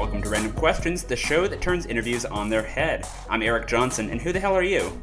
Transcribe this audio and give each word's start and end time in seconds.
welcome 0.00 0.22
to 0.22 0.30
Random 0.30 0.52
Questions, 0.52 1.04
the 1.04 1.14
show 1.14 1.46
that 1.46 1.60
turns 1.60 1.84
interviews 1.84 2.24
on 2.24 2.48
their 2.48 2.62
head. 2.62 3.06
I'm 3.28 3.42
Eric 3.42 3.68
Johnson, 3.68 4.08
and 4.08 4.18
who 4.18 4.32
the 4.32 4.40
hell 4.40 4.56
are 4.56 4.62
you? 4.62 4.98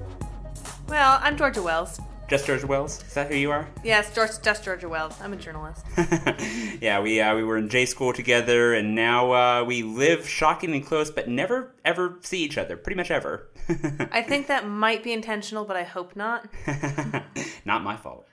Well, 0.88 1.20
I'm 1.22 1.38
Georgia 1.38 1.62
Wells. 1.62 2.02
Just 2.28 2.48
Georgia 2.48 2.66
Wells? 2.66 3.04
Is 3.04 3.14
that 3.14 3.28
who 3.28 3.36
you 3.36 3.52
are? 3.52 3.68
Yes, 3.84 4.12
George, 4.16 4.42
just 4.42 4.64
Georgia 4.64 4.90
Wells. 4.90 5.16
I'm 5.22 5.34
a 5.34 5.36
journalist. 5.36 5.86
yeah, 6.82 7.00
we 7.00 7.22
uh, 7.22 7.36
we 7.36 7.44
were 7.44 7.60
in 7.60 7.70
J 7.70 7.86
school 7.86 8.12
together, 8.12 8.74
and 8.74 8.96
now 8.96 9.34
uh, 9.34 9.64
we 9.64 9.84
live 9.84 10.28
shockingly 10.28 10.82
close, 10.82 11.12
but 11.12 11.30
never 11.30 11.76
ever 11.86 12.18
see 12.22 12.40
each 12.44 12.58
other. 12.58 12.76
Pretty 12.76 12.98
much 12.98 13.12
ever. 13.12 13.50
I 14.12 14.24
think 14.28 14.48
that 14.48 14.68
might 14.68 15.04
be 15.04 15.14
intentional, 15.14 15.64
but 15.64 15.78
I 15.78 15.84
hope 15.84 16.16
not. 16.16 16.48
not 17.66 17.84
my 17.84 17.96
fault. 17.96 18.26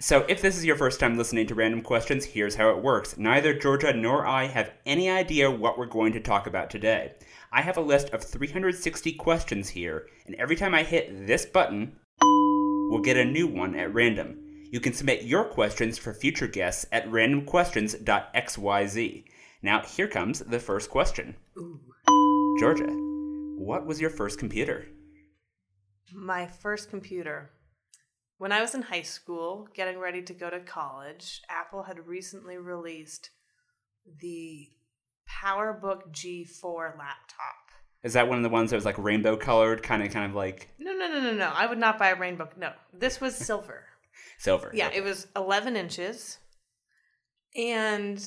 So, 0.00 0.24
if 0.28 0.40
this 0.40 0.56
is 0.56 0.64
your 0.64 0.76
first 0.76 1.00
time 1.00 1.18
listening 1.18 1.48
to 1.48 1.56
Random 1.56 1.82
Questions, 1.82 2.24
here's 2.24 2.54
how 2.54 2.70
it 2.70 2.80
works. 2.80 3.18
Neither 3.18 3.52
Georgia 3.52 3.92
nor 3.92 4.24
I 4.24 4.46
have 4.46 4.70
any 4.86 5.10
idea 5.10 5.50
what 5.50 5.76
we're 5.76 5.86
going 5.86 6.12
to 6.12 6.20
talk 6.20 6.46
about 6.46 6.70
today. 6.70 7.14
I 7.50 7.62
have 7.62 7.78
a 7.78 7.80
list 7.80 8.10
of 8.10 8.22
360 8.22 9.14
questions 9.14 9.70
here, 9.70 10.06
and 10.26 10.36
every 10.36 10.54
time 10.54 10.72
I 10.72 10.84
hit 10.84 11.26
this 11.26 11.46
button, 11.46 11.96
we'll 12.22 13.02
get 13.02 13.16
a 13.16 13.24
new 13.24 13.48
one 13.48 13.74
at 13.74 13.92
random. 13.92 14.38
You 14.70 14.78
can 14.78 14.92
submit 14.92 15.24
your 15.24 15.42
questions 15.42 15.98
for 15.98 16.14
future 16.14 16.46
guests 16.46 16.86
at 16.92 17.08
randomquestions.xyz. 17.08 19.24
Now, 19.62 19.82
here 19.82 20.06
comes 20.06 20.38
the 20.38 20.60
first 20.60 20.90
question 20.90 21.34
Ooh. 21.58 21.80
Georgia, 22.60 22.86
what 22.86 23.84
was 23.84 24.00
your 24.00 24.10
first 24.10 24.38
computer? 24.38 24.86
My 26.14 26.46
first 26.46 26.88
computer. 26.88 27.50
When 28.38 28.52
I 28.52 28.60
was 28.60 28.74
in 28.74 28.82
high 28.82 29.02
school, 29.02 29.68
getting 29.74 29.98
ready 29.98 30.22
to 30.22 30.32
go 30.32 30.48
to 30.48 30.60
college, 30.60 31.42
Apple 31.48 31.82
had 31.82 32.06
recently 32.06 32.56
released 32.56 33.30
the 34.20 34.68
PowerBook 35.42 36.12
G4 36.12 36.96
laptop. 36.96 37.56
Is 38.04 38.12
that 38.12 38.28
one 38.28 38.36
of 38.38 38.44
the 38.44 38.48
ones 38.48 38.70
that 38.70 38.76
was 38.76 38.84
like 38.84 38.96
rainbow 38.96 39.36
colored, 39.36 39.82
kind 39.82 40.04
of, 40.04 40.12
kind 40.12 40.24
of 40.24 40.36
like 40.36 40.68
No, 40.78 40.92
no, 40.92 41.08
no, 41.08 41.20
no, 41.20 41.32
no. 41.32 41.52
I 41.52 41.66
would 41.66 41.78
not 41.78 41.98
buy 41.98 42.10
a 42.10 42.16
rainbow. 42.16 42.48
No, 42.56 42.72
this 42.92 43.20
was 43.20 43.34
silver. 43.36 43.84
silver? 44.38 44.70
Yeah, 44.72 44.90
it 44.94 45.02
was 45.02 45.26
11 45.34 45.74
inches. 45.76 46.38
And 47.56 48.18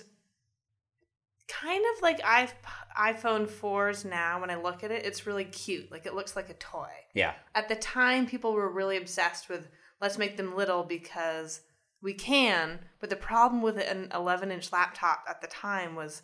kind 1.48 1.84
of 1.96 2.02
like 2.02 2.20
iPhone 2.22 3.48
4s 3.48 4.04
now, 4.04 4.42
when 4.42 4.50
I 4.50 4.56
look 4.56 4.84
at 4.84 4.92
it, 4.92 5.06
it's 5.06 5.26
really 5.26 5.46
cute. 5.46 5.90
Like 5.90 6.06
it 6.06 6.16
looks 6.16 6.36
like 6.36 6.50
a 6.50 6.54
toy. 6.56 6.90
Yeah. 7.14 7.34
At 7.56 7.70
the 7.70 7.76
time, 7.76 8.28
people 8.28 8.52
were 8.52 8.70
really 8.70 8.98
obsessed 8.98 9.48
with 9.48 9.70
let's 10.02 10.18
make 10.18 10.38
them 10.38 10.56
little 10.56 10.84
because 10.84 11.62
we 12.02 12.14
can. 12.14 12.80
But 13.00 13.10
the 13.10 13.16
problem 13.16 13.62
with 13.62 13.78
an 13.78 14.10
11 14.14 14.52
inch 14.52 14.72
laptop 14.72 15.24
at 15.30 15.42
the 15.42 15.48
time 15.48 15.96
was 15.96 16.22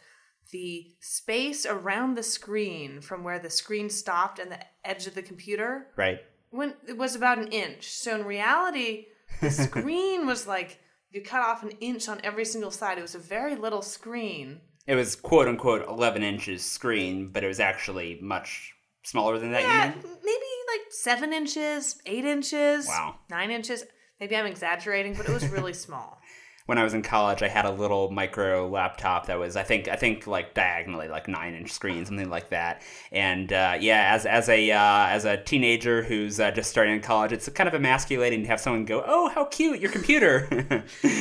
the 0.52 0.88
space 1.02 1.66
around 1.66 2.16
the 2.16 2.24
screen 2.24 3.02
from 3.02 3.24
where 3.24 3.38
the 3.40 3.50
screen 3.50 3.90
stopped 3.90 4.40
and 4.40 4.52
the 4.52 4.60
edge 4.86 5.06
of 5.06 5.14
the 5.14 5.22
computer 5.22 5.88
Right. 5.98 6.20
when 6.52 6.74
it 6.88 6.98
was 6.98 7.16
about 7.16 7.38
an 7.38 7.48
inch. 7.50 7.90
So 7.90 8.16
in 8.16 8.26
reality, 8.26 9.08
the 9.42 9.52
screen 9.68 10.26
was 10.26 10.48
like 10.48 10.80
you 11.12 11.22
cut 11.22 11.42
off 11.42 11.64
an 11.64 11.72
inch 11.82 12.08
on 12.10 12.20
every 12.24 12.46
single 12.46 12.72
side. 12.72 12.98
It 12.98 13.02
was 13.02 13.16
a 13.16 13.20
very 13.20 13.56
little 13.56 13.82
screen. 13.82 14.62
It 14.88 14.96
was 14.96 15.16
quote 15.18 15.48
unquote 15.50 15.86
11 15.88 16.24
inches 16.24 16.64
screen, 16.66 17.30
but 17.34 17.44
it 17.44 17.48
was 17.48 17.60
actually 17.60 18.20
much 18.22 18.74
smaller 19.04 19.38
than 19.38 19.52
that. 19.52 19.62
Yeah, 19.64 19.94
maybe 19.96 20.46
like 20.68 20.82
seven 20.92 21.34
inches, 21.34 22.02
eight 22.06 22.26
inches, 22.26 22.88
Wow. 22.88 23.16
nine 23.30 23.52
inches. 23.52 23.84
Maybe 24.20 24.36
I'm 24.36 24.46
exaggerating, 24.46 25.14
but 25.14 25.28
it 25.28 25.32
was 25.34 25.48
really 25.50 25.74
small. 25.88 26.20
When 26.66 26.78
I 26.78 26.84
was 26.84 26.94
in 26.94 27.02
college, 27.02 27.42
I 27.42 27.48
had 27.48 27.64
a 27.64 27.72
little 27.72 28.12
micro 28.12 28.68
laptop 28.68 29.28
that 29.28 29.40
was, 29.40 29.56
I 29.56 29.64
think, 29.64 29.88
I 29.88 29.96
think 29.96 30.28
like 30.28 30.54
diagonally 30.54 31.08
like 31.08 31.30
nine 31.30 31.54
inch 31.54 31.72
screen, 31.72 32.06
something 32.06 32.30
like 32.30 32.50
that. 32.50 32.82
And 33.14 33.54
uh, 33.54 33.78
yeah, 33.80 34.14
as 34.14 34.26
as 34.26 34.50
a 34.50 34.72
uh, 34.72 35.08
as 35.08 35.24
a 35.24 35.38
teenager 35.38 36.04
who's 36.04 36.42
uh, 36.42 36.52
just 36.52 36.70
starting 36.70 36.96
in 36.96 37.02
college, 37.02 37.32
it's 37.32 37.48
kind 37.50 37.70
of 37.70 37.74
emasculating 37.74 38.42
to 38.42 38.48
have 38.50 38.60
someone 38.60 38.84
go, 38.84 39.02
"Oh, 39.08 39.30
how 39.30 39.46
cute 39.46 39.80
your 39.80 39.92
computer." 39.92 40.84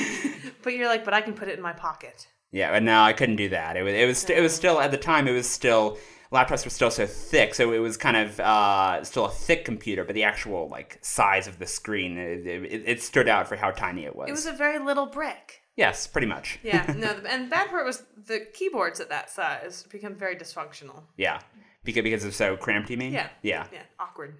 But 0.63 0.73
you're 0.75 0.89
like, 0.89 1.05
but 1.05 1.15
I 1.15 1.21
can 1.21 1.35
put 1.35 1.47
it 1.47 1.57
in 1.57 1.63
my 1.63 1.73
pocket. 1.73 2.27
Yeah, 2.51 2.73
but 2.73 2.83
no, 2.83 3.01
I 3.01 3.13
couldn't 3.13 3.37
do 3.37 3.51
that. 3.51 3.77
It 3.77 3.83
was 3.85 3.95
it 3.95 4.05
was 4.07 4.31
it 4.31 4.41
was 4.41 4.53
still 4.53 4.81
at 4.81 4.91
the 4.91 4.97
time 4.97 5.29
it 5.29 5.33
was 5.33 5.49
still 5.49 5.97
laptops 6.33 6.65
were 6.65 6.71
still 6.71 6.91
so 6.91 7.07
thick, 7.07 7.55
so 7.55 7.73
it 7.73 7.79
was 7.79 7.97
kind 7.97 8.17
of 8.17 8.41
uh, 8.41 9.03
still 9.05 9.27
a 9.27 9.31
thick 9.31 9.65
computer, 9.65 10.05
but 10.05 10.15
the 10.15 10.25
actual 10.25 10.69
like 10.69 10.99
size 11.03 11.47
of 11.47 11.59
the 11.59 11.67
screen 11.67 12.19
it, 12.19 12.47
it, 12.47 12.83
it 12.87 13.03
stood 13.03 13.29
out 13.29 13.49
for 13.49 13.57
how 13.57 13.71
tiny 13.71 14.05
it 14.05 14.15
was. 14.15 14.29
It 14.29 14.33
was 14.33 14.47
a 14.47 14.53
very 14.53 14.79
little 14.79 15.07
brick. 15.07 15.63
yes, 15.77 16.07
pretty 16.07 16.27
much. 16.27 16.59
Yeah, 16.63 16.93
no, 16.97 17.11
and 17.29 17.47
the 17.47 17.51
bad 17.51 17.69
part 17.69 17.85
was 17.85 18.03
the 18.27 18.47
keyboards 18.55 19.01
at 19.01 19.09
that 19.11 19.31
size 19.31 19.85
become 19.91 20.15
very 20.15 20.37
dysfunctional. 20.37 21.03
Yeah, 21.17 21.41
because 21.85 22.03
because 22.03 22.25
it's 22.25 22.37
so 22.37 22.57
cramped. 22.57 22.91
You 22.91 22.97
mean? 22.97 23.13
Yeah. 23.13 23.29
Yeah. 23.43 23.67
Yeah, 23.73 23.83
awkward. 23.99 24.37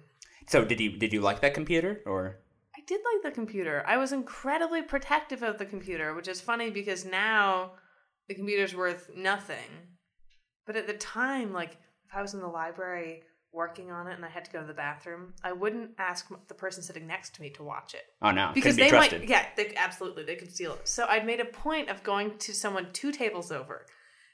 So 0.47 0.63
did 0.65 0.79
you 0.79 0.97
did 0.97 1.13
you 1.13 1.21
like 1.21 1.41
that 1.41 1.53
computer 1.53 2.01
or? 2.05 2.39
I 2.75 2.81
did 2.85 3.01
like 3.13 3.23
the 3.23 3.31
computer. 3.35 3.83
I 3.85 3.97
was 3.97 4.13
incredibly 4.13 4.81
protective 4.81 5.43
of 5.43 5.57
the 5.57 5.65
computer, 5.65 6.13
which 6.13 6.27
is 6.27 6.39
funny 6.39 6.69
because 6.69 7.03
now 7.05 7.71
the 8.29 8.35
computer's 8.35 8.73
worth 8.75 9.09
nothing. 9.15 9.96
But 10.67 10.75
at 10.75 10.85
the 10.85 10.93
time, 10.93 11.51
like 11.53 11.71
if 12.07 12.15
I 12.15 12.21
was 12.21 12.33
in 12.35 12.39
the 12.41 12.47
library 12.47 13.23
working 13.53 13.89
on 13.89 14.05
it 14.07 14.13
and 14.13 14.23
I 14.25 14.29
had 14.29 14.45
to 14.45 14.51
go 14.51 14.61
to 14.61 14.67
the 14.67 14.73
bathroom, 14.73 15.33
I 15.43 15.51
wouldn't 15.53 15.91
ask 15.97 16.27
the 16.47 16.53
person 16.53 16.83
sitting 16.83 17.07
next 17.07 17.33
to 17.35 17.41
me 17.41 17.49
to 17.51 17.63
watch 17.63 17.93
it 17.95 18.03
Oh 18.21 18.29
no, 18.31 18.51
because 18.53 18.75
be 18.75 18.83
they 18.83 18.89
trusted. 18.89 19.21
might. 19.21 19.29
Yeah, 19.29 19.45
they, 19.55 19.73
absolutely, 19.75 20.23
they 20.25 20.35
could 20.35 20.53
steal 20.53 20.73
it. 20.73 20.87
So 20.87 21.05
I'd 21.09 21.25
made 21.25 21.39
a 21.39 21.45
point 21.45 21.89
of 21.89 22.03
going 22.03 22.37
to 22.39 22.53
someone 22.53 22.87
two 22.93 23.11
tables 23.11 23.51
over 23.51 23.85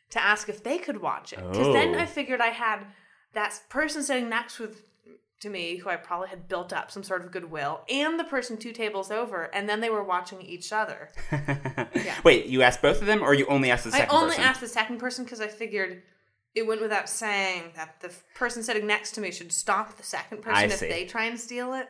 to 0.10 0.22
ask 0.22 0.50
if 0.50 0.64
they 0.64 0.78
could 0.78 1.02
watch 1.02 1.32
it 1.34 1.40
because 1.52 1.74
then 1.74 1.96
Oh. 1.96 2.00
I 2.00 2.06
figured 2.06 2.42
I 2.42 2.48
had 2.50 2.86
that 3.34 3.60
person 3.70 4.04
sitting 4.04 4.28
next 4.30 4.60
with 4.60 4.84
to 5.42 5.50
me 5.50 5.76
who 5.78 5.90
I 5.90 5.96
probably 5.98 6.30
had 6.30 6.48
built 6.48 6.72
up 6.72 6.90
some 6.92 7.04
sort 7.04 7.24
of 7.24 7.32
goodwill 7.32 7.82
and 7.90 8.20
the 8.20 8.24
person 8.24 8.56
two 8.58 8.72
tables 8.72 9.12
over 9.12 9.46
and 9.54 9.68
then 9.68 9.80
they 9.82 9.90
were 9.90 10.04
watching 10.04 10.42
each 10.42 10.72
other. 10.72 11.10
Wait, 12.24 12.46
you 12.46 12.62
asked 12.62 12.82
both 12.82 13.02
of 13.02 13.08
them, 13.08 13.22
or 13.22 13.34
you 13.34 13.46
only 13.48 13.70
asked 13.72 13.84
the 13.86 13.92
second 13.92 14.10
I 14.10 14.20
only 14.20 14.30
person? 14.36 14.44
asked 14.44 14.62
the 14.62 14.68
second 14.68 14.98
person 15.00 15.24
because 15.26 15.42
I 15.42 15.48
figured 15.48 16.02
it 16.56 16.68
went 16.68 16.82
without 16.82 17.10
saying 17.10 17.72
that 17.76 18.00
the 18.02 18.12
person 18.36 18.62
sitting 18.64 18.86
next 18.86 19.12
to 19.14 19.22
me 19.22 19.32
should 19.32 19.52
stop 19.52 19.98
the 19.98 20.04
second 20.04 20.42
person 20.42 20.56
I 20.56 20.64
if 20.66 20.74
see. 20.76 20.88
they 20.90 21.06
try 21.06 21.26
and 21.26 21.40
steal 21.40 21.74
it. 21.74 21.90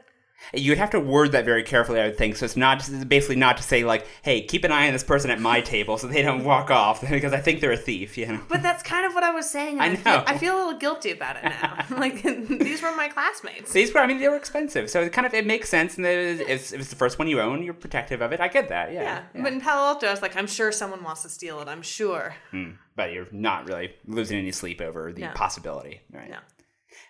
You'd 0.54 0.78
have 0.78 0.90
to 0.92 1.00
word 1.00 1.32
that 1.32 1.46
very 1.46 1.64
carefully, 1.64 2.00
I 2.00 2.06
would 2.08 2.18
think. 2.18 2.36
So 2.36 2.46
it's 2.46 2.58
not 2.58 2.80
it's 2.88 3.06
basically 3.06 3.36
not 3.38 3.58
to 3.58 3.64
say 3.64 3.84
like, 3.84 4.06
"Hey, 4.22 4.42
keep 4.42 4.64
an 4.64 4.72
eye 4.72 4.88
on 4.88 4.94
this 4.94 5.04
person 5.04 5.32
at 5.32 5.40
my 5.40 5.62
table 5.62 5.98
so 5.98 6.08
they 6.08 6.22
don't 6.22 6.44
walk 6.44 6.70
off," 6.70 7.02
because 7.10 7.34
I 7.34 7.40
think 7.40 7.62
they're 7.62 7.72
a 7.72 7.78
thief. 7.78 8.18
You 8.18 8.28
know. 8.28 8.42
But 8.50 8.62
that's 8.62 8.84
kind 8.84 9.06
of 9.06 9.14
what 9.14 9.24
I 9.24 9.32
was 9.32 9.50
saying. 9.50 9.80
and 9.80 9.94
I 9.94 9.96
feel, 9.96 10.14
know. 10.14 10.24
I 10.28 10.38
feel 10.38 10.56
a 10.56 10.60
little 10.66 10.80
guilty 10.80 11.12
about 11.12 11.38
it 11.38 11.44
now. 11.44 11.86
like 11.98 12.22
these 12.24 12.82
were 12.82 12.96
my 12.96 13.08
classmates. 13.08 13.72
These 13.72 13.94
were, 13.94 14.00
I 14.02 14.08
mean, 14.08 14.20
they 14.20 14.28
were 14.28 14.36
expensive, 14.36 14.90
so 14.90 15.02
it 15.02 15.14
kind 15.14 15.26
of 15.26 15.34
it 15.34 15.46
makes 15.48 15.70
sense. 15.70 15.98
And 15.98 16.06
if 16.06 16.42
if 16.42 16.74
it's 16.74 16.90
the 16.90 16.96
first 16.96 17.18
one 17.20 17.28
you 17.28 17.40
own, 17.42 17.64
you're 17.64 17.74
protective 17.74 18.22
of 18.22 18.32
it. 18.32 18.40
I 18.40 18.48
get 18.48 18.70
that, 18.70 18.92
yeah. 18.94 19.24
Yeah. 19.34 19.42
But 19.44 19.54
in 19.54 19.62
Palo 19.62 19.88
Alto, 19.88 20.08
I 20.08 20.12
was 20.12 20.22
like, 20.22 20.36
I'm 20.36 20.48
sure 20.48 20.72
someone 20.72 21.04
wants 21.04 21.22
to 21.24 21.30
steal 21.30 21.60
it. 21.62 21.68
I'm 21.68 21.82
sure. 21.82 22.36
Hmm. 22.52 22.72
But 22.96 23.12
you're 23.14 23.28
not 23.32 23.68
really 23.68 23.94
losing 24.06 24.38
any 24.38 24.52
sleep 24.52 24.82
over 24.82 25.12
the 25.12 25.22
No. 25.22 25.32
possibility, 25.34 26.02
right? 26.12 26.30
No. 26.30 26.38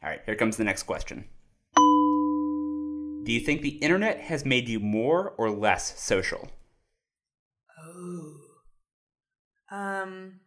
All 0.01 0.09
right, 0.09 0.21
here 0.25 0.35
comes 0.35 0.55
the 0.57 0.63
next 0.63 0.83
question. 0.83 1.25
Do 3.23 3.31
you 3.31 3.39
think 3.39 3.61
the 3.61 3.77
internet 3.77 4.19
has 4.19 4.43
made 4.43 4.67
you 4.67 4.79
more 4.79 5.33
or 5.37 5.49
less 5.49 5.99
social? 5.99 6.49
Oh. 7.79 8.35
Um. 9.71 10.41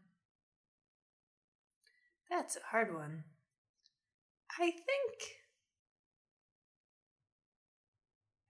That's 2.31 2.57
a 2.57 2.71
hard 2.71 2.95
one. 2.95 3.25
I 4.61 4.71
think. 4.71 5.23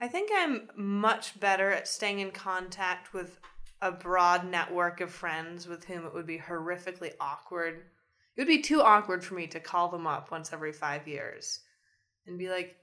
I 0.01 0.09
think 0.09 0.31
I'm 0.35 0.69
much 0.77 1.39
better 1.39 1.71
at 1.71 1.89
staying 1.89 2.19
in 2.21 2.31
contact 2.31 3.15
with 3.15 3.39
a 3.81 3.93
broad 3.93 4.45
network 4.45 5.01
of 5.01 5.11
friends 5.11 5.67
with 5.67 5.85
whom 5.85 6.05
it 6.05 6.13
would 6.13 6.27
be 6.27 6.39
horrifically 6.39 7.13
awkward. 7.21 7.85
It 8.37 8.41
would 8.41 8.49
be 8.49 8.61
too 8.61 8.83
awkward 8.83 9.25
for 9.25 9.35
me 9.35 9.47
to 9.47 9.61
call 9.61 9.89
them 9.89 10.07
up 10.07 10.31
once 10.31 10.53
every 10.53 10.73
five 10.73 11.07
years 11.07 11.61
and 12.27 12.39
be 12.39 12.49
like, 12.51 12.77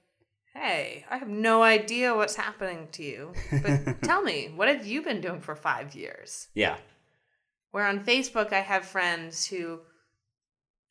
hey, 0.54 1.04
I 1.10 1.18
have 1.18 1.28
no 1.28 1.62
idea 1.62 2.14
what's 2.14 2.36
happening 2.36 2.88
to 2.92 3.02
you, 3.02 3.32
but 3.62 4.02
tell 4.02 4.22
me, 4.22 4.52
what 4.54 4.68
have 4.68 4.86
you 4.86 5.02
been 5.02 5.20
doing 5.20 5.40
for 5.40 5.56
five 5.56 5.94
years? 5.94 6.48
Yeah. 6.54 6.76
Where 7.72 7.86
on 7.86 8.04
Facebook, 8.04 8.52
I 8.52 8.60
have 8.60 8.84
friends 8.84 9.46
who 9.46 9.80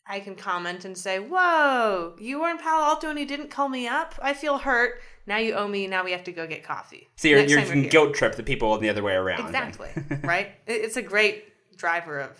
I 0.05 0.19
can 0.19 0.35
comment 0.35 0.83
and 0.83 0.97
say, 0.97 1.19
Whoa, 1.19 2.15
you 2.19 2.41
were 2.41 2.49
in 2.49 2.57
Palo 2.57 2.83
Alto 2.83 3.09
and 3.09 3.17
you 3.17 3.25
didn't 3.25 3.49
call 3.49 3.69
me 3.69 3.87
up? 3.87 4.15
I 4.21 4.33
feel 4.33 4.57
hurt. 4.57 5.01
Now 5.25 5.37
you 5.37 5.53
owe 5.53 5.67
me. 5.67 5.87
Now 5.87 6.03
we 6.03 6.11
have 6.11 6.25
to 6.25 6.33
go 6.33 6.45
get 6.45 6.63
coffee. 6.63 7.07
So 7.15 7.29
you're, 7.29 7.39
you're 7.43 7.59
you 7.61 7.65
can 7.65 7.87
guilt 7.87 8.13
trip 8.13 8.35
the 8.35 8.43
people 8.43 8.77
the 8.77 8.89
other 8.89 9.01
way 9.01 9.13
around. 9.13 9.45
Exactly. 9.45 9.89
right? 10.23 10.51
It's 10.67 10.97
a 10.97 11.01
great 11.01 11.45
driver 11.77 12.19
of 12.19 12.37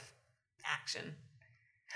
action. 0.66 1.16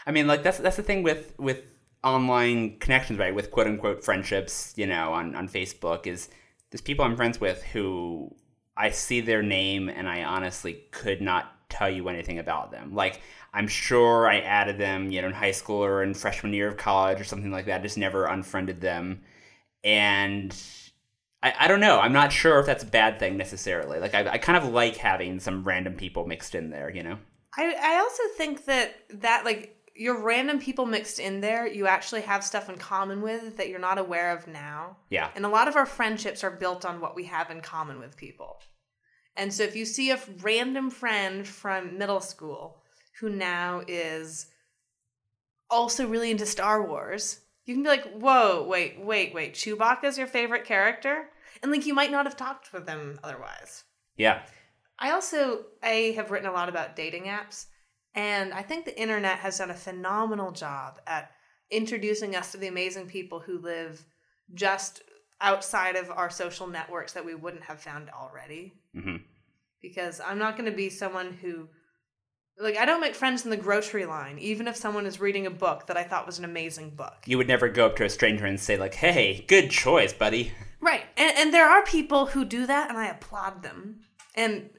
I 0.05 0.11
mean, 0.11 0.25
like 0.25 0.41
that's 0.41 0.57
that's 0.59 0.77
the 0.77 0.83
thing 0.83 1.03
with 1.03 1.37
with 1.37 1.76
online 2.13 2.77
connections, 2.79 3.19
right? 3.19 3.33
With 3.33 3.51
quote 3.51 3.67
unquote 3.67 4.03
friendships, 4.03 4.73
you 4.75 4.87
know, 4.87 5.13
on 5.13 5.35
on 5.35 5.47
Facebook 5.47 6.07
is 6.07 6.29
there's 6.71 6.81
people 6.81 7.05
I'm 7.05 7.15
friends 7.15 7.39
with 7.39 7.63
who 7.63 8.33
I 8.75 8.91
see 8.91 9.21
their 9.21 9.41
name 9.41 9.89
and 9.89 10.07
I 10.07 10.23
honestly 10.23 10.85
could 10.91 11.21
not 11.21 11.53
tell 11.69 11.89
you 11.89 12.07
anything 12.09 12.39
about 12.39 12.71
them. 12.71 12.93
Like 12.93 13.21
I'm 13.53 13.67
sure 13.67 14.27
I 14.27 14.39
added 14.39 14.77
them, 14.77 15.11
you 15.11 15.21
know, 15.21 15.27
in 15.27 15.33
high 15.33 15.51
school 15.51 15.83
or 15.83 16.03
in 16.03 16.13
freshman 16.13 16.53
year 16.53 16.67
of 16.67 16.77
college 16.77 17.19
or 17.19 17.23
something 17.23 17.51
like 17.51 17.65
that. 17.65 17.81
Just 17.81 17.97
never 17.97 18.25
unfriended 18.25 18.81
them, 18.81 19.23
and 19.83 20.55
I, 21.41 21.53
I 21.61 21.67
don't 21.67 21.79
know. 21.79 21.99
I'm 21.99 22.13
not 22.13 22.31
sure 22.31 22.59
if 22.59 22.65
that's 22.65 22.83
a 22.83 22.87
bad 22.87 23.19
thing 23.19 23.37
necessarily. 23.37 23.99
Like 23.99 24.13
I, 24.15 24.27
I 24.33 24.37
kind 24.37 24.57
of 24.57 24.71
like 24.71 24.97
having 24.97 25.39
some 25.39 25.63
random 25.63 25.95
people 25.95 26.27
mixed 26.27 26.55
in 26.55 26.69
there, 26.69 26.89
you 26.89 27.03
know. 27.03 27.17
I 27.55 27.75
I 27.81 27.99
also 27.99 28.23
think 28.37 28.65
that 28.65 28.95
that 29.21 29.45
like 29.45 29.76
your 29.97 30.21
random 30.21 30.59
people 30.59 30.85
mixed 30.85 31.19
in 31.19 31.41
there, 31.41 31.67
you 31.67 31.87
actually 31.87 32.21
have 32.21 32.43
stuff 32.43 32.69
in 32.69 32.77
common 32.77 33.21
with 33.21 33.57
that 33.57 33.69
you're 33.69 33.79
not 33.79 33.97
aware 33.97 34.31
of 34.31 34.47
now. 34.47 34.97
Yeah. 35.09 35.29
And 35.35 35.45
a 35.45 35.49
lot 35.49 35.67
of 35.67 35.75
our 35.75 35.85
friendships 35.85 36.43
are 36.43 36.51
built 36.51 36.85
on 36.85 37.01
what 37.01 37.15
we 37.15 37.25
have 37.25 37.49
in 37.49 37.61
common 37.61 37.99
with 37.99 38.15
people. 38.15 38.59
And 39.35 39.53
so 39.53 39.63
if 39.63 39.75
you 39.75 39.85
see 39.85 40.11
a 40.11 40.19
random 40.41 40.89
friend 40.89 41.47
from 41.47 41.97
middle 41.97 42.21
school 42.21 42.77
who 43.19 43.29
now 43.29 43.81
is 43.87 44.47
also 45.69 46.07
really 46.07 46.31
into 46.31 46.45
Star 46.45 46.87
Wars, 46.87 47.41
you 47.65 47.75
can 47.75 47.83
be 47.83 47.89
like, 47.89 48.11
whoa, 48.13 48.65
wait, 48.67 48.99
wait, 48.99 49.33
wait, 49.33 49.53
Chewbacca's 49.53 50.17
your 50.17 50.27
favorite 50.27 50.65
character? 50.65 51.29
And 51.61 51.71
like 51.71 51.85
you 51.85 51.93
might 51.93 52.11
not 52.11 52.25
have 52.25 52.37
talked 52.37 52.71
with 52.71 52.85
them 52.85 53.19
otherwise. 53.23 53.83
Yeah. 54.15 54.41
I 54.99 55.11
also 55.11 55.65
I 55.83 56.13
have 56.15 56.31
written 56.31 56.49
a 56.49 56.53
lot 56.53 56.69
about 56.69 56.95
dating 56.95 57.25
apps, 57.25 57.65
and 58.15 58.53
I 58.53 58.61
think 58.61 58.85
the 58.85 58.99
internet 58.99 59.39
has 59.39 59.57
done 59.57 59.71
a 59.71 59.75
phenomenal 59.75 60.51
job 60.51 60.99
at 61.07 61.31
introducing 61.69 62.35
us 62.35 62.51
to 62.51 62.57
the 62.57 62.67
amazing 62.67 63.07
people 63.07 63.39
who 63.39 63.59
live 63.59 64.03
just 64.53 65.01
outside 65.41 65.95
of 65.95 66.09
our 66.09 66.29
social 66.29 66.67
networks 66.67 67.13
that 67.13 67.25
we 67.25 67.35
wouldn't 67.35 67.63
have 67.63 67.79
found 67.79 68.09
already. 68.09 68.73
hmm 68.93 69.17
Because 69.81 70.19
I'm 70.19 70.39
not 70.39 70.57
going 70.57 70.69
to 70.69 70.75
be 70.75 70.89
someone 70.89 71.33
who 71.33 71.67
like 72.59 72.77
I 72.77 72.85
don't 72.85 73.01
make 73.01 73.15
friends 73.15 73.43
in 73.45 73.51
the 73.51 73.57
grocery 73.57 74.05
line, 74.05 74.39
even 74.39 74.67
if 74.67 74.75
someone 74.75 75.05
is 75.05 75.19
reading 75.19 75.45
a 75.45 75.51
book 75.51 75.87
that 75.87 75.97
I 75.97 76.03
thought 76.03 76.25
was 76.25 76.39
an 76.39 76.45
amazing 76.45 76.91
book. 76.91 77.13
You 77.25 77.37
would 77.37 77.47
never 77.47 77.69
go 77.69 77.85
up 77.85 77.95
to 77.97 78.05
a 78.05 78.09
stranger 78.09 78.45
and 78.45 78.59
say 78.59 78.77
like, 78.77 78.95
"Hey, 78.95 79.45
good 79.47 79.69
choice, 79.69 80.13
buddy." 80.13 80.53
Right. 80.79 81.03
And 81.17 81.37
and 81.37 81.53
there 81.53 81.69
are 81.69 81.83
people 81.83 82.27
who 82.27 82.45
do 82.45 82.65
that 82.65 82.89
and 82.89 82.97
I 82.97 83.07
applaud 83.07 83.61
them. 83.61 84.01
And 84.35 84.69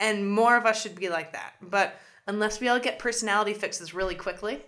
and 0.00 0.30
more 0.30 0.56
of 0.56 0.66
us 0.66 0.82
should 0.82 0.94
be 0.96 1.08
like 1.08 1.32
that. 1.32 1.54
But 1.60 1.96
unless 2.28 2.60
we 2.60 2.68
all 2.68 2.78
get 2.78 3.00
personality 3.00 3.54
fixes 3.54 3.92
really 3.92 4.14
quickly, 4.14 4.60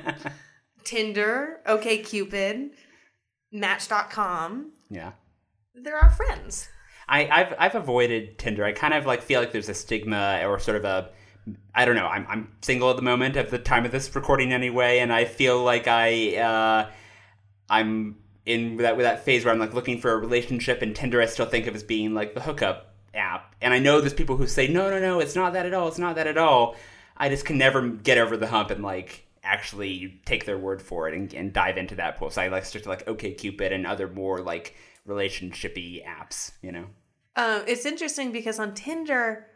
Tinder, 0.84 1.60
OkCupid, 1.66 2.70
Match.com, 3.50 4.72
yeah. 4.90 5.12
they're 5.74 5.96
our 5.96 6.10
friends. 6.10 6.68
I, 7.08 7.26
I've 7.28 7.54
I've 7.58 7.74
avoided 7.74 8.38
Tinder. 8.38 8.64
I 8.64 8.72
kind 8.72 8.92
of 8.92 9.06
like 9.06 9.22
feel 9.22 9.40
like 9.40 9.52
there's 9.52 9.70
a 9.70 9.74
stigma 9.74 10.42
or 10.44 10.58
sort 10.58 10.76
of 10.76 10.84
a 10.84 11.10
I 11.74 11.86
don't 11.86 11.96
know. 11.96 12.06
I'm 12.06 12.26
I'm 12.28 12.52
single 12.60 12.90
at 12.90 12.96
the 12.96 13.02
moment 13.02 13.36
at 13.36 13.50
the 13.50 13.58
time 13.58 13.86
of 13.86 13.92
this 13.92 14.14
recording 14.14 14.52
anyway, 14.52 14.98
and 14.98 15.10
I 15.10 15.24
feel 15.24 15.62
like 15.62 15.88
I 15.88 16.36
uh, 16.36 16.90
I'm 17.70 18.16
in 18.44 18.76
that 18.78 18.96
with 18.96 19.04
that 19.04 19.24
phase 19.24 19.44
where 19.44 19.54
I'm 19.54 19.60
like 19.60 19.72
looking 19.72 20.00
for 20.00 20.12
a 20.12 20.16
relationship, 20.18 20.82
and 20.82 20.94
Tinder 20.94 21.22
I 21.22 21.26
still 21.26 21.46
think 21.46 21.66
of 21.66 21.74
as 21.74 21.82
being 21.82 22.12
like 22.12 22.34
the 22.34 22.42
hookup 22.42 22.87
app. 23.14 23.54
And 23.60 23.74
I 23.74 23.78
know 23.78 24.00
there's 24.00 24.14
people 24.14 24.36
who 24.36 24.46
say 24.46 24.68
no, 24.68 24.90
no, 24.90 24.98
no, 24.98 25.20
it's 25.20 25.36
not 25.36 25.52
that 25.54 25.66
at 25.66 25.74
all. 25.74 25.88
It's 25.88 25.98
not 25.98 26.16
that 26.16 26.26
at 26.26 26.38
all. 26.38 26.76
I 27.16 27.28
just 27.28 27.44
can 27.44 27.58
never 27.58 27.88
get 27.88 28.18
over 28.18 28.36
the 28.36 28.46
hump 28.46 28.70
and 28.70 28.82
like 28.82 29.26
actually 29.42 30.20
take 30.24 30.44
their 30.44 30.58
word 30.58 30.82
for 30.82 31.08
it 31.08 31.14
and, 31.14 31.32
and 31.34 31.52
dive 31.52 31.76
into 31.76 31.96
that 31.96 32.16
pool. 32.16 32.30
So 32.30 32.42
I 32.42 32.48
like 32.48 32.64
stick 32.64 32.84
to 32.84 32.88
like 32.88 33.06
OkCupid 33.06 33.72
and 33.72 33.86
other 33.86 34.08
more 34.08 34.40
like 34.40 34.74
relationshipy 35.06 36.04
apps. 36.06 36.52
You 36.62 36.72
know. 36.72 36.84
Um, 37.36 37.62
it's 37.66 37.86
interesting 37.86 38.32
because 38.32 38.58
on 38.58 38.74
Tinder, 38.74 39.46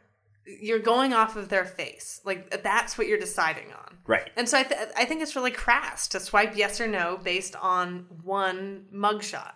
you're 0.46 0.78
going 0.78 1.12
off 1.12 1.36
of 1.36 1.48
their 1.48 1.64
face. 1.64 2.20
Like 2.24 2.62
that's 2.62 2.96
what 2.96 3.06
you're 3.06 3.18
deciding 3.18 3.72
on. 3.72 3.98
Right. 4.06 4.30
And 4.36 4.48
so 4.48 4.58
I, 4.58 4.64
th- 4.64 4.80
I 4.96 5.04
think 5.04 5.22
it's 5.22 5.36
really 5.36 5.50
crass 5.50 6.08
to 6.08 6.20
swipe 6.20 6.56
yes 6.56 6.80
or 6.80 6.88
no 6.88 7.18
based 7.22 7.54
on 7.56 8.06
one 8.22 8.86
mugshot. 8.92 9.52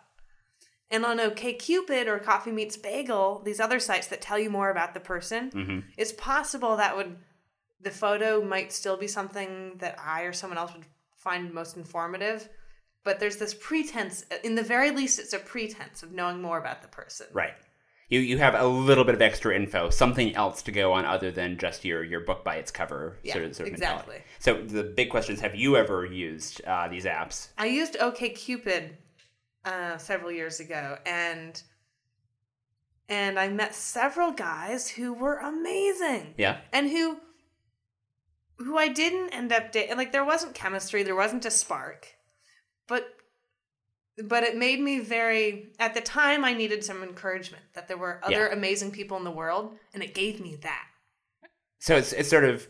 And 0.91 1.05
on 1.05 1.19
OkCupid 1.19 2.07
or 2.07 2.19
Coffee 2.19 2.53
Meets 2.53 2.77
Bagel, 2.77 3.43
these 3.45 3.59
other 3.61 3.81
sites 3.81 4.07
that 4.09 4.21
tell 4.21 4.39
you 4.39 4.51
more 4.51 4.71
about 4.71 4.95
the 4.95 5.01
person, 5.01 5.51
Mhm. 5.51 5.85
it's 5.97 6.13
possible 6.13 6.77
that 6.77 6.97
would 6.97 7.17
the 7.81 7.91
photo 7.91 8.43
might 8.43 8.73
still 8.73 8.97
be 8.97 9.07
something 9.07 9.77
that 9.79 9.97
I 10.01 10.23
or 10.23 10.33
someone 10.33 10.59
else 10.59 10.73
would 10.73 10.87
find 11.17 11.53
most 11.53 11.77
informative. 11.77 12.49
But 13.05 13.21
there's 13.21 13.37
this 13.37 13.55
pretense, 13.55 14.25
in 14.43 14.55
the 14.57 14.63
very 14.63 14.91
least, 14.91 15.19
it's 15.19 15.33
a 15.33 15.39
pretense 15.39 16.03
of 16.03 16.11
knowing 16.11 16.41
more 16.41 16.59
about 16.59 16.83
the 16.83 16.89
person. 16.89 17.27
Right. 17.33 17.55
You 18.09 18.21
you 18.21 18.39
have 18.39 18.55
a 18.55 18.67
little 18.67 19.05
bit 19.05 19.15
of 19.17 19.23
extra 19.23 19.55
info, 19.55 19.91
something 19.91 20.35
else 20.37 20.63
to 20.63 20.73
go 20.73 20.93
on 20.93 21.05
other 21.05 21.31
than 21.33 21.59
just 21.59 21.85
your 21.85 22.05
your 22.05 22.21
book 22.21 22.45
by 22.45 22.57
its 22.57 22.71
cover. 22.71 23.19
Yeah, 23.25 23.33
sort 23.35 23.45
of, 23.47 23.57
sort 23.57 23.69
of 23.69 23.75
exactly. 23.75 24.15
mentality. 24.15 24.25
So 24.39 24.63
the 24.63 24.85
big 24.85 25.11
question 25.11 25.35
is: 25.35 25.41
Have 25.41 25.57
you 25.57 25.77
ever 25.77 26.05
used 26.07 26.65
uh, 26.65 26.87
these 26.89 27.05
apps? 27.05 27.49
I 27.59 27.67
used 27.67 27.95
OkCupid 27.99 28.91
uh, 29.67 29.99
several 29.99 30.31
years 30.33 30.61
ago, 30.61 30.97
and 31.05 31.61
and 33.09 33.39
I 33.39 33.49
met 33.49 33.75
several 33.75 34.33
guys 34.33 34.89
who 34.89 35.13
were 35.13 35.37
amazing, 35.39 36.35
Yeah. 36.39 36.59
and 36.73 36.89
who 36.91 37.19
who 38.59 38.79
I 38.79 38.89
didn't 38.89 39.31
end 39.35 39.53
up 39.53 39.71
dating. 39.73 39.97
Like 39.99 40.13
there 40.13 40.25
wasn't 40.25 40.55
chemistry, 40.55 41.03
there 41.03 41.15
wasn't 41.15 41.45
a 41.45 41.51
spark, 41.51 42.15
but 42.89 43.05
but 44.25 44.43
it 44.45 44.57
made 44.57 44.81
me 44.81 45.01
very. 45.01 45.73
At 45.79 45.93
the 45.95 46.01
time, 46.01 46.45
I 46.45 46.55
needed 46.55 46.83
some 46.83 47.03
encouragement 47.03 47.65
that 47.75 47.87
there 47.87 47.99
were 47.99 48.21
other 48.25 48.47
Yeah. 48.49 48.53
amazing 48.53 48.93
people 48.93 49.19
in 49.19 49.25
the 49.25 49.31
world, 49.31 49.77
and 49.93 50.03
it 50.03 50.15
gave 50.15 50.41
me 50.41 50.57
that. 50.63 50.87
So 51.81 51.97
it's 51.97 52.13
it's 52.13 52.31
sort 52.31 52.45
of 52.45 52.67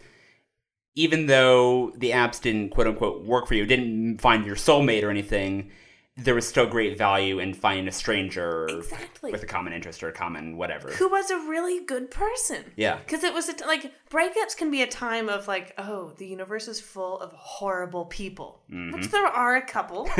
even 0.96 1.26
though 1.26 1.92
the 1.96 2.10
apps 2.10 2.40
didn't 2.40 2.70
quote 2.70 2.86
unquote 2.86 3.22
work 3.24 3.46
for 3.46 3.54
you, 3.54 3.64
didn't 3.66 4.18
find 4.18 4.44
your 4.46 4.56
soulmate 4.56 5.02
or 5.04 5.10
anything, 5.10 5.70
there 6.18 6.34
was 6.34 6.48
still 6.48 6.66
great 6.66 6.96
value 6.96 7.38
in 7.40 7.52
finding 7.52 7.86
a 7.88 7.92
stranger 7.92 8.66
Exactly. 8.70 9.30
with 9.32 9.42
a 9.42 9.46
common 9.46 9.74
interest 9.74 10.02
or 10.02 10.08
a 10.08 10.12
common 10.12 10.56
whatever. 10.56 10.90
Who 10.92 11.10
was 11.10 11.30
a 11.30 11.36
really 11.36 11.84
good 11.84 12.10
person. 12.10 12.64
Yeah. 12.76 12.96
Because 12.96 13.22
it 13.22 13.34
was 13.34 13.48
a 13.50 13.52
t- 13.52 13.64
like 13.66 13.92
breakups 14.08 14.56
can 14.56 14.70
be 14.70 14.80
a 14.80 14.86
time 14.86 15.28
of 15.28 15.46
like, 15.46 15.74
oh, 15.76 16.12
the 16.16 16.26
universe 16.26 16.68
is 16.68 16.80
full 16.80 17.20
of 17.20 17.32
horrible 17.32 18.06
people, 18.06 18.60
Mm-hmm. 18.72 18.96
which 18.96 19.10
there 19.10 19.26
are 19.26 19.56
a 19.56 19.62
couple 19.62 20.08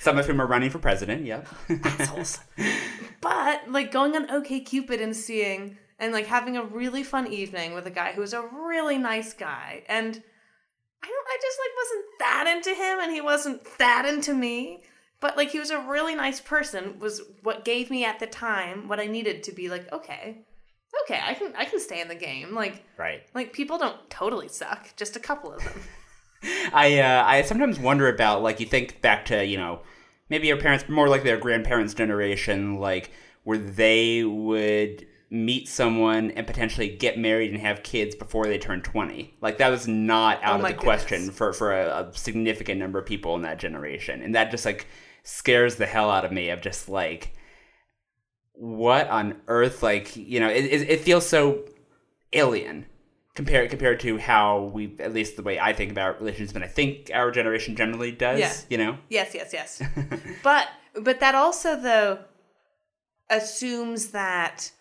Some 0.00 0.16
of 0.18 0.26
whom 0.26 0.40
are 0.40 0.46
running 0.46 0.70
for 0.70 0.78
president. 0.78 1.24
Yep. 1.26 1.48
assholes. 1.84 2.38
But 3.20 3.68
like 3.70 3.90
going 3.90 4.14
on 4.14 4.28
OkCupid 4.28 5.02
and 5.02 5.14
seeing 5.14 5.76
and 5.98 6.12
like 6.12 6.26
having 6.26 6.56
a 6.56 6.62
really 6.62 7.02
fun 7.02 7.26
evening 7.26 7.74
with 7.74 7.84
a 7.86 7.90
guy 7.90 8.12
who 8.12 8.20
was 8.20 8.32
a 8.32 8.42
really 8.42 8.96
nice 8.98 9.34
guy, 9.34 9.82
and 9.88 10.22
I 11.02 11.06
don't, 11.06 11.26
I 11.26 11.38
just 11.40 11.58
like 11.60 11.70
wasn't 11.76 12.04
that 12.18 12.54
into 12.56 12.70
him, 12.70 12.98
and 13.00 13.12
he 13.12 13.20
wasn't 13.20 13.78
that 13.78 14.04
into 14.04 14.34
me. 14.34 14.82
But 15.20 15.36
like 15.36 15.50
he 15.50 15.58
was 15.58 15.70
a 15.70 15.80
really 15.80 16.14
nice 16.14 16.40
person 16.40 17.00
was 17.00 17.22
what 17.42 17.64
gave 17.64 17.90
me 17.90 18.04
at 18.04 18.20
the 18.20 18.26
time 18.26 18.86
what 18.86 19.00
I 19.00 19.06
needed 19.06 19.42
to 19.44 19.52
be 19.52 19.68
like, 19.68 19.92
okay, 19.92 20.44
okay, 21.04 21.20
I 21.22 21.34
can 21.34 21.52
I 21.56 21.64
can 21.64 21.80
stay 21.80 22.00
in 22.00 22.08
the 22.08 22.14
game. 22.14 22.54
Like 22.54 22.84
right. 22.96 23.22
Like 23.34 23.52
people 23.52 23.78
don't 23.78 24.08
totally 24.10 24.48
suck, 24.48 24.94
just 24.96 25.16
a 25.16 25.20
couple 25.20 25.52
of 25.52 25.64
them. 25.64 25.80
I 26.72 27.00
uh, 27.00 27.24
I 27.26 27.42
sometimes 27.42 27.78
wonder 27.78 28.08
about 28.08 28.42
like 28.42 28.60
you 28.60 28.66
think 28.66 29.00
back 29.00 29.24
to 29.26 29.44
you 29.44 29.56
know 29.56 29.80
maybe 30.28 30.46
your 30.46 30.56
parents 30.56 30.88
more 30.88 31.08
like 31.08 31.24
their 31.24 31.38
grandparents' 31.38 31.94
generation 31.94 32.78
like 32.78 33.10
where 33.44 33.58
they 33.58 34.24
would 34.24 35.06
meet 35.30 35.68
someone 35.68 36.30
and 36.32 36.46
potentially 36.46 36.88
get 36.88 37.18
married 37.18 37.50
and 37.50 37.60
have 37.60 37.82
kids 37.82 38.14
before 38.14 38.46
they 38.46 38.56
turn 38.56 38.80
20 38.80 39.36
like 39.42 39.58
that 39.58 39.68
was 39.68 39.86
not 39.86 40.42
out 40.42 40.60
Oh 40.60 40.64
of 40.64 40.68
the 40.70 40.74
question 40.74 41.30
for 41.30 41.52
for 41.52 41.78
a, 41.78 42.08
a 42.08 42.16
significant 42.16 42.80
number 42.80 42.98
of 42.98 43.04
people 43.04 43.34
in 43.34 43.42
that 43.42 43.58
generation 43.58 44.22
and 44.22 44.34
that 44.34 44.50
just 44.50 44.64
like 44.64 44.86
scares 45.24 45.76
the 45.76 45.84
hell 45.84 46.10
out 46.10 46.24
of 46.24 46.32
me 46.32 46.48
of 46.48 46.62
just 46.62 46.88
like 46.88 47.34
what 48.54 49.06
on 49.08 49.36
earth 49.48 49.82
like 49.82 50.16
you 50.16 50.40
know 50.40 50.48
it, 50.48 50.64
it, 50.64 50.88
it 50.88 51.00
feels 51.02 51.26
so 51.28 51.62
alien 52.32 52.86
compared 53.34 53.68
compared 53.68 54.00
to 54.00 54.16
how 54.18 54.62
we 54.72 54.96
at 54.98 55.12
least 55.12 55.36
the 55.36 55.42
way 55.42 55.60
I 55.60 55.74
think 55.74 55.92
about 55.92 56.20
relationships 56.20 56.54
and 56.54 56.64
I 56.64 56.68
think 56.68 57.10
our 57.12 57.30
generation 57.30 57.76
generally 57.76 58.12
does 58.12 58.40
Yeah. 58.40 58.52
you 58.70 58.78
know 58.78 58.98
yes, 59.10 59.32
yes, 59.34 59.52
yes. 59.52 59.82
but 60.42 60.68
but 61.02 61.20
that 61.20 61.34
also 61.34 61.76
though 61.78 62.18
assumes 63.30 64.08
that 64.08 64.72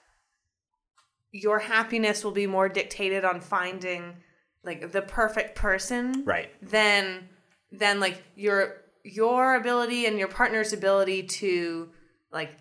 your 1.38 1.60
happiness 1.60 2.24
will 2.24 2.32
be 2.32 2.48
more 2.48 2.68
dictated 2.68 3.24
on 3.24 3.40
finding 3.40 4.16
like 4.64 4.92
the 4.92 5.02
perfect 5.02 5.56
person 5.56 6.24
right. 6.26 6.50
than 6.62 7.30
than 7.72 8.00
like 8.00 8.24
your 8.36 8.78
your 9.04 9.56
ability 9.56 10.06
and 10.06 10.18
your 10.18 10.28
partner's 10.28 10.74
ability 10.74 11.24
to 11.24 11.90
like 12.32 12.58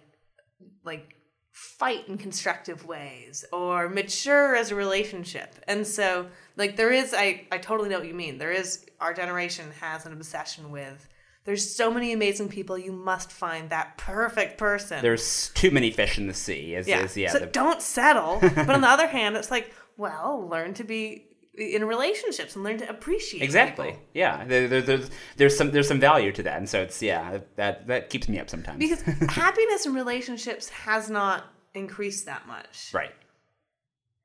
like 0.85 1.15
fight 1.53 2.07
in 2.07 2.19
constructive 2.19 2.87
ways 2.87 3.45
or 3.51 3.89
mature 3.89 4.55
as 4.55 4.71
a 4.71 4.75
relationship. 4.75 5.55
And 5.67 5.87
so 5.87 6.27
like 6.57 6.77
there 6.77 6.93
is 6.93 7.15
i 7.17 7.47
i 7.51 7.59
totally 7.59 7.89
know 7.89 7.99
what 7.99 8.07
you 8.07 8.15
mean. 8.15 8.39
There 8.39 8.53
is 8.53 8.85
our 9.01 9.15
generation 9.15 9.67
has 9.81 10.05
an 10.07 10.13
obsession 10.13 10.71
with 10.71 11.09
There's 11.47 11.75
so 11.75 11.93
many 11.93 12.13
amazing 12.13 12.49
people. 12.49 12.77
You 12.77 12.93
must 12.93 13.31
find 13.31 13.71
that 13.71 13.97
perfect 13.97 14.59
person. 14.59 15.01
There's 15.01 15.51
too 15.51 15.71
many 15.71 15.93
fish 15.93 16.19
in 16.19 16.27
the 16.27 16.35
sea. 16.35 16.75
Is, 16.75 16.89
yeah. 16.89 17.05
is, 17.05 17.17
yeah 17.17 17.31
so 17.31 17.39
the- 17.39 17.47
don't 17.47 17.81
settle. 17.81 18.39
but 18.41 18.69
on 18.71 18.81
the 18.81 18.89
other 18.97 19.07
hand, 19.07 19.37
it's 19.37 19.51
like, 19.51 19.73
well, 19.97 20.47
learn 20.51 20.75
to 20.75 20.85
be 20.85 21.25
in 21.57 21.85
relationships 21.85 22.55
and 22.57 22.65
learn 22.65 22.79
to 22.79 22.91
appreciate 22.91 23.43
exactly. 23.43 23.93
people. 23.93 24.03
Yeah. 24.13 24.45
There, 24.45 24.67
there, 24.67 24.83
there's 24.83 25.11
there's 25.37 25.57
some 25.57 25.71
there's 25.71 25.89
some 25.89 26.01
value 26.01 26.33
to 26.33 26.43
that, 26.43 26.59
and 26.59 26.69
so 26.69 26.83
it's 26.83 27.01
yeah 27.01 27.39
that 27.55 27.87
that 27.87 28.11
keeps 28.11 28.29
me 28.29 28.41
up 28.41 28.51
sometimes. 28.51 28.79
Because 28.79 29.01
happiness 29.31 29.87
in 29.87 29.95
relationships 29.95 30.69
has 30.71 31.09
not 31.09 31.45
increased 31.75 32.27
that 32.27 32.47
much. 32.49 32.91
Right. 32.93 33.15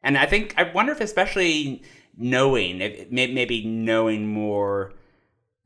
And 0.03 0.17
I 0.17 0.25
think 0.25 0.55
I 0.57 0.71
wonder 0.73 0.91
if 0.91 1.01
especially 1.01 1.83
knowing 2.17 2.81
if, 2.81 3.11
maybe 3.11 3.63
knowing 3.65 4.27
more 4.27 4.93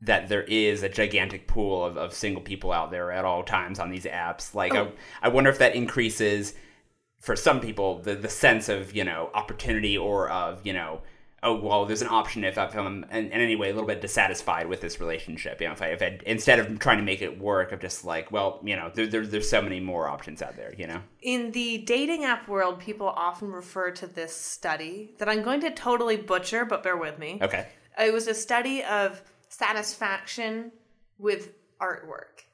that 0.00 0.28
there 0.28 0.42
is 0.42 0.82
a 0.82 0.88
gigantic 0.88 1.48
pool 1.48 1.84
of, 1.84 1.96
of 1.96 2.12
single 2.12 2.42
people 2.42 2.70
out 2.70 2.90
there 2.90 3.10
at 3.10 3.24
all 3.24 3.42
times 3.42 3.78
on 3.78 3.90
these 3.90 4.04
apps 4.04 4.54
like 4.54 4.74
Oh. 4.74 4.92
I, 5.22 5.26
I 5.26 5.28
wonder 5.28 5.50
if 5.50 5.58
that 5.58 5.74
increases 5.74 6.54
for 7.20 7.34
some 7.34 7.60
people 7.60 8.00
the, 8.00 8.14
the 8.14 8.28
sense 8.28 8.68
of 8.68 8.94
you 8.94 9.04
know 9.04 9.30
opportunity 9.34 9.96
or 9.96 10.28
of 10.30 10.64
you 10.66 10.72
know 10.72 11.00
oh 11.42 11.54
well 11.54 11.86
there's 11.86 12.02
an 12.02 12.08
option 12.08 12.44
if 12.44 12.58
i'm 12.58 13.04
in, 13.04 13.26
in 13.26 13.32
any 13.32 13.56
way 13.56 13.70
a 13.70 13.72
little 13.72 13.86
bit 13.86 14.00
dissatisfied 14.00 14.68
with 14.68 14.80
this 14.80 15.00
relationship 15.00 15.60
you 15.60 15.66
know 15.66 15.72
if 15.72 15.82
i 15.82 15.86
if 15.86 16.02
I, 16.02 16.18
instead 16.26 16.58
of 16.58 16.78
trying 16.78 16.98
to 16.98 17.02
make 17.04 17.22
it 17.22 17.38
work 17.38 17.72
of 17.72 17.80
just 17.80 18.04
like 18.04 18.30
well 18.30 18.60
you 18.64 18.76
know 18.76 18.90
there, 18.94 19.06
there, 19.06 19.26
there's 19.26 19.48
so 19.48 19.62
many 19.62 19.80
more 19.80 20.08
options 20.08 20.42
out 20.42 20.56
there 20.56 20.74
you 20.76 20.86
know 20.86 21.00
In 21.22 21.52
the 21.52 21.78
dating 21.78 22.24
app 22.24 22.48
world, 22.48 22.78
people 22.78 23.08
often 23.08 23.50
refer 23.50 23.90
to 23.92 24.06
this 24.06 24.34
study 24.36 25.14
that 25.18 25.28
I'm 25.28 25.42
going 25.42 25.60
to 25.62 25.70
totally 25.70 26.16
butcher, 26.16 26.64
but 26.64 26.82
bear 26.82 26.96
with 26.96 27.18
me. 27.18 27.38
okay 27.42 27.66
It 27.98 28.12
was 28.12 28.26
a 28.28 28.34
study 28.34 28.84
of 28.84 29.22
satisfaction 29.48 30.72
with 31.18 31.52
artwork. 31.80 32.44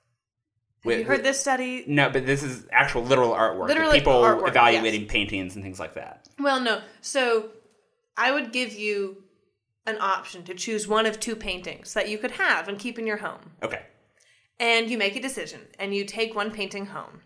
Have 0.84 0.98
you 0.98 1.04
heard 1.04 1.22
this 1.22 1.38
study? 1.38 1.84
No, 1.86 2.10
but 2.10 2.26
this 2.26 2.42
is 2.42 2.66
actual 2.72 3.04
literal 3.04 3.30
artwork. 3.30 3.68
Literally 3.68 4.00
people 4.00 4.14
artwork, 4.14 4.48
evaluating 4.48 5.06
paintings 5.06 5.54
and 5.54 5.62
things 5.64 5.78
like 5.78 5.94
that. 5.94 6.28
Well, 6.40 6.60
no. 6.60 6.80
So 7.00 7.50
I 8.16 8.32
would 8.32 8.52
give 8.52 8.72
you 8.72 9.22
an 9.86 9.96
option 10.00 10.44
to 10.44 10.54
choose 10.54 10.88
one 10.88 11.06
of 11.06 11.20
two 11.20 11.36
paintings 11.36 11.94
that 11.94 12.08
you 12.08 12.18
could 12.18 12.32
have 12.32 12.68
and 12.68 12.78
keep 12.78 12.98
in 12.98 13.06
your 13.06 13.18
home. 13.18 13.52
Okay. 13.62 13.82
And 14.58 14.90
you 14.90 14.98
make 14.98 15.16
a 15.16 15.20
decision 15.20 15.60
and 15.78 15.94
you 15.94 16.04
take 16.04 16.34
one 16.34 16.50
painting 16.50 16.86
home. 16.86 17.20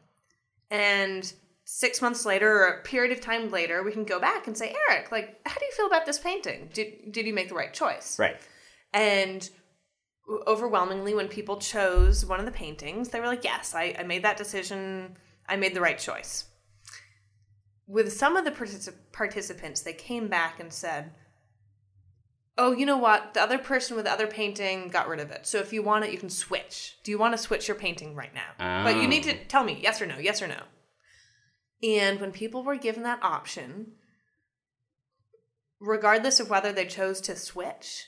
And 0.70 1.32
six 1.64 2.00
months 2.00 2.24
later 2.24 2.50
or 2.50 2.66
a 2.66 2.82
period 2.82 3.12
of 3.12 3.20
time 3.20 3.50
later, 3.50 3.82
we 3.82 3.92
can 3.92 4.04
go 4.04 4.20
back 4.20 4.46
and 4.46 4.56
say, 4.56 4.74
Eric, 4.90 5.12
like, 5.12 5.40
how 5.46 5.58
do 5.58 5.64
you 5.64 5.72
feel 5.72 5.86
about 5.86 6.06
this 6.06 6.18
painting? 6.18 6.70
Did, 6.72 7.12
did 7.12 7.26
you 7.26 7.34
make 7.34 7.48
the 7.48 7.54
right 7.54 7.72
choice? 7.72 8.18
Right. 8.18 8.36
And 8.92 9.48
overwhelmingly, 10.46 11.14
when 11.14 11.28
people 11.28 11.58
chose 11.58 12.24
one 12.24 12.40
of 12.40 12.46
the 12.46 12.52
paintings, 12.52 13.08
they 13.08 13.20
were 13.20 13.26
like, 13.26 13.44
yes, 13.44 13.74
I, 13.74 13.94
I 13.98 14.02
made 14.02 14.24
that 14.24 14.36
decision. 14.36 15.16
I 15.48 15.56
made 15.56 15.74
the 15.74 15.80
right 15.80 15.98
choice. 15.98 16.44
With 17.86 18.12
some 18.12 18.36
of 18.36 18.44
the 18.44 18.50
particip- 18.50 19.12
participants, 19.12 19.82
they 19.82 19.92
came 19.92 20.28
back 20.28 20.58
and 20.58 20.72
said, 20.72 21.12
oh, 22.58 22.72
you 22.72 22.86
know 22.86 22.96
what? 22.96 23.34
The 23.34 23.42
other 23.42 23.58
person 23.58 23.96
with 23.96 24.06
the 24.06 24.12
other 24.12 24.26
painting 24.26 24.88
got 24.88 25.08
rid 25.08 25.20
of 25.20 25.30
it. 25.30 25.46
So 25.46 25.58
if 25.58 25.72
you 25.72 25.82
want 25.82 26.04
it, 26.04 26.12
you 26.12 26.18
can 26.18 26.30
switch. 26.30 26.96
Do 27.04 27.10
you 27.10 27.18
want 27.18 27.34
to 27.34 27.38
switch 27.38 27.68
your 27.68 27.76
painting 27.76 28.14
right 28.14 28.34
now? 28.34 28.82
But 28.84 28.96
you 28.96 29.06
need 29.06 29.24
to 29.24 29.34
oh. 29.34 29.40
tell 29.48 29.62
me 29.62 29.78
yes 29.80 30.00
or 30.00 30.06
no, 30.06 30.18
yes 30.18 30.42
or 30.42 30.48
no. 30.48 30.60
And 31.82 32.20
when 32.20 32.32
people 32.32 32.64
were 32.64 32.76
given 32.76 33.02
that 33.02 33.22
option, 33.22 33.92
regardless 35.78 36.40
of 36.40 36.48
whether 36.48 36.72
they 36.72 36.86
chose 36.86 37.20
to 37.22 37.36
switch, 37.36 38.06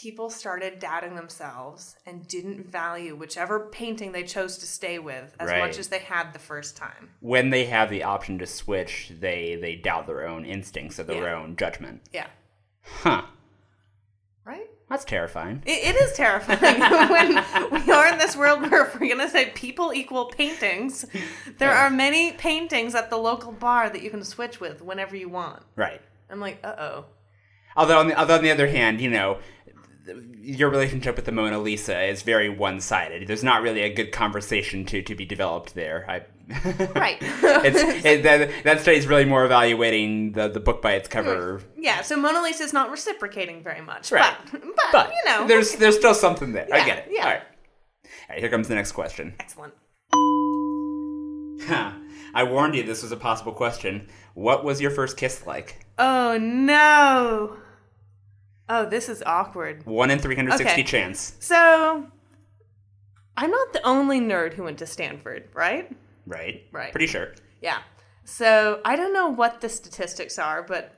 people 0.00 0.28
started 0.28 0.80
doubting 0.80 1.14
themselves 1.14 1.96
and 2.04 2.26
didn't 2.26 2.66
value 2.66 3.14
whichever 3.14 3.68
painting 3.70 4.10
they 4.10 4.24
chose 4.24 4.58
to 4.58 4.66
stay 4.66 4.98
with 4.98 5.34
as 5.38 5.48
Right. 5.48 5.60
much 5.60 5.78
as 5.78 5.88
they 5.88 6.00
had 6.00 6.32
the 6.32 6.38
first 6.38 6.76
time. 6.76 7.10
When 7.20 7.50
they 7.50 7.66
have 7.66 7.90
the 7.90 8.02
option 8.02 8.38
to 8.40 8.46
switch, 8.46 9.12
they 9.20 9.54
they 9.54 9.76
doubt 9.76 10.06
their 10.08 10.26
own 10.26 10.44
instincts 10.44 10.98
or 10.98 11.04
their 11.04 11.22
Yeah. 11.24 11.36
own 11.36 11.54
judgment. 11.56 12.02
Yeah. 12.12 12.26
Huh. 12.82 13.22
Right? 14.44 14.68
That's 14.90 15.04
terrifying. 15.04 15.62
It, 15.64 15.94
it 15.94 15.96
is 15.96 16.12
terrifying 16.12 16.80
when 17.10 17.34
we 17.86 17.92
are 17.92 18.08
in 18.08 18.18
this 18.18 18.36
world 18.36 18.62
where 18.62 18.84
if 18.86 18.94
we're 18.98 19.06
going 19.14 19.26
to 19.26 19.30
say 19.30 19.46
people 19.54 19.94
equal 19.94 20.26
paintings, 20.26 21.06
there 21.58 21.72
are 21.72 21.88
many 21.88 22.32
paintings 22.32 22.94
at 22.94 23.08
the 23.10 23.16
local 23.16 23.52
bar 23.52 23.88
that 23.88 24.02
you 24.02 24.10
can 24.10 24.22
switch 24.24 24.60
with 24.60 24.82
whenever 24.82 25.16
you 25.16 25.28
want. 25.28 25.62
Right. 25.76 26.02
I'm 26.28 26.40
like, 26.40 26.58
uh 26.64 26.74
oh. 26.78 27.04
Although 27.76 27.98
on 28.00 28.08
the, 28.08 28.18
although 28.18 28.36
on 28.36 28.42
the 28.42 28.50
other 28.50 28.66
hand, 28.68 29.00
you 29.00 29.08
know, 29.10 29.38
your 30.40 30.68
relationship 30.70 31.16
with 31.16 31.24
the 31.24 31.32
Mona 31.32 31.58
Lisa 31.58 32.02
is 32.02 32.22
very 32.22 32.48
one-sided. 32.50 33.26
There's 33.26 33.42
not 33.44 33.62
really 33.62 33.80
a 33.82 33.92
good 33.92 34.12
conversation 34.12 34.84
to, 34.86 35.02
to 35.02 35.14
be 35.14 35.24
developed 35.24 35.74
there. 35.74 36.04
I, 36.08 36.22
Right. 36.94 37.16
it's 37.22 38.04
it, 38.04 38.22
that, 38.24 38.50
that 38.64 38.80
study's 38.80 39.06
really 39.06 39.24
more 39.24 39.44
evaluating 39.46 40.32
the, 40.32 40.48
the 40.48 40.60
book 40.60 40.82
by 40.82 40.92
its 40.92 41.08
cover. 41.08 41.58
Mm, 41.58 41.64
yeah, 41.78 42.02
so 42.02 42.16
Mona 42.16 42.42
Lisa's 42.42 42.72
not 42.74 42.90
reciprocating 42.90 43.62
very 43.62 43.80
much. 43.80 44.12
Right. 44.12 44.36
But, 44.52 44.60
but, 44.62 44.84
But 44.92 45.12
you 45.14 45.30
know. 45.30 45.46
there's 45.46 45.74
there's 45.76 45.96
still 45.96 46.12
something 46.14 46.52
there. 46.52 46.68
I 46.70 46.84
get 46.84 46.98
it. 46.98 47.08
yeah. 47.10 47.22
All 47.24 47.30
right. 47.30 47.42
All 48.04 48.10
right. 48.30 48.38
Here 48.40 48.50
comes 48.50 48.68
the 48.68 48.74
next 48.74 48.92
question. 48.92 49.34
Excellent. 49.40 49.72
I 52.36 52.42
warned 52.44 52.74
you 52.74 52.82
this 52.82 53.02
was 53.02 53.12
a 53.12 53.16
possible 53.16 53.52
question. 53.52 54.08
What 54.34 54.64
was 54.64 54.80
your 54.80 54.90
first 54.90 55.16
kiss 55.16 55.46
like? 55.46 55.86
Oh 55.98 56.36
no. 56.38 57.56
Oh, 58.68 58.86
this 58.86 59.08
is 59.08 59.22
awkward. 59.26 59.84
One 59.86 60.10
in 60.10 60.18
360 60.18 60.64
Okay. 60.72 60.82
chance. 60.82 61.36
So, 61.40 62.06
I'm 63.36 63.50
not 63.50 63.72
the 63.72 63.82
only 63.86 64.20
nerd 64.20 64.54
who 64.54 64.64
went 64.64 64.78
to 64.78 64.86
Stanford, 64.86 65.48
right? 65.54 65.90
Right? 66.26 66.62
Right. 66.72 66.92
Pretty 66.92 67.06
sure. 67.06 67.34
Yeah. 67.60 67.78
So, 68.24 68.80
I 68.84 68.96
don't 68.96 69.12
know 69.12 69.28
what 69.28 69.60
the 69.60 69.68
statistics 69.68 70.38
are, 70.38 70.62
but 70.62 70.94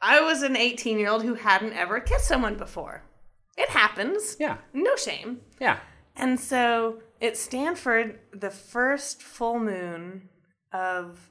I 0.00 0.20
was 0.22 0.42
an 0.42 0.56
18 0.56 0.98
year 0.98 1.10
old 1.10 1.22
who 1.22 1.34
hadn't 1.34 1.74
ever 1.74 2.00
kissed 2.00 2.26
someone 2.28 2.56
before. 2.56 3.02
It 3.56 3.68
happens. 3.70 4.36
Yeah. 4.38 4.58
No 4.72 4.96
shame. 4.96 5.40
Yeah. 5.60 5.78
And 6.16 6.38
so, 6.40 7.02
at 7.20 7.36
Stanford, 7.36 8.20
the 8.32 8.50
first 8.50 9.22
full 9.22 9.58
moon 9.58 10.28
of 10.72 11.30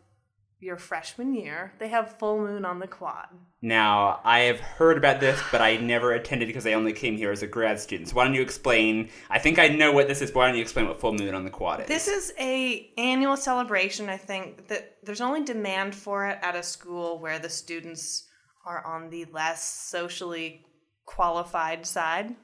your 0.59 0.77
freshman 0.77 1.33
year, 1.33 1.74
they 1.79 1.88
have 1.88 2.17
full 2.19 2.39
moon 2.39 2.65
on 2.65 2.79
the 2.79 2.88
quad. 2.88 3.27
Now, 3.67 4.21
I 4.24 4.43
have 4.43 4.62
heard 4.62 4.95
about 4.95 5.19
this, 5.19 5.38
but 5.51 5.59
I 5.59 5.75
never 5.75 6.13
attended 6.13 6.47
because 6.47 6.65
I 6.65 6.71
only 6.71 6.93
came 6.93 7.17
here 7.17 7.33
as 7.33 7.43
a 7.43 7.47
grad 7.47 7.81
student. 7.81 8.07
So 8.07 8.15
why 8.15 8.24
don't 8.24 8.33
you 8.33 8.41
explain? 8.41 9.09
I 9.29 9.39
think 9.39 9.59
I 9.59 9.67
know 9.67 9.91
what 9.91 10.07
this 10.07 10.21
is, 10.21 10.31
but 10.31 10.39
why 10.39 10.47
don't 10.47 10.55
you 10.55 10.62
explain 10.62 10.88
what 10.88 11.01
full 11.01 11.12
moon 11.12 11.36
on 11.36 11.43
the 11.43 11.50
quad 11.50 11.81
is? 11.81 11.88
This 11.88 12.07
is 12.07 12.31
a 12.39 12.89
annual 12.97 13.36
celebration. 13.36 14.07
I 14.07 14.15
think 14.15 14.69
that 14.69 14.95
there's 15.03 15.19
only 15.19 15.43
demand 15.43 15.95
for 15.95 16.27
it 16.27 16.39
at 16.41 16.55
a 16.55 16.63
school 16.63 17.19
where 17.19 17.39
the 17.39 17.50
students 17.50 18.29
are 18.65 18.86
on 18.86 19.09
the 19.09 19.25
less 19.33 19.65
socially 19.65 20.65
qualified 21.05 21.86
side. 21.86 22.38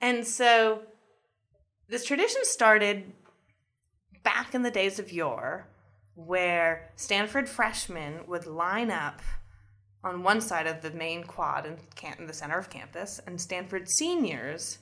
And 0.00 0.26
so 0.26 0.82
this 1.88 2.04
tradition 2.04 2.44
started 2.44 3.12
back 4.24 4.56
in 4.56 4.62
the 4.62 4.72
days 4.72 4.98
of 4.98 5.12
yore 5.12 5.68
where 6.16 6.90
Stanford 6.96 7.48
freshmen 7.48 8.22
would 8.26 8.46
line 8.46 8.90
up 8.90 9.22
on 10.06 10.22
one 10.22 10.40
side 10.40 10.66
of 10.66 10.82
the 10.82 10.90
main 10.92 11.24
quad 11.24 11.66
in, 11.66 11.76
in 12.18 12.26
the 12.26 12.32
center 12.32 12.58
of 12.58 12.70
campus, 12.70 13.20
and 13.26 13.40
Stanford 13.40 13.88
seniors 13.88 14.78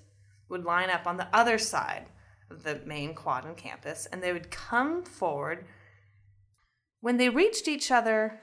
would 0.51 0.65
line 0.65 0.91
up 0.91 1.07
on 1.07 1.17
the 1.17 1.29
other 1.35 1.57
side 1.57 2.07
of 2.51 2.63
the 2.63 2.81
main 2.85 3.15
quad 3.15 3.47
on 3.47 3.55
campus, 3.55 4.07
and 4.13 4.23
they 4.23 4.33
would 4.33 4.51
come 4.51 5.03
forward. 5.03 5.65
When 7.01 7.17
they 7.17 7.31
reached 7.31 7.67
each 7.67 7.91
other, 7.91 8.41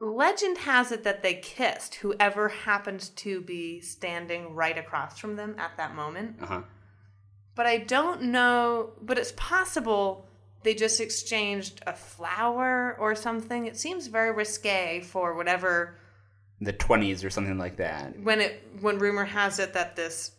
legend 0.00 0.58
has 0.58 0.90
it 0.90 1.04
that 1.04 1.22
they 1.22 1.34
kissed 1.34 1.96
whoever 1.96 2.48
happened 2.48 3.10
to 3.16 3.40
be 3.40 3.80
standing 3.80 4.54
right 4.54 4.76
across 4.76 5.18
from 5.18 5.36
them 5.36 5.54
at 5.58 5.76
that 5.76 5.94
moment. 5.94 6.36
Uh 6.42 6.46
huh. 6.46 6.62
But 7.54 7.66
I 7.66 7.78
don't 7.78 8.22
know, 8.22 8.90
but 9.00 9.18
it's 9.18 9.32
possible 9.36 10.27
they 10.68 10.74
just 10.74 11.00
exchanged 11.00 11.80
a 11.86 11.94
flower 11.94 12.94
or 13.00 13.14
something. 13.14 13.64
It 13.64 13.78
seems 13.78 14.06
very 14.06 14.30
risque 14.32 15.00
for 15.00 15.34
whatever 15.34 15.96
The 16.60 16.74
20s 16.74 17.24
or 17.24 17.30
something 17.30 17.56
like 17.56 17.78
that. 17.78 18.20
when 18.20 18.42
it 18.42 18.62
when 18.82 18.98
rumor 18.98 19.24
has 19.24 19.58
it 19.58 19.72
that 19.72 19.96
this 19.96 20.32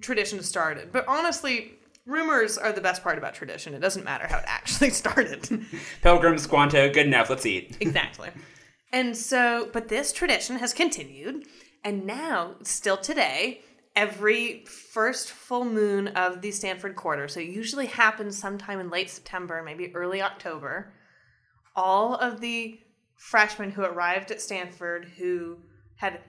tradition 0.00 0.40
started. 0.44 0.92
But 0.92 1.04
honestly, 1.08 1.72
rumors 2.06 2.58
are 2.58 2.70
the 2.70 2.80
best 2.80 3.02
part 3.02 3.18
about 3.18 3.34
tradition. 3.34 3.74
It 3.74 3.80
doesn't 3.80 4.04
matter 4.04 4.28
how 4.28 4.38
it 4.38 4.44
actually 4.46 4.90
started. 5.02 5.66
Pilgrim, 6.02 6.38
Squanto, 6.38 6.88
good 6.92 7.06
enough. 7.06 7.28
Let's 7.28 7.44
eat. 7.44 7.76
exactly. 7.80 8.28
And 8.92 9.16
so, 9.16 9.68
but 9.72 9.88
this 9.88 10.12
tradition 10.12 10.58
has 10.58 10.72
continued, 10.72 11.44
and 11.82 12.06
now, 12.06 12.54
still 12.62 12.96
today, 12.96 13.62
every 13.96 14.64
first 14.64 15.30
full 15.30 15.64
moon 15.64 16.08
of 16.08 16.40
the 16.40 16.50
Stanford 16.50 16.96
quarter, 16.96 17.28
so 17.28 17.40
it 17.40 17.48
usually 17.48 17.86
happens 17.86 18.38
sometime 18.38 18.80
in 18.80 18.90
late 18.90 19.10
September, 19.10 19.62
maybe 19.64 19.94
early 19.94 20.22
October, 20.22 20.92
all 21.74 22.14
of 22.14 22.40
the 22.40 22.78
freshmen 23.16 23.70
who 23.70 23.82
arrived 23.82 24.30
at 24.30 24.40
Stanford 24.40 25.04
who 25.18 25.58
had 25.96 26.20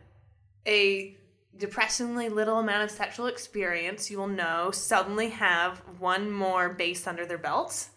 a 0.68 1.16
depressingly 1.58 2.30
little 2.30 2.60
amount 2.60 2.84
of 2.84 2.92
sexual 2.92 3.28
experience, 3.28 4.10
you 4.10 4.18
will 4.18 4.28
know, 4.28 4.72
suddenly 4.72 5.30
have 5.30 5.80
one 6.00 6.32
more 6.32 6.70
base 6.70 7.08
under 7.08 7.26
their 7.26 7.38
belts. 7.38 7.90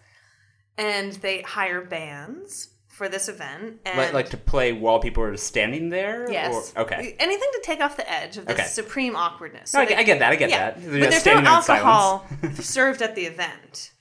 And 0.77 1.13
they 1.13 1.43
hire 1.43 1.83
bands 1.83 2.74
for 2.95 3.09
this 3.09 3.29
event. 3.29 3.81
And 3.85 3.99
Like, 3.99 4.13
like 4.13 4.29
to 4.31 4.37
play 4.37 4.73
while 4.73 5.01
people 5.01 5.23
are 5.25 5.37
standing 5.37 5.89
there? 5.89 6.31
Yes. 6.31 6.73
Or, 6.77 6.83
okay. 6.83 7.17
Anything 7.19 7.49
to 7.53 7.61
take 7.65 7.81
off 7.81 7.97
the 7.97 8.09
edge 8.11 8.37
of 8.37 8.47
this 8.47 8.55
Okay. 8.59 8.69
supreme 8.69 9.17
awkwardness. 9.17 9.75
No, 9.75 9.81
I, 9.81 9.87
they- 9.87 9.97
I 9.97 10.03
get 10.05 10.21
that. 10.21 10.33
I 10.33 10.37
get 10.37 10.51
yeah, 10.51 10.71
that. 10.71 10.75
but 10.77 10.91
They're 10.93 11.11
just 11.11 11.25
there's 11.25 11.37
no 11.37 11.41
standing 11.41 11.45
there 11.45 11.53
in 11.53 11.83
alcohol 11.83 12.27
served 12.61 13.03
at 13.03 13.15
the 13.17 13.27
event. 13.27 13.93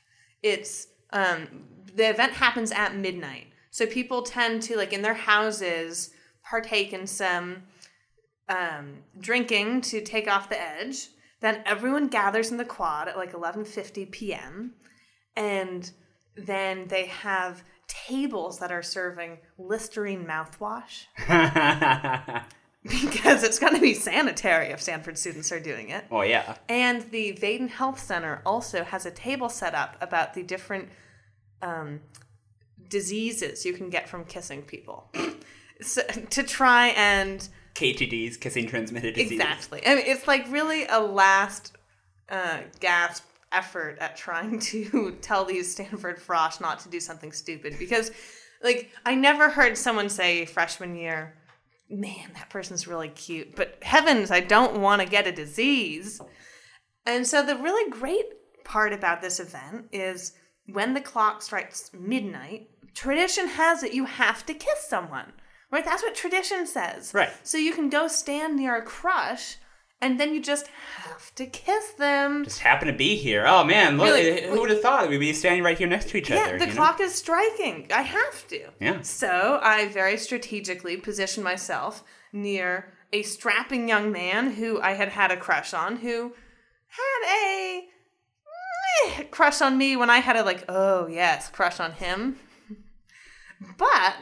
It's 0.44 0.88
um, 1.12 1.48
the 1.96 2.08
event 2.10 2.34
happens 2.34 2.72
at 2.72 2.96
midnight, 2.96 3.48
so 3.72 3.86
people 3.88 4.22
tend 4.22 4.62
to 4.64 4.78
like 4.78 4.94
in 4.94 5.02
their 5.02 5.14
houses 5.16 6.12
partake 6.44 6.94
in 6.94 7.08
some 7.08 7.64
um, 8.50 8.98
drinking 9.20 9.82
to 9.82 10.02
take 10.02 10.28
off 10.28 10.50
the 10.50 10.60
edge. 10.62 11.08
Then 11.40 11.62
everyone 11.66 12.08
gathers 12.10 12.52
in 12.52 12.58
the 12.58 12.66
quad 12.66 13.08
at 13.08 13.18
like 13.18 13.32
11:50 13.34 14.12
p.m. 14.12 14.74
and 15.36 15.90
then 16.36 16.88
they 16.88 17.06
have 17.06 17.64
tables 17.94 18.60
that 18.60 18.72
are 18.72 18.82
serving 18.82 19.38
Listerine 19.58 20.26
mouthwash 20.26 21.06
because 22.84 23.44
it's 23.44 23.60
going 23.60 23.76
to 23.76 23.82
be 23.82 23.94
sanitary 23.94 24.68
if 24.68 24.82
Stanford 24.82 25.18
students 25.18 25.52
are 25.52 25.60
doing 25.60 25.90
it. 25.90 26.06
oh, 26.12 26.22
yeah. 26.22 26.58
And 26.68 27.10
the 27.12 27.34
Vaden 27.34 27.70
Health 27.70 28.00
Center 28.00 28.42
also 28.46 28.84
has 28.84 29.06
a 29.06 29.12
table 29.12 29.48
set 29.50 29.76
up 29.76 29.96
about 30.02 30.34
the 30.34 30.44
different 30.44 30.90
um, 31.62 32.02
diseases 32.90 33.66
you 33.66 33.74
can 33.74 33.90
get 33.90 34.10
from 34.10 34.26
kissing 34.26 34.64
people. 34.64 35.12
so, 35.82 36.02
to 36.02 36.44
try 36.44 36.88
and 36.90 37.48
KTDs, 37.76 38.40
kissing 38.40 38.68
transmitted 38.68 39.14
disease. 39.14 39.34
exactly, 39.34 39.86
I 39.86 39.96
mean, 39.96 40.06
it's 40.08 40.28
like 40.28 40.52
really 40.52 40.88
a 40.88 41.00
last 41.00 41.78
uh, 42.30 42.60
gasp 42.80 43.24
effort 43.54 43.98
at 44.00 44.18
trying 44.18 44.60
to 44.60 45.18
tell 45.22 45.46
these 45.46 45.72
Stanford 45.72 46.20
frosh 46.20 46.60
not 46.60 46.80
to 46.82 46.90
do 46.90 47.00
something 47.00 47.32
stupid 47.32 47.78
because, 47.80 48.12
like, 48.64 48.92
I 49.06 49.16
never 49.16 49.50
heard 49.50 49.78
someone 49.78 50.10
say 50.10 50.46
freshman 50.46 50.96
year, 50.96 51.36
"Man, 51.90 52.32
that 52.34 52.50
person's 52.50 52.88
really 52.88 53.10
cute," 53.10 53.56
but 53.56 53.78
heavens, 53.82 54.32
I 54.32 54.40
don't 54.40 54.80
want 54.82 55.02
to 55.02 55.08
get 55.08 55.28
a 55.28 55.32
disease. 55.32 56.20
And 57.06 57.28
so 57.28 57.46
the 57.46 57.58
really 57.58 57.90
great 57.92 58.26
part 58.64 58.94
about 58.94 59.22
this 59.22 59.40
event 59.40 59.88
is 59.92 60.34
when 60.68 60.94
the 60.94 61.02
clock 61.02 61.42
strikes 61.42 61.92
midnight, 61.94 62.70
tradition 62.94 63.48
has 63.48 63.84
it 63.84 63.94
you 63.94 64.06
have 64.06 64.46
to 64.46 64.54
kiss 64.54 64.88
someone. 64.88 65.34
Right? 65.72 65.84
That's 65.84 66.04
what 66.04 66.14
tradition 66.14 66.68
says. 66.68 67.16
Right. 67.16 67.32
So 67.42 67.58
you 67.58 67.74
can 67.74 67.90
go 67.90 68.08
stand 68.08 68.56
near 68.56 68.76
a 68.76 68.84
crush 68.84 69.58
and 70.04 70.20
then 70.20 70.34
you 70.34 70.42
just 70.42 70.68
have 70.68 71.34
to 71.36 71.46
kiss 71.46 71.92
them. 71.94 72.44
Just 72.44 72.60
happen 72.60 72.88
to 72.88 72.94
be 72.94 73.16
here. 73.16 73.46
Oh, 73.48 73.64
man. 73.64 73.98
Look, 73.98 74.08
Really? 74.08 74.44
who 74.44 74.60
would 74.62 74.70
have 74.70 74.82
thought 74.82 75.10
we'd 75.10 75.18
be 75.18 75.34
standing 75.34 75.64
right 75.64 75.78
here 75.78 75.88
next 75.88 76.10
to 76.10 76.18
each 76.18 76.30
yeah, 76.30 76.38
other? 76.38 76.60
the 76.60 76.66
you 76.66 76.72
know? 76.72 76.76
clock 76.76 77.00
is 77.00 77.16
striking. 77.16 77.88
I 77.94 78.02
have 78.02 78.48
to. 78.50 78.70
Yeah. 78.80 79.02
So 79.02 79.60
I 79.64 79.88
very 79.88 80.18
strategically 80.18 80.98
positioned 80.98 81.44
myself 81.44 82.04
near 82.32 82.94
a 83.14 83.22
strapping 83.24 83.88
young 83.88 84.12
man 84.12 84.52
who 84.52 84.82
I 84.82 84.94
had 84.94 85.10
had 85.10 85.32
a 85.32 85.38
crush 85.38 85.74
on, 85.74 85.98
who 85.98 86.34
had 86.88 87.24
a 87.30 87.88
crush 89.32 89.62
on 89.62 89.78
me 89.78 89.96
when 89.96 90.10
I 90.10 90.20
had 90.20 90.36
a 90.36 90.44
like, 90.44 90.66
oh 90.68 91.08
yes, 91.08 91.50
crush 91.50 91.80
on 91.80 91.94
him. 91.94 92.38
But 93.78 94.16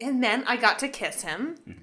and 0.00 0.22
then 0.22 0.44
I 0.46 0.56
got 0.56 0.78
to 0.80 0.88
kiss 0.88 1.22
him, 1.22 1.56
mm-hmm. 1.68 1.82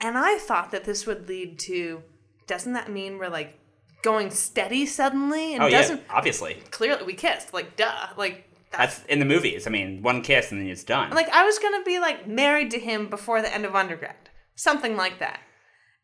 and 0.00 0.18
I 0.18 0.38
thought 0.38 0.70
that 0.72 0.84
this 0.84 1.06
would 1.06 1.28
lead 1.28 1.58
to. 1.60 2.02
Doesn't 2.46 2.72
that 2.74 2.90
mean 2.90 3.18
we're 3.18 3.28
like 3.28 3.58
going 4.02 4.30
steady 4.30 4.86
suddenly? 4.86 5.54
And 5.54 5.62
Oh, 5.62 5.66
yeah. 5.66 5.80
doesn't 5.82 6.02
Obviously. 6.10 6.54
clearly 6.70 7.04
we 7.04 7.14
kissed 7.14 7.52
like 7.52 7.76
duh 7.76 8.08
like 8.16 8.44
that's 8.70 8.98
That's 8.98 9.06
in 9.08 9.18
the 9.20 9.24
movies. 9.24 9.66
I 9.66 9.70
mean, 9.70 10.02
one 10.02 10.22
kiss 10.22 10.50
and 10.52 10.60
then 10.60 10.68
it's 10.68 10.84
done. 10.84 11.10
like 11.10 11.28
I 11.30 11.44
was 11.44 11.58
gonna 11.58 11.82
be 11.84 11.98
like 11.98 12.26
married 12.26 12.70
to 12.72 12.78
him 12.78 13.08
before 13.08 13.40
the 13.42 13.52
end 13.52 13.64
of 13.64 13.74
undergrad, 13.74 14.16
something 14.54 14.96
like 14.96 15.18
that. 15.20 15.40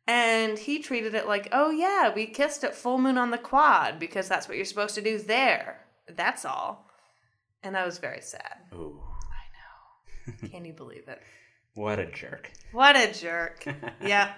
And 0.06 0.58
he 0.58 0.80
treated 0.80 1.14
it 1.14 1.28
like, 1.28 1.48
oh 1.52 1.70
yeah, 1.70 2.12
we 2.12 2.26
kissed 2.26 2.64
at 2.64 2.74
full 2.74 2.98
moon 2.98 3.18
on 3.18 3.30
the 3.30 3.38
quad 3.38 3.98
because 4.00 4.28
that's 4.28 4.48
what 4.48 4.56
you're 4.56 4.64
supposed 4.66 4.94
to 4.96 5.00
do 5.02 5.18
there. 5.18 5.84
That's 6.08 6.44
all. 6.44 6.88
And 7.62 7.76
I 7.76 7.84
was 7.86 7.98
very 7.98 8.20
sad. 8.20 8.56
Ooh, 8.74 9.00
I 9.30 10.32
know. 10.42 10.48
Can 10.48 10.64
you 10.64 10.72
believe 10.72 11.06
it? 11.06 11.20
what 11.74 12.00
a 12.00 12.06
jerk. 12.06 12.50
What 12.72 12.96
a 12.96 13.12
jerk. 13.12 13.64
yeah. 14.04 14.34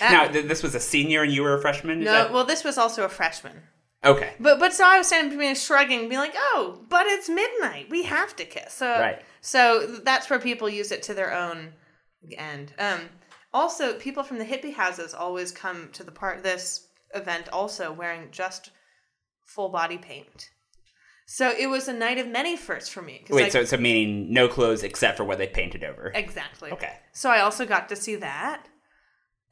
That- 0.00 0.12
Now, 0.12 0.28
th- 0.28 0.46
this 0.46 0.62
was 0.62 0.74
a 0.74 0.80
senior 0.80 1.22
and 1.22 1.32
you 1.32 1.42
were 1.42 1.54
a 1.54 1.60
freshman? 1.60 2.00
No, 2.00 2.12
that- 2.12 2.32
well, 2.32 2.44
this 2.44 2.64
was 2.64 2.78
also 2.78 3.04
a 3.04 3.08
freshman. 3.08 3.62
Okay. 4.04 4.34
But 4.38 4.58
but 4.60 4.72
so 4.72 4.84
I 4.86 4.98
was 4.98 5.06
standing 5.08 5.30
between 5.30 5.54
shrugging, 5.56 6.08
being 6.08 6.20
like, 6.20 6.34
"Oh, 6.36 6.84
but 6.88 7.06
it's 7.06 7.28
midnight. 7.28 7.88
We 7.90 8.04
have 8.04 8.36
to 8.36 8.44
kiss." 8.44 8.72
So 8.74 8.86
Right. 8.88 9.20
so 9.40 9.86
that's 10.04 10.30
where 10.30 10.38
people 10.38 10.68
use 10.68 10.92
it 10.92 11.02
to 11.04 11.14
their 11.14 11.32
own 11.32 11.72
end. 12.36 12.72
Um, 12.78 13.08
also, 13.52 13.94
people 13.98 14.22
from 14.22 14.38
the 14.38 14.44
hippie 14.44 14.74
houses 14.74 15.12
always 15.14 15.50
come 15.50 15.90
to 15.92 16.04
the 16.04 16.12
part 16.12 16.42
this 16.42 16.86
event 17.14 17.48
also 17.48 17.92
wearing 17.92 18.30
just 18.30 18.70
full 19.44 19.70
body 19.70 19.98
paint. 19.98 20.50
So 21.26 21.50
it 21.50 21.66
was 21.66 21.88
a 21.88 21.92
night 21.92 22.18
of 22.18 22.28
many 22.28 22.56
firsts 22.56 22.88
for 22.90 23.02
me. 23.02 23.24
Wait, 23.30 23.50
so, 23.50 23.64
so 23.64 23.76
meaning 23.76 24.32
no 24.32 24.46
clothes 24.46 24.84
except 24.84 25.16
for 25.16 25.24
what 25.24 25.38
they 25.38 25.48
painted 25.48 25.82
over. 25.82 26.12
exactly. 26.14 26.70
Okay. 26.70 26.92
So 27.12 27.30
I 27.30 27.40
also 27.40 27.66
got 27.66 27.88
to 27.88 27.96
see 27.96 28.14
that, 28.16 28.66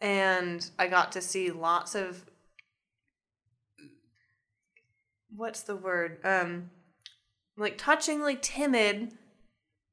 and 0.04 0.70
I 0.78 0.86
got 0.86 1.12
to 1.12 1.22
see 1.22 1.50
lots 1.50 1.94
of 1.94 2.26
what's 5.34 5.62
the 5.62 5.74
word? 5.74 6.18
Um, 6.24 6.70
like 7.56 7.78
touchingly 7.78 8.36
timid 8.40 9.12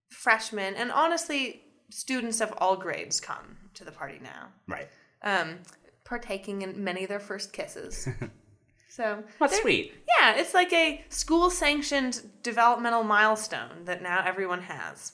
freshmen, 0.09 0.75
and 0.75 0.91
honestly, 0.91 1.61
students 1.89 2.41
of 2.41 2.53
all 2.57 2.75
grades 2.75 3.21
come 3.21 3.55
to 3.75 3.85
the 3.85 3.91
party 3.91 4.19
now, 4.21 4.49
Right. 4.67 4.89
um, 5.23 5.59
partaking 6.03 6.61
in 6.61 6.83
many 6.83 7.03
of 7.03 7.09
their 7.09 7.19
first 7.21 7.53
kisses. 7.53 8.05
so 8.89 9.23
That's 9.39 9.61
sweet. 9.61 9.93
Yeah, 10.19 10.35
it's 10.35 10.53
like 10.53 10.73
a 10.73 11.05
school-sanctioned 11.07 12.21
developmental 12.43 13.03
milestone 13.03 13.85
that 13.85 14.01
now 14.01 14.23
everyone 14.25 14.63
has. 14.63 15.13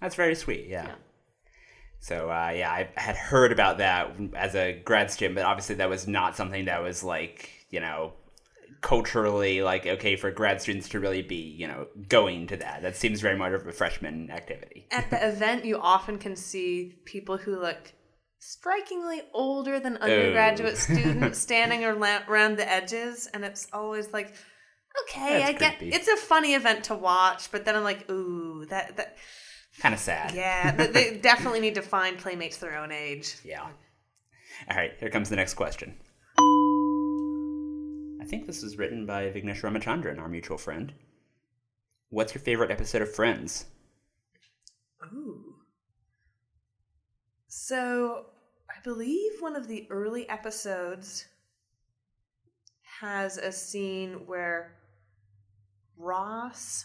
That's 0.00 0.14
very 0.14 0.36
sweet, 0.36 0.68
yeah. 0.68 0.86
Yeah. 0.86 0.94
So, 2.00 2.30
uh, 2.30 2.52
yeah, 2.54 2.70
I 2.70 2.90
had 2.96 3.16
heard 3.16 3.52
about 3.52 3.78
that 3.78 4.12
as 4.34 4.54
a 4.54 4.80
grad 4.84 5.10
student, 5.10 5.34
but 5.34 5.44
obviously 5.44 5.76
that 5.76 5.90
was 5.90 6.06
not 6.06 6.36
something 6.36 6.66
that 6.66 6.82
was 6.82 7.02
like, 7.02 7.50
you 7.70 7.80
know, 7.80 8.12
culturally 8.80 9.62
like 9.62 9.86
okay 9.86 10.14
for 10.14 10.30
grad 10.30 10.60
students 10.62 10.88
to 10.90 11.00
really 11.00 11.22
be, 11.22 11.34
you 11.34 11.66
know, 11.66 11.86
going 12.08 12.46
to 12.46 12.56
that. 12.56 12.82
That 12.82 12.96
seems 12.96 13.20
very 13.20 13.36
much 13.36 13.52
of 13.52 13.66
a 13.66 13.72
freshman 13.72 14.30
activity. 14.30 14.86
At 14.90 15.10
the 15.10 15.28
event, 15.28 15.64
you 15.64 15.78
often 15.78 16.18
can 16.18 16.36
see 16.36 16.94
people 17.04 17.36
who 17.36 17.58
look 17.58 17.92
strikingly 18.38 19.22
older 19.32 19.80
than 19.80 19.96
undergraduate 19.96 20.76
students 20.78 21.38
standing 21.38 21.84
around 21.84 22.56
the 22.56 22.70
edges, 22.70 23.28
and 23.32 23.44
it's 23.44 23.66
always 23.72 24.12
like, 24.12 24.34
okay, 25.02 25.40
That's 25.40 25.48
I 25.48 25.52
get 25.52 25.76
it's 25.80 26.08
a 26.08 26.16
funny 26.16 26.54
event 26.54 26.84
to 26.84 26.94
watch, 26.94 27.50
but 27.50 27.64
then 27.64 27.74
I'm 27.76 27.84
like, 27.84 28.08
ooh, 28.10 28.66
that 28.66 28.96
that 28.96 29.16
Kind 29.80 29.94
of 29.94 30.00
sad. 30.00 30.34
yeah, 30.34 30.72
they- 30.74 31.18
definitely 31.22 31.60
need 31.60 31.74
to 31.76 31.82
find 31.82 32.18
playmates 32.18 32.56
their 32.58 32.76
own 32.78 32.90
age. 32.92 33.36
Yeah. 33.44 33.62
All 34.70 34.76
right, 34.76 34.92
here 34.98 35.08
comes 35.10 35.28
the 35.28 35.36
next 35.36 35.54
question. 35.54 35.96
I 38.20 38.24
think 38.24 38.46
this 38.46 38.62
was 38.62 38.76
written 38.76 39.06
by 39.06 39.24
Vignesh 39.30 39.60
Ramachandran, 39.62 40.18
our 40.18 40.28
mutual 40.28 40.58
friend. 40.58 40.92
What's 42.10 42.34
your 42.34 42.42
favorite 42.42 42.70
episode 42.70 43.02
of 43.02 43.14
Friends? 43.14 43.66
Ooh. 45.12 45.54
So, 47.46 48.26
I 48.68 48.80
believe 48.82 49.32
one 49.40 49.56
of 49.56 49.68
the 49.68 49.86
early 49.90 50.28
episodes 50.28 51.26
has 53.00 53.38
a 53.38 53.52
scene 53.52 54.26
where 54.26 54.74
Ross 55.96 56.84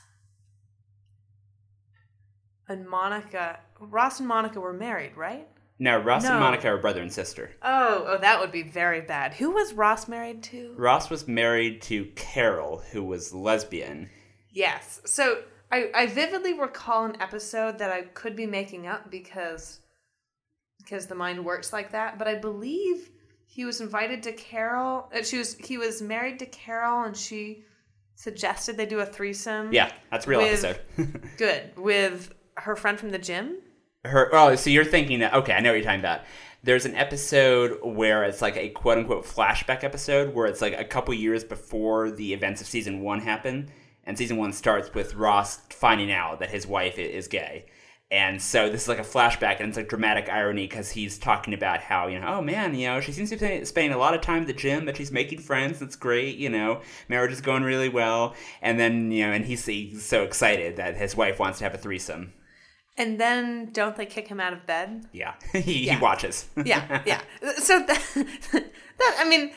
and 2.69 2.87
Monica, 2.87 3.59
Ross 3.79 4.19
and 4.19 4.27
Monica 4.27 4.59
were 4.59 4.73
married, 4.73 5.15
right? 5.17 5.47
No, 5.79 5.97
Ross 5.99 6.23
No. 6.23 6.31
and 6.31 6.39
Monica 6.39 6.67
are 6.69 6.77
brother 6.77 7.01
and 7.01 7.11
sister. 7.11 7.51
Oh, 7.61 8.05
oh, 8.07 8.17
that 8.19 8.39
would 8.39 8.51
be 8.51 8.63
very 8.63 9.01
bad. 9.01 9.33
Who 9.33 9.51
was 9.51 9.73
Ross 9.73 10.07
married 10.07 10.43
to? 10.43 10.73
Ross 10.77 11.09
was 11.09 11.27
married 11.27 11.81
to 11.83 12.05
Carol, 12.15 12.83
who 12.91 13.03
was 13.03 13.33
lesbian. 13.33 14.09
Yes. 14.51 15.01
So 15.05 15.41
I, 15.71 15.89
I 15.95 16.05
vividly 16.05 16.53
recall 16.57 17.05
an 17.05 17.19
episode 17.19 17.79
that 17.79 17.91
I 17.91 18.03
could 18.03 18.35
be 18.35 18.45
making 18.45 18.87
up 18.87 19.09
because 19.09 19.79
because 20.77 21.07
the 21.07 21.15
mind 21.15 21.43
works 21.43 21.73
like 21.73 21.91
that. 21.91 22.17
But 22.19 22.27
I 22.27 22.35
believe 22.35 23.09
he 23.47 23.65
was 23.65 23.81
invited 23.81 24.21
to 24.23 24.31
Carol. 24.33 25.09
uh, 25.13 25.23
She 25.23 25.37
was 25.39 25.55
he 25.55 25.77
was 25.77 26.01
married 26.01 26.39
to 26.39 26.45
Carol, 26.45 27.03
and 27.03 27.17
she 27.17 27.63
suggested 28.15 28.77
they 28.77 28.85
do 28.85 28.99
a 28.99 29.05
threesome. 29.05 29.73
Yeah, 29.73 29.91
that's 30.11 30.27
a 30.27 30.29
real 30.29 30.39
With- 30.41 30.63
episode. 30.63 31.29
good 31.37 31.71
with 31.77 32.31
her 32.57 32.75
friend 32.75 32.99
from 32.99 33.09
the 33.11 33.17
gym. 33.19 33.57
Her. 34.05 34.29
Oh, 34.33 34.55
so 34.55 34.69
you're 34.69 34.85
thinking 34.85 35.19
that? 35.19 35.33
Okay, 35.33 35.53
I 35.53 35.59
know 35.59 35.69
what 35.69 35.75
you're 35.75 35.85
talking 35.85 35.99
about. 35.99 36.21
there's 36.63 36.85
an 36.85 36.95
episode 36.95 37.77
where 37.83 38.23
it's 38.23 38.41
like 38.41 38.55
a 38.55 38.69
quote 38.69 38.97
unquote 38.97 39.25
flashback 39.25 39.83
episode 39.83 40.33
where 40.33 40.47
it's 40.47 40.61
like 40.61 40.77
a 40.77 40.85
couple 40.85 41.13
years 41.13 41.43
before 41.43 42.09
the 42.09 42.33
events 42.33 42.61
of 42.61 42.67
season 42.67 43.01
one 43.01 43.19
happen. 43.19 43.69
And 44.05 44.17
season 44.17 44.37
one 44.37 44.53
starts 44.53 44.93
with 44.93 45.15
Ross 45.15 45.57
finding 45.69 46.11
out 46.11 46.39
that 46.39 46.49
his 46.49 46.65
wife 46.67 46.97
is 46.97 47.27
gay. 47.27 47.65
And 48.11 48.41
so 48.41 48.69
this 48.69 48.83
is 48.83 48.87
like 48.87 48.99
a 48.99 49.01
flashback, 49.01 49.59
and 49.59 49.69
it's 49.69 49.77
like 49.77 49.89
dramatic 49.89 50.29
irony 50.29 50.67
because 50.67 50.91
he's 50.91 51.17
talking 51.17 51.53
about 51.53 51.79
how, 51.79 52.07
you 52.07 52.19
know, 52.19 52.27
oh 52.27 52.41
man, 52.41 52.75
you 52.75 52.87
know, 52.87 52.99
she 52.99 53.11
seems 53.11 53.31
to 53.31 53.37
be 53.37 53.65
spending 53.65 53.93
a 53.93 53.97
lot 53.97 54.13
of 54.13 54.21
time 54.21 54.41
at 54.41 54.47
the 54.47 54.53
gym, 54.53 54.85
but 54.85 54.95
she's 54.95 55.11
making 55.11 55.39
friends. 55.39 55.79
That's 55.79 55.95
great, 55.95 56.37
you 56.37 56.49
know, 56.49 56.81
marriage 57.09 57.31
is 57.31 57.41
going 57.41 57.63
really 57.63 57.89
well. 57.89 58.35
And 58.61 58.79
then, 58.79 59.11
you 59.11 59.25
know, 59.25 59.33
and 59.33 59.45
he's, 59.45 59.65
he's 59.65 60.05
so 60.05 60.23
excited 60.23 60.75
that 60.75 60.95
his 60.95 61.15
wife 61.15 61.39
wants 61.39 61.57
to 61.57 61.63
have 61.63 61.73
a 61.73 61.77
threesome. 61.77 62.33
And 62.97 63.19
then 63.19 63.71
don't 63.71 63.95
they 63.95 64.05
kick 64.05 64.27
him 64.27 64.39
out 64.39 64.53
of 64.53 64.65
bed? 64.67 65.05
Yeah, 65.11 65.33
he, 65.53 65.85
Yeah. 65.87 65.95
he 65.95 66.01
watches. 66.01 66.47
Yeah, 66.65 67.01
yeah. 67.05 67.21
So 67.57 67.79
that, 67.79 68.01
that 68.53 69.15
I 69.19 69.27
mean, 69.27 69.51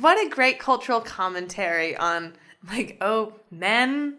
what 0.00 0.16
a 0.24 0.28
great 0.28 0.58
cultural 0.58 1.00
commentary 1.00 1.96
on 1.96 2.32
like, 2.70 2.96
oh, 3.00 3.34
men. 3.50 4.18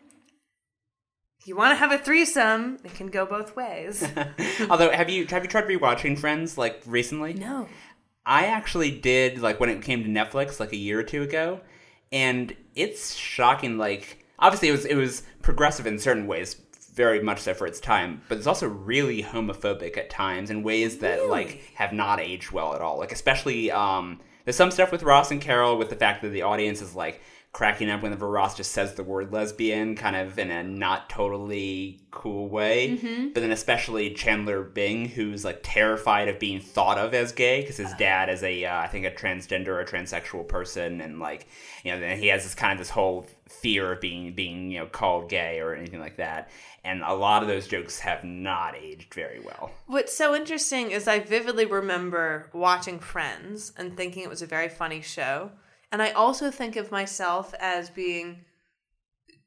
You 1.45 1.57
want 1.57 1.71
to 1.73 1.75
have 1.75 1.91
a 1.91 1.97
threesome? 1.97 2.77
It 2.85 2.93
can 2.93 3.07
go 3.07 3.25
both 3.25 3.53
ways. 3.55 4.07
Although, 4.69 4.91
have 4.91 5.09
you 5.09 5.25
have 5.27 5.43
you 5.43 5.49
tried 5.49 5.65
rewatching 5.65 6.17
Friends 6.17 6.57
like 6.57 6.81
recently? 6.85 7.33
no. 7.33 7.67
I 8.25 8.45
actually 8.45 8.91
did 8.91 9.39
like 9.41 9.59
when 9.59 9.67
it 9.69 9.81
came 9.81 10.01
to 10.05 10.09
Netflix 10.09 10.57
like 10.57 10.71
a 10.71 10.77
year 10.77 10.97
or 10.97 11.03
two 11.03 11.21
ago, 11.23 11.59
and 12.13 12.55
it's 12.75 13.15
shocking. 13.15 13.77
Like 13.77 14.23
obviously 14.39 14.69
it 14.69 14.71
was 14.71 14.85
it 14.85 14.95
was 14.95 15.23
progressive 15.41 15.85
in 15.85 15.99
certain 15.99 16.25
ways, 16.27 16.55
very 16.93 17.21
much 17.21 17.39
so 17.39 17.53
for 17.53 17.65
its 17.65 17.79
time, 17.79 18.21
but 18.29 18.37
it's 18.37 18.47
also 18.47 18.67
really 18.67 19.23
homophobic 19.23 19.97
at 19.97 20.09
times 20.09 20.49
in 20.49 20.63
ways 20.63 20.99
that 20.99 21.27
like 21.27 21.61
have 21.75 21.91
not 21.91 22.19
aged 22.19 22.51
well 22.51 22.75
at 22.75 22.81
all. 22.81 22.99
Like 22.99 23.11
especially 23.11 23.71
um, 23.71 24.19
there's 24.45 24.55
some 24.55 24.71
stuff 24.71 24.91
with 24.91 25.03
Ross 25.03 25.31
and 25.31 25.41
Carol 25.41 25.77
with 25.77 25.89
the 25.89 25.95
fact 25.95 26.21
that 26.21 26.29
the 26.29 26.43
audience 26.43 26.81
is 26.81 26.95
like 26.95 27.21
cracking 27.53 27.87
up 27.91 28.01
whenever 28.01 28.27
Ross 28.27 28.57
just 28.57 28.71
says 28.71 28.95
the 28.95 29.03
word 29.03 29.31
lesbian, 29.31 29.95
kind 29.95 30.15
of 30.15 30.39
in 30.39 30.49
a 30.49 30.63
not 30.63 31.07
totally 31.07 32.01
cool 32.09 32.49
way. 32.49 32.95
But 33.31 33.41
then 33.41 33.51
especially 33.51 34.11
Chandler 34.15 34.63
Bing, 34.63 35.07
who's 35.07 35.45
like 35.45 35.59
terrified 35.61 36.27
of 36.27 36.39
being 36.39 36.59
thought 36.59 36.97
of 36.97 37.13
as 37.13 37.31
gay 37.31 37.61
because 37.61 37.77
his 37.77 37.93
dad 37.93 38.29
is 38.29 38.41
a, 38.43 38.65
uh, 38.65 38.79
I 38.79 38.87
think, 38.87 39.05
a 39.05 39.11
transgender 39.11 39.67
or 39.67 39.85
transsexual 39.85 40.47
person, 40.47 40.99
and 40.99 41.19
like, 41.19 41.47
you 41.83 41.91
know, 41.91 41.99
then 41.99 42.17
he 42.17 42.27
has 42.27 42.43
this 42.43 42.55
kind 42.55 42.73
of 42.73 42.79
this 42.79 42.89
whole 42.89 43.27
fear 43.47 43.93
of 43.93 44.01
being 44.01 44.33
being 44.33 44.71
you 44.71 44.79
know 44.79 44.87
called 44.87 45.29
gay 45.29 45.59
or 45.59 45.75
anything 45.75 45.99
like 45.99 46.17
that. 46.17 46.49
And 46.85 47.01
a 47.01 47.13
lot 47.13 47.41
of 47.41 47.47
those 47.47 47.67
jokes 47.67 47.99
have 47.99 48.25
not 48.25 48.75
aged 48.75 49.13
very 49.13 49.39
well. 49.39 49.71
What's 49.87 50.15
so 50.15 50.35
interesting 50.35 50.91
is 50.91 51.07
I 51.07 51.19
vividly 51.19 51.65
remember 51.65 52.49
watching 52.53 52.99
Friends 52.99 53.71
and 53.77 53.95
thinking 53.95 54.23
it 54.23 54.29
was 54.29 54.41
a 54.41 54.47
very 54.47 54.67
funny 54.67 55.01
show. 55.01 55.51
And 55.93 56.01
I 56.01 56.11
also 56.11 56.51
think 56.51 56.75
of 56.75 56.91
myself 56.91 57.53
as 57.59 57.89
being 57.89 58.43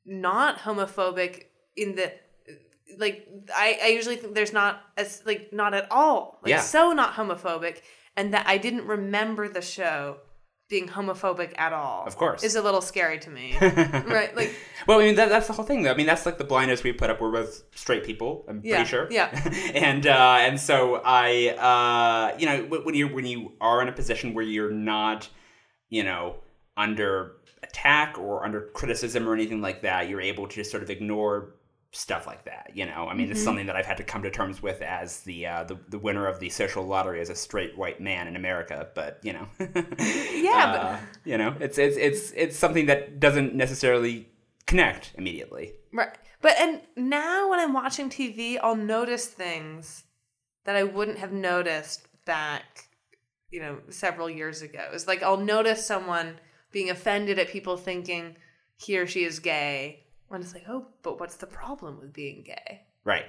not 0.06 0.60
homophobic 0.60 1.46
in 1.76 1.96
the 1.96 2.12
like 2.98 3.26
I, 3.54 3.78
I 3.82 3.86
usually 3.88 4.16
think 4.16 4.34
there's 4.34 4.52
not 4.52 4.80
as 4.96 5.22
like 5.26 5.52
not 5.52 5.74
at 5.74 5.90
all. 5.90 6.38
Like 6.42 6.50
Yeah. 6.50 6.60
so 6.60 6.92
not 6.92 7.14
homophobic 7.14 7.82
and 8.16 8.32
that 8.32 8.46
I 8.46 8.56
didn't 8.58 8.86
remember 8.86 9.48
the 9.48 9.60
show 9.60 10.18
being 10.68 10.88
homophobic 10.88 11.52
at 11.58 11.72
all. 11.72 12.04
Of 12.06 12.16
course. 12.16 12.42
Is 12.42 12.56
a 12.56 12.62
little 12.62 12.80
scary 12.80 13.18
to 13.20 13.30
me. 13.30 13.56
right. 13.60 14.34
Like 14.34 14.52
Well, 14.86 14.98
I 15.00 15.04
mean 15.04 15.14
that, 15.14 15.28
that's 15.28 15.46
the 15.46 15.52
whole 15.52 15.64
thing, 15.64 15.82
though. 15.82 15.92
I 15.92 15.96
mean 15.96 16.06
that's 16.06 16.26
like 16.26 16.38
the 16.38 16.44
blindness 16.44 16.82
we 16.82 16.92
put 16.92 17.08
up. 17.10 17.20
We're 17.20 17.30
both 17.32 17.62
straight 17.74 18.04
people. 18.04 18.44
I'm 18.48 18.60
Yeah, 18.64 18.76
pretty 18.76 18.88
sure. 18.90 19.08
yeah. 19.10 19.30
and 19.74 20.06
uh, 20.06 20.36
and 20.40 20.58
so 20.58 21.00
I, 21.04 21.48
uh, 22.34 22.36
you 22.38 22.46
know, 22.46 22.64
when 22.64 22.84
when 22.84 22.94
you 22.94 23.08
when 23.08 23.26
you 23.26 23.52
are 23.60 23.80
in 23.82 23.88
a 23.88 23.92
position 23.92 24.34
where 24.34 24.44
you're 24.44 24.72
not, 24.72 25.28
you 25.88 26.02
know, 26.02 26.36
under 26.76 27.32
attack 27.62 28.18
or 28.18 28.44
under 28.44 28.62
criticism 28.74 29.28
or 29.28 29.34
anything 29.34 29.60
like 29.60 29.82
that, 29.82 30.08
you're 30.08 30.20
able 30.20 30.46
to 30.48 30.54
just 30.54 30.70
sort 30.70 30.82
of 30.82 30.90
ignore 30.90 31.54
stuff 31.96 32.26
like 32.26 32.44
that. 32.44 32.70
You 32.74 32.86
know, 32.86 33.08
I 33.08 33.14
mean, 33.14 33.26
Mm-hmm. 33.26 33.32
it's 33.32 33.42
something 33.44 33.66
that 33.66 33.76
I've 33.76 33.86
had 33.86 33.96
to 33.96 34.04
come 34.04 34.22
to 34.22 34.30
terms 34.30 34.62
with 34.62 34.82
as 34.82 35.20
the 35.22 35.46
uh, 35.46 35.64
the 35.64 35.78
the 35.88 35.98
winner 35.98 36.26
of 36.26 36.38
the 36.40 36.48
social 36.50 36.84
lottery 36.86 37.20
as 37.20 37.30
a 37.30 37.34
straight 37.34 37.76
white 37.76 38.00
man 38.00 38.28
in 38.28 38.36
America. 38.36 38.88
But 38.94 39.20
you 39.22 39.32
know, 39.32 39.46
Yeah, 39.58 40.72
but- 40.72 40.80
uh, 40.80 40.96
you 41.24 41.38
know, 41.38 41.54
it's 41.60 41.78
it's 41.78 41.96
it's 41.96 42.32
it's 42.36 42.56
something 42.58 42.86
that 42.86 43.18
doesn't 43.20 43.54
necessarily 43.54 44.28
connect 44.66 45.12
immediately. 45.16 45.72
Right. 45.92 46.14
But 46.42 46.56
and 46.58 46.80
now 46.96 47.48
when 47.50 47.58
I'm 47.58 47.72
watching 47.72 48.10
TV, 48.10 48.58
I'll 48.62 48.76
notice 48.76 49.26
things 49.26 50.04
that 50.64 50.76
I 50.76 50.82
wouldn't 50.82 51.18
have 51.18 51.32
noticed 51.32 52.06
back, 52.24 52.88
you 53.50 53.60
know, 53.60 53.78
several 53.88 54.28
years 54.28 54.60
ago. 54.62 54.90
It's 54.92 55.06
like 55.06 55.22
I'll 55.22 55.36
notice 55.38 55.86
someone 55.86 56.38
being 56.72 56.90
offended 56.90 57.38
at 57.38 57.48
people 57.48 57.76
thinking 57.76 58.36
he 58.76 58.98
or 58.98 59.06
she 59.06 59.24
is 59.24 59.38
gay. 59.38 60.02
When 60.28 60.40
it's 60.40 60.54
like, 60.54 60.64
oh, 60.68 60.86
but 61.02 61.20
what's 61.20 61.36
the 61.36 61.46
problem 61.46 61.98
with 62.00 62.12
being 62.12 62.42
gay? 62.42 62.82
Right. 63.04 63.26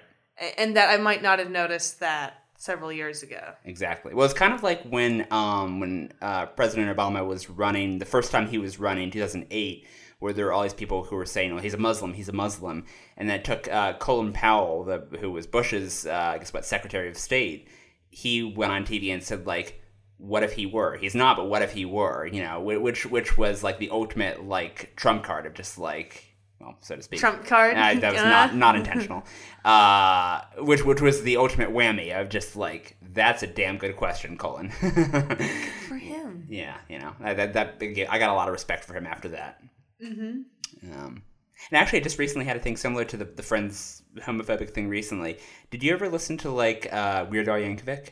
And 0.57 0.75
that 0.75 0.89
I 0.89 0.97
might 0.97 1.21
not 1.21 1.39
have 1.39 1.49
noticed 1.49 1.99
that 1.99 2.43
several 2.57 2.91
years 2.91 3.23
ago. 3.23 3.53
Exactly. 3.65 4.13
Well, 4.13 4.25
it's 4.25 4.33
kind 4.33 4.53
of 4.53 4.63
like 4.63 4.83
when 4.83 5.27
um, 5.31 5.79
when 5.79 6.11
uh, 6.21 6.47
President 6.47 6.95
Obama 6.95 7.25
was 7.25 7.49
running 7.49 7.99
the 7.99 8.05
first 8.05 8.31
time 8.31 8.47
he 8.47 8.57
was 8.57 8.79
running, 8.79 9.11
2008, 9.11 9.87
where 10.19 10.33
there 10.33 10.45
were 10.45 10.53
all 10.53 10.63
these 10.63 10.73
people 10.73 11.03
who 11.03 11.15
were 11.15 11.25
saying, 11.25 11.53
"Well, 11.53 11.63
he's 11.63 11.73
a 11.73 11.79
Muslim, 11.79 12.13
he's 12.13 12.29
a 12.29 12.33
Muslim," 12.33 12.85
and 13.15 13.29
then 13.29 13.39
it 13.39 13.45
took 13.45 13.71
uh, 13.71 13.93
Colin 13.93 14.33
Powell, 14.33 14.83
the, 14.83 15.07
who 15.19 15.31
was 15.31 15.47
Bush's, 15.47 16.05
uh, 16.05 16.31
I 16.35 16.37
guess, 16.39 16.53
what 16.53 16.65
Secretary 16.65 17.09
of 17.09 17.17
State. 17.17 17.67
He 18.09 18.43
went 18.43 18.71
on 18.71 18.83
TV 18.85 19.13
and 19.13 19.23
said, 19.23 19.45
like, 19.45 19.81
"What 20.17 20.43
if 20.43 20.53
he 20.53 20.65
were? 20.65 20.97
He's 20.97 21.15
not, 21.15 21.37
but 21.37 21.45
what 21.45 21.61
if 21.61 21.73
he 21.73 21.85
were?" 21.85 22.25
You 22.25 22.43
know, 22.43 22.59
which 22.59 23.05
which 23.05 23.37
was 23.37 23.63
like 23.63 23.77
the 23.77 23.91
ultimate 23.91 24.45
like 24.45 24.93
trump 24.95 25.23
card 25.23 25.45
of 25.45 25.53
just 25.53 25.77
like. 25.77 26.23
Well, 26.59 26.75
so 26.81 26.95
to 26.95 27.01
speak. 27.03 27.19
Trump 27.19 27.45
card? 27.45 27.75
Uh, 27.77 27.93
that 27.99 28.13
was 28.13 28.21
Uh. 28.23 28.29
not 28.29 28.55
not 28.55 28.75
intentional. 28.75 29.23
Uh, 29.63 30.41
which 30.59 30.83
which 30.83 31.01
was 31.01 31.21
the 31.23 31.37
ultimate 31.37 31.69
whammy 31.69 32.19
of 32.19 32.29
just 32.29 32.55
like 32.55 32.97
that's 33.13 33.43
a 33.43 33.47
damn 33.47 33.77
good 33.77 33.95
question, 33.95 34.37
Colin. 34.37 34.69
For 35.87 35.95
him. 35.97 36.45
yeah, 36.49 36.77
you 36.89 36.99
know 36.99 37.13
I- 37.21 37.33
that 37.33 37.53
that 37.53 37.81
I 38.09 38.17
got 38.19 38.29
a 38.29 38.33
lot 38.33 38.47
of 38.47 38.53
respect 38.53 38.85
for 38.85 38.93
him 38.95 39.05
after 39.05 39.29
that. 39.29 39.59
Mm-hmm. 40.03 40.91
Um, 40.93 41.23
and 41.71 41.79
actually, 41.79 41.99
I 41.99 42.03
just 42.03 42.19
recently 42.19 42.45
had 42.45 42.57
a 42.57 42.59
thing 42.59 42.77
similar 42.77 43.05
to 43.05 43.17
the 43.17 43.25
the 43.25 43.43
friends 43.43 44.03
homophobic 44.19 44.71
thing 44.71 44.89
recently. 44.89 45.37
Did 45.69 45.83
you 45.83 45.93
ever 45.93 46.09
listen 46.09 46.37
to 46.39 46.49
like 46.51 46.91
uh, 46.91 47.25
Weird 47.29 47.49
Al 47.49 47.57
Yankovic? 47.57 48.09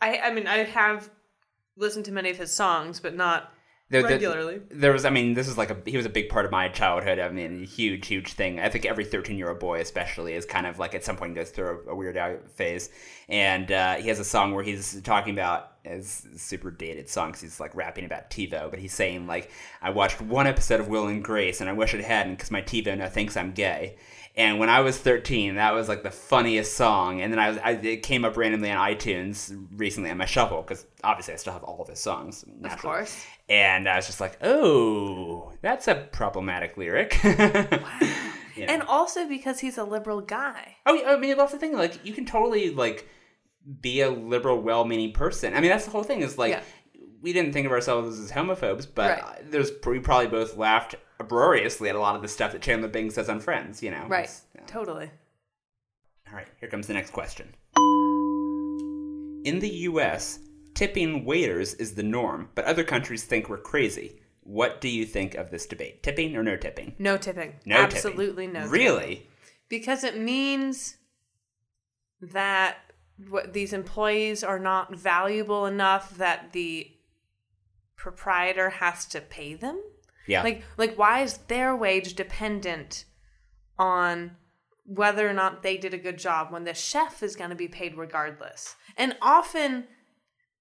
I 0.00 0.18
I 0.18 0.32
mean 0.32 0.46
I 0.46 0.58
have 0.64 1.10
listened 1.76 2.04
to 2.06 2.12
many 2.12 2.30
of 2.30 2.36
his 2.38 2.52
songs, 2.52 3.00
but 3.00 3.14
not 3.14 3.52
There- 3.90 4.02
there- 4.02 4.10
regularly. 4.12 4.60
there 4.70 4.92
was, 4.92 5.04
I 5.04 5.10
mean, 5.10 5.34
this 5.34 5.48
is 5.48 5.58
like 5.58 5.70
a 5.70 5.76
he 5.84 5.96
was 5.96 6.06
a 6.06 6.10
big 6.10 6.28
part 6.28 6.44
of 6.46 6.52
my 6.52 6.68
childhood. 6.68 7.18
I 7.18 7.28
mean, 7.28 7.64
huge, 7.64 8.06
huge 8.06 8.32
thing. 8.34 8.60
I 8.60 8.68
think 8.68 8.86
every 8.86 9.04
thirteen 9.04 9.36
year 9.36 9.48
old 9.48 9.58
boy, 9.58 9.80
especially, 9.80 10.34
is 10.34 10.46
kind 10.46 10.66
of 10.66 10.78
like 10.78 10.94
at 10.94 11.04
some 11.04 11.16
point 11.16 11.34
goes 11.34 11.50
through 11.50 11.82
a, 11.88 11.90
a 11.90 11.94
Weird 11.94 12.16
Al 12.16 12.38
phase. 12.54 12.88
And 13.28 13.70
uh, 13.72 13.96
he 13.96 14.08
has 14.08 14.18
a 14.20 14.24
song 14.24 14.54
where 14.54 14.62
he's 14.64 15.00
talking 15.02 15.32
about 15.34 15.72
it's 15.84 16.26
super 16.36 16.70
dated 16.70 17.08
song 17.08 17.32
'cause 17.32 17.40
he's 17.40 17.58
like 17.58 17.74
rapping 17.74 18.04
about 18.04 18.30
TiVo, 18.30 18.70
but 18.70 18.78
he's 18.78 18.92
saying 18.92 19.26
like, 19.26 19.50
I 19.82 19.90
watched 19.90 20.20
one 20.20 20.46
episode 20.46 20.78
of 20.80 20.88
Will 20.88 21.06
and 21.08 21.22
Grace, 21.24 21.60
and 21.60 21.68
I 21.68 21.72
wish 21.72 21.92
it 21.94 22.04
hadn't 22.04 22.34
because 22.36 22.50
my 22.50 22.62
TiVo 22.62 22.96
now 22.98 23.08
thinks 23.08 23.36
I'm 23.36 23.52
gay. 23.52 23.96
And 24.40 24.58
when 24.58 24.70
I 24.70 24.80
was 24.80 24.96
13, 24.96 25.56
that 25.56 25.74
was 25.74 25.86
like 25.86 26.02
the 26.02 26.10
funniest 26.10 26.72
song. 26.74 27.20
And 27.20 27.30
then 27.30 27.38
I 27.38 27.50
was, 27.50 27.58
I, 27.58 27.72
it 27.72 28.02
came 28.02 28.24
up 28.24 28.38
randomly 28.38 28.70
on 28.70 28.78
iTunes 28.78 29.54
recently 29.76 30.10
on 30.10 30.16
my 30.16 30.24
shuffle 30.24 30.62
because 30.62 30.86
obviously 31.04 31.34
I 31.34 31.36
still 31.36 31.52
have 31.52 31.62
all 31.62 31.82
of 31.82 31.88
his 31.88 32.00
songs. 32.00 32.42
Of 32.64 32.80
course. 32.80 33.22
And 33.50 33.86
I 33.86 33.96
was 33.96 34.06
just 34.06 34.18
like, 34.18 34.38
oh, 34.42 35.52
that's 35.60 35.88
a 35.88 35.94
problematic 35.94 36.76
lyric. 36.78 37.18
You 38.56 38.66
know. 38.66 38.72
And 38.74 38.82
also 38.82 39.26
because 39.26 39.60
he's 39.60 39.78
a 39.78 39.84
liberal 39.84 40.20
guy. 40.20 40.76
oh, 40.84 41.02
I 41.06 41.16
mean, 41.16 41.36
that's 41.36 41.52
the 41.52 41.58
thing. 41.58 41.72
Like, 41.72 42.04
you 42.04 42.12
can 42.12 42.26
totally 42.26 42.74
like 42.74 43.08
be 43.80 44.00
a 44.02 44.10
liberal, 44.10 44.60
well-meaning 44.60 45.12
person. 45.12 45.54
I 45.54 45.60
mean, 45.60 45.70
that's 45.70 45.84
the 45.84 45.92
whole 45.92 46.02
thing. 46.02 46.20
Is 46.20 46.36
like 46.36 46.50
Yeah. 46.50 46.62
We 47.22 47.32
didn't 47.32 47.52
think 47.52 47.66
of 47.66 47.72
ourselves 47.72 48.18
as 48.18 48.32
homophobes, 48.32 48.86
but 48.92 49.22
Right. 49.22 49.50
there's 49.50 49.70
we 49.86 49.98
probably 49.98 50.28
both 50.28 50.56
laughed 50.56 50.94
uproariously 51.18 51.88
at 51.88 51.94
a 51.94 52.00
lot 52.00 52.16
of 52.16 52.22
the 52.22 52.28
stuff 52.28 52.52
that 52.52 52.62
Chandler 52.62 52.88
Bing 52.88 53.10
says 53.10 53.28
on 53.28 53.40
Friends. 53.40 53.82
You 53.82 53.90
know, 53.90 54.06
Right. 54.08 54.30
Totally. 54.66 55.10
All 56.28 56.36
right, 56.36 56.46
here 56.60 56.68
comes 56.68 56.86
the 56.86 56.94
next 56.94 57.10
question. 57.12 57.54
In 59.44 59.58
the 59.58 59.70
US, 59.88 60.38
tipping 60.74 61.24
waiters 61.24 61.74
is 61.74 61.94
the 61.94 62.02
norm, 62.02 62.50
but 62.54 62.64
other 62.66 62.84
countries 62.84 63.24
think 63.24 63.48
we're 63.48 63.58
crazy. 63.58 64.20
What 64.42 64.80
do 64.80 64.88
you 64.88 65.04
think 65.06 65.34
of 65.34 65.50
this 65.50 65.66
debate? 65.66 66.02
Tipping 66.02 66.36
or 66.36 66.42
no 66.42 66.56
tipping? 66.56 66.94
No 66.98 67.16
tipping. 67.16 67.54
No 67.64 67.76
tipping. 67.82 67.96
Absolutely 67.96 68.46
no 68.46 68.60
tipping. 68.60 68.70
Really? 68.72 69.26
Because 69.68 70.04
it 70.04 70.16
means 70.18 70.96
that 72.20 72.78
what 73.28 73.52
these 73.52 73.72
employees 73.72 74.42
are 74.44 74.58
not 74.58 74.94
valuable 74.94 75.66
enough 75.66 76.16
that 76.16 76.52
the 76.52 76.90
proprietor 78.00 78.70
has 78.70 79.04
to 79.04 79.20
pay 79.20 79.54
them. 79.54 79.80
Yeah. 80.26 80.42
Like 80.42 80.62
like 80.78 80.96
why 80.96 81.20
is 81.22 81.36
their 81.48 81.76
wage 81.76 82.14
dependent 82.14 83.04
on 83.78 84.32
whether 84.86 85.28
or 85.28 85.32
not 85.32 85.62
they 85.62 85.76
did 85.76 85.94
a 85.94 85.98
good 85.98 86.18
job 86.18 86.50
when 86.50 86.64
the 86.64 86.74
chef 86.74 87.22
is 87.22 87.36
going 87.36 87.50
to 87.50 87.56
be 87.56 87.68
paid 87.68 87.96
regardless? 87.96 88.74
And 88.96 89.16
often 89.20 89.84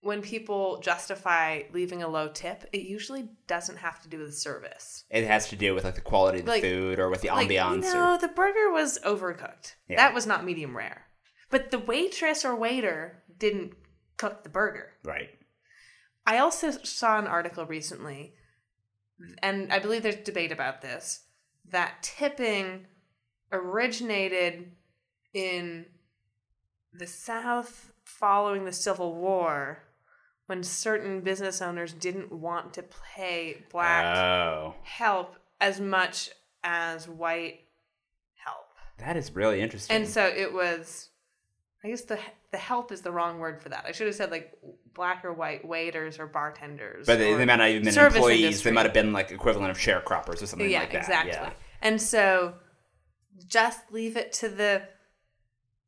when 0.02 0.22
people 0.22 0.80
justify 0.80 1.64
leaving 1.74 2.04
a 2.04 2.08
low 2.08 2.30
tip, 2.30 2.66
it 2.74 2.82
usually 2.84 3.30
doesn't 3.48 3.78
have 3.78 4.02
to 4.02 4.10
do 4.10 4.20
with 4.20 4.38
service. 4.38 5.04
It 5.10 5.26
has 5.26 5.50
to 5.50 5.56
do 5.56 5.74
with 5.76 5.84
like 5.86 5.96
the 5.96 6.02
quality 6.02 6.40
of 6.40 6.46
the 6.46 6.52
Like- 6.52 6.62
food 6.62 7.00
or 7.00 7.10
with 7.10 7.22
the 7.22 7.30
Like, 7.30 7.48
ambiance. 7.50 7.84
you 7.86 7.94
know, 7.94 8.18
the 8.18 8.30
burger 8.30 8.72
was 8.72 9.00
overcooked. 9.06 9.76
Yeah. 9.88 9.98
That 9.98 10.14
was 10.14 10.26
not 10.26 10.46
medium 10.46 10.76
rare. 10.76 11.06
But 11.50 11.72
the 11.72 11.80
waitress 11.80 12.46
or 12.46 12.56
waiter 12.56 13.24
didn't 13.38 13.74
cook 14.18 14.44
the 14.44 14.50
burger. 14.50 14.92
right. 15.04 15.30
I 16.26 16.38
also 16.38 16.72
saw 16.72 17.18
an 17.18 17.28
article 17.28 17.66
recently, 17.66 18.34
and 19.42 19.72
I 19.74 19.80
believe 19.80 20.04
there's 20.04 20.16
debate 20.18 20.52
about 20.52 20.82
this, 20.82 21.22
that 21.70 22.04
tipping 22.04 22.86
originated 23.52 24.72
in 25.34 25.86
the 26.94 27.08
South 27.08 27.92
following 28.04 28.66
the 28.66 28.72
Civil 28.74 29.16
War 29.16 29.84
when 30.48 30.64
certain 30.64 31.22
business 31.22 31.62
owners 31.62 31.94
didn't 31.94 32.32
want 32.32 32.74
to 32.74 32.84
pay 33.16 33.58
black 33.72 34.18
Oh, 34.18 34.76
help 34.82 35.36
as 35.62 35.80
much 35.80 36.32
as 36.64 37.08
white 37.08 37.60
help. 38.44 38.66
that 38.98 39.16
is 39.16 39.32
really 39.36 39.62
interesting. 39.62 39.96
And 39.96 40.08
so 40.08 40.26
it 40.26 40.52
was 40.52 41.10
I 41.84 41.90
guess 41.90 42.02
the 42.02 42.20
the 42.52 42.58
health 42.58 42.92
is 42.92 43.02
the 43.02 43.12
wrong 43.12 43.40
word 43.40 43.62
for 43.62 43.70
that. 43.70 43.86
I 43.88 43.92
should 43.92 44.08
have 44.08 44.16
said 44.16 44.32
like 44.32 44.54
black 44.94 45.24
or 45.24 45.34
white 45.34 45.66
waiters 45.66 46.20
or 46.20 46.28
bartenders. 46.28 47.06
but 47.06 47.20
they, 47.20 47.34
they 47.36 47.46
might 47.46 47.58
not 47.58 47.70
even 47.70 47.84
been 47.84 47.98
employees. 47.98 48.44
industry. 48.44 48.72
They 48.72 48.76
might 48.76 48.86
have 48.86 48.94
been 48.94 49.14
like 49.14 49.32
equivalent 49.32 49.72
of 49.72 49.78
sharecroppers 49.78 50.42
or 50.42 50.48
something 50.48 50.70
yeah, 50.70 50.80
like 50.80 50.92
that. 50.92 51.00
exactly. 51.00 51.32
Yeah. 51.32 51.38
Exactly. 51.38 51.66
And 51.82 52.02
so 52.02 52.56
just 53.48 53.92
leave 53.92 54.18
it 54.18 54.34
to 54.34 54.50
the 54.50 54.84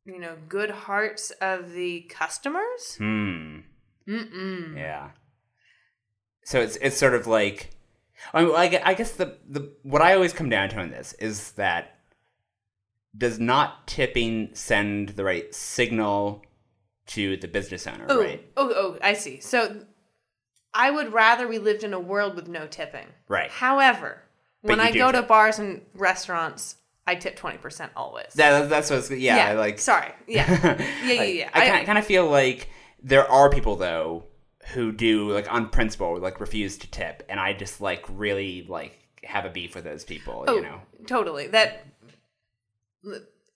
you 0.04 0.18
know 0.18 0.36
good 0.48 0.70
hearts 0.70 1.30
of 1.40 1.72
the 1.72 2.02
customers. 2.02 2.96
Hmm. 2.96 3.58
Mm-mm. 4.08 4.76
Yeah. 4.76 5.10
So 6.44 6.60
it's 6.60 6.76
it's 6.76 6.96
sort 6.96 7.14
of 7.14 7.26
like, 7.26 7.70
I, 8.32 8.44
mean, 8.44 8.54
I 8.54 8.80
I 8.84 8.94
guess 8.94 9.12
the 9.12 9.38
the 9.48 9.72
what 9.82 10.02
I 10.02 10.14
always 10.14 10.32
come 10.32 10.48
down 10.48 10.68
to 10.70 10.80
in 10.80 10.90
this 10.90 11.12
is 11.14 11.52
that 11.52 11.98
does 13.16 13.38
not 13.38 13.86
tipping 13.86 14.50
send 14.54 15.10
the 15.10 15.24
right 15.24 15.54
signal 15.54 16.42
to 17.14 17.36
the 17.36 17.48
business 17.48 17.86
owner, 17.86 18.06
Oh, 18.08 18.20
right? 18.20 18.44
oh, 18.56 18.72
oh, 18.74 18.98
I 19.02 19.12
see. 19.14 19.40
So 19.40 19.84
I 20.74 20.90
would 20.90 21.12
rather 21.12 21.46
we 21.48 21.58
lived 21.58 21.84
in 21.84 21.92
a 21.92 22.00
world 22.00 22.34
with 22.36 22.48
no 22.48 22.66
tipping. 22.66 23.06
Right. 23.28 23.50
However, 23.50 24.22
when 24.62 24.80
I 24.80 24.90
go 24.92 25.10
to 25.12 25.22
bars 25.22 25.58
and 25.58 25.82
restaurants, 25.94 26.76
I 27.06 27.16
tip 27.16 27.36
20% 27.38 27.90
always. 27.96 28.32
That, 28.34 28.68
that's 28.70 28.90
what's 28.90 29.10
yeah, 29.10 29.52
like 29.54 29.78
sorry. 29.78 30.12
Yeah. 30.26 30.80
Yeah, 31.04 31.12
yeah, 31.12 31.22
yeah. 31.22 31.50
I, 31.52 31.80
I- 31.80 31.84
kind 31.84 31.98
of 31.98 32.06
feel 32.06 32.28
like 32.30 32.68
there 33.02 33.28
are 33.30 33.50
people 33.50 33.76
though 33.76 34.24
who 34.74 34.92
do 34.92 35.28
like 35.32 35.52
on 35.52 35.68
principle 35.68 36.18
like 36.20 36.40
refuse 36.40 36.78
to 36.78 36.90
tip, 36.90 37.24
and 37.28 37.40
I 37.40 37.52
just 37.52 37.80
like 37.80 38.04
really 38.08 38.64
like 38.68 38.96
have 39.24 39.44
a 39.44 39.50
beef 39.50 39.74
with 39.74 39.82
those 39.84 40.04
people. 40.04 40.44
Oh, 40.46 40.54
You 40.56 40.62
know, 40.62 40.80
totally. 41.06 41.48
That 41.48 41.84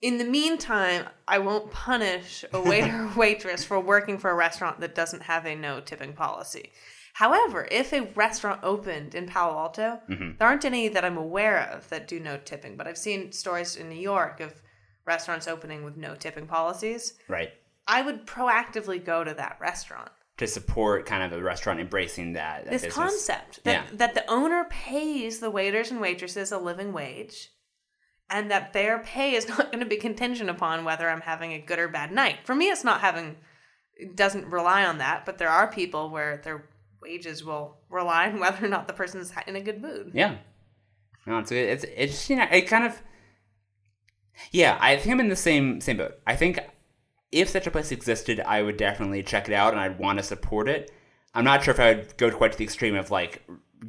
in 0.03 0.19
the 0.19 0.25
meantime, 0.25 1.07
I 1.27 1.39
won't 1.39 1.71
punish 1.71 2.45
a 2.53 2.61
waiter 2.61 3.05
or 3.05 3.13
waitress 3.17 3.65
for 3.65 3.81
working 3.81 4.19
for 4.19 4.31
a 4.31 4.35
restaurant 4.35 4.81
that 4.81 4.95
doesn't 4.95 5.23
have 5.23 5.47
a 5.47 5.55
no 5.55 5.81
tipping 5.81 6.13
policy. 6.13 6.73
However, 7.15 7.67
if 7.71 7.95
a 7.95 8.03
restaurant 8.15 8.61
opened 8.63 9.15
in 9.15 9.27
Palo 9.27 9.57
Alto, 9.59 10.01
Mm-hmm. 10.11 10.33
there 10.39 10.49
aren't 10.49 10.67
any 10.67 10.89
that 10.89 11.05
I'm 11.05 11.17
aware 11.17 11.71
of 11.73 11.89
that 11.89 12.07
do 12.09 12.21
no 12.21 12.37
tipping, 12.37 12.77
but 12.77 12.87
I've 12.87 12.99
seen 12.99 13.33
stories 13.33 13.75
in 13.77 13.89
New 13.89 13.99
York 13.99 14.41
of 14.41 14.53
restaurants 15.07 15.49
opening 15.49 15.83
with 15.83 15.97
no 15.97 16.15
tipping 16.15 16.47
policies. 16.47 17.15
right? 17.29 17.51
I 17.89 18.03
would 18.03 18.27
proactively 18.27 19.03
go 19.03 19.25
to 19.25 19.33
that 19.35 19.57
restaurant. 19.61 20.11
To 20.39 20.47
support 20.47 21.07
kind 21.07 21.23
of 21.23 21.39
a 21.39 21.43
restaurant 21.43 21.81
embracing 21.81 22.35
that, 22.35 22.65
that 22.65 22.71
this 22.71 22.83
business. 22.83 22.95
concept 22.95 23.65
that, 23.65 23.73
Yeah. 23.73 23.97
that 23.97 24.15
the 24.15 24.31
owner 24.31 24.65
pays 24.69 25.39
the 25.41 25.51
waiters 25.51 25.91
and 25.91 26.01
waitresses 26.01 26.53
a 26.53 26.59
living 26.59 26.93
wage 26.93 27.49
and 28.31 28.51
that 28.51 28.73
their 28.73 28.99
pay 28.99 29.35
is 29.35 29.49
not 29.49 29.73
going 29.73 29.81
to 29.83 29.89
be 29.89 29.97
contingent 29.97 30.51
upon 30.51 30.85
whether 30.85 31.09
I'm 31.09 31.21
having 31.23 31.53
a 31.53 31.61
good 31.61 31.79
or 31.79 31.89
bad 31.89 32.13
night. 32.13 32.39
For 32.45 32.55
me, 32.55 32.69
it's 32.69 32.85
not 32.85 33.01
having, 33.01 33.37
it 33.97 34.17
doesn't 34.17 34.47
rely 34.47 34.85
on 34.85 34.99
that, 34.99 35.25
but 35.27 35.39
there 35.39 35.49
are 35.49 35.71
people 35.71 36.11
where 36.11 36.41
their 36.45 36.69
wages 37.03 37.45
will 37.45 37.79
rely 37.89 38.29
on 38.29 38.41
whether 38.41 38.65
or 38.65 38.69
not 38.69 38.87
the 38.87 38.95
person's 38.95 39.33
in 39.47 39.57
a 39.57 39.61
good 39.61 39.81
mood. 39.81 40.13
Yeah. 40.15 40.37
No, 41.27 41.39
it's 41.39 41.51
it's 41.51 41.85
it's 41.97 42.31
you 42.31 42.37
know 42.37 42.47
it 42.53 42.69
kind 42.69 42.85
of. 42.85 43.03
Yeah, 44.53 44.79
I 44.81 44.97
think 44.97 45.13
I'm 45.13 45.21
in 45.21 45.29
the 45.29 45.35
same 45.35 45.81
same 45.81 45.97
boat. 45.97 46.15
I 46.25 46.37
think 46.37 46.61
if 47.33 47.49
such 47.49 47.67
a 47.67 47.71
place 47.71 47.91
existed, 47.91 48.41
I 48.41 48.63
would 48.63 48.77
definitely 48.77 49.23
check 49.23 49.49
it 49.49 49.55
out 49.55 49.73
and 49.73 49.81
I'd 49.81 49.99
want 49.99 50.19
to 50.19 50.23
support 50.23 50.69
it. 50.69 50.93
I'm 51.35 51.45
not 51.45 51.65
sure 51.65 51.75
if 51.75 51.81
I 51.81 51.95
would 51.95 52.17
go 52.17 52.31
quite 52.31 52.53
to 52.53 52.59
the 52.59 52.65
extreme 52.65 52.95
of 52.95 53.11
like 53.11 53.43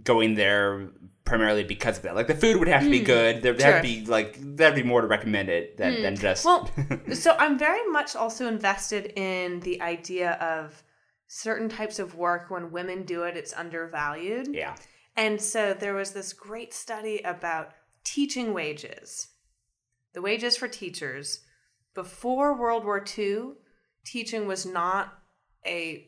going 0.04 0.34
there 0.34 0.89
primarily 1.28 1.63
because 1.63 1.98
of 1.98 2.04
that. 2.04 2.16
Like 2.16 2.28
the 2.28 2.36
food 2.36 2.58
would 2.58 2.68
have 2.70 2.84
to 2.84 2.90
be 2.90 3.02
good. 3.02 3.42
There 3.44 3.54
would 3.54 3.62
Hmm. 3.62 3.70
Sure. 3.72 3.82
be 3.82 4.06
like 4.06 4.38
there'd 4.40 4.74
be 4.76 4.84
more 4.84 5.02
to 5.02 5.08
recommend 5.08 5.50
it 5.50 5.78
than, 5.78 6.02
than 6.02 6.16
just 6.16 6.44
Well, 6.46 6.70
so 7.13 7.36
I'm 7.38 7.60
very 7.60 7.86
much 7.90 8.16
also 8.16 8.48
invested 8.48 9.13
in 9.16 9.60
the 9.60 9.82
idea 9.82 10.32
of 10.34 10.84
certain 11.28 11.70
types 11.70 12.00
of 12.00 12.16
work 12.16 12.50
when 12.50 12.72
women 12.72 13.04
do 13.04 13.24
it, 13.24 13.36
it's 13.38 13.54
undervalued. 13.54 14.48
yeah. 14.54 14.76
And 15.16 15.42
so 15.42 15.74
there 15.74 15.94
was 15.96 16.12
this 16.12 16.32
great 16.32 16.74
study 16.74 17.20
about 17.26 17.72
teaching 18.04 18.54
wages, 18.54 19.28
the 20.13 20.22
wages 20.22 20.56
for 20.58 20.68
teachers. 20.68 21.42
Before 21.96 22.56
World 22.58 22.86
War 22.86 23.04
II, 23.18 23.54
teaching 24.06 24.48
was 24.48 24.66
not 24.66 25.18
a 25.66 26.08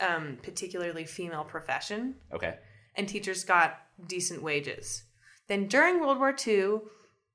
um, 0.00 0.38
particularly 0.42 1.04
female 1.04 1.44
profession, 1.44 2.14
Okay. 2.32 2.54
and 2.94 3.08
teachers 3.08 3.42
got 3.44 3.78
decent 4.06 4.42
wages. 4.42 5.04
Then 5.48 5.66
during 5.68 6.00
World 6.00 6.18
War 6.18 6.34
II, 6.46 6.80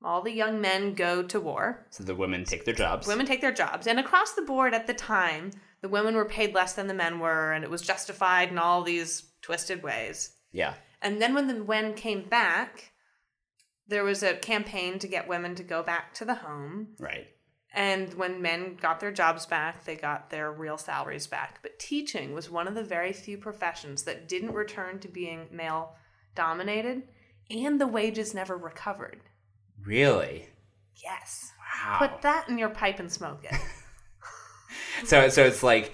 all 0.02 0.22
the 0.22 0.32
young 0.32 0.60
men 0.60 0.94
go 0.94 1.22
to 1.22 1.40
war. 1.40 1.86
So 1.90 2.04
the 2.04 2.14
women 2.14 2.44
take 2.44 2.64
their 2.64 2.74
jobs. 2.74 3.06
Women 3.06 3.26
take 3.26 3.40
their 3.40 3.52
jobs. 3.52 3.86
And 3.86 3.98
across 3.98 4.32
the 4.32 4.42
board 4.42 4.74
at 4.74 4.86
the 4.86 4.94
time, 4.94 5.50
the 5.80 5.88
women 5.88 6.14
were 6.14 6.24
paid 6.24 6.54
less 6.54 6.74
than 6.74 6.86
the 6.86 6.94
men 6.94 7.20
were, 7.20 7.52
and 7.52 7.64
it 7.64 7.70
was 7.70 7.82
justified 7.82 8.50
in 8.50 8.58
all 8.58 8.82
these 8.82 9.24
twisted 9.42 9.82
ways. 9.82 10.32
Yeah. 10.52 10.74
And 11.02 11.20
then 11.20 11.34
when 11.34 11.46
the 11.46 11.54
men 11.54 11.94
came 11.94 12.28
back, 12.28 12.92
there 13.86 14.04
was 14.04 14.22
a 14.22 14.34
campaign 14.34 14.98
to 14.98 15.08
get 15.08 15.28
women 15.28 15.54
to 15.56 15.62
go 15.62 15.82
back 15.82 16.14
to 16.14 16.24
the 16.24 16.34
home. 16.34 16.88
Right. 16.98 17.28
And 17.72 18.14
when 18.14 18.42
men 18.42 18.76
got 18.80 18.98
their 18.98 19.12
jobs 19.12 19.46
back, 19.46 19.84
they 19.84 19.94
got 19.94 20.30
their 20.30 20.50
real 20.50 20.78
salaries 20.78 21.26
back. 21.26 21.60
But 21.62 21.78
teaching 21.78 22.32
was 22.34 22.50
one 22.50 22.66
of 22.66 22.74
the 22.74 22.82
very 22.82 23.12
few 23.12 23.36
professions 23.38 24.04
that 24.04 24.28
didn't 24.28 24.54
return 24.54 25.00
to 25.00 25.08
being 25.08 25.48
male 25.52 25.94
dominated, 26.34 27.02
and 27.50 27.80
the 27.80 27.86
wages 27.86 28.34
never 28.34 28.56
recovered. 28.56 29.20
Really. 29.84 30.46
Yes. 31.02 31.52
Wow. 31.86 31.98
Put 31.98 32.22
that 32.22 32.48
in 32.48 32.58
your 32.58 32.70
pipe 32.70 32.98
and 32.98 33.10
smoke 33.10 33.44
it. 33.44 33.54
So 35.04 35.28
so 35.28 35.44
it's 35.44 35.62
like 35.62 35.92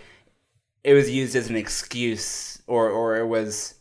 it 0.83 0.95
was 0.95 1.11
used 1.11 1.37
as 1.37 1.51
an 1.51 1.57
excuse, 1.57 2.61
or 2.67 2.89
or 2.91 3.17
it 3.17 3.27
was. 3.27 3.75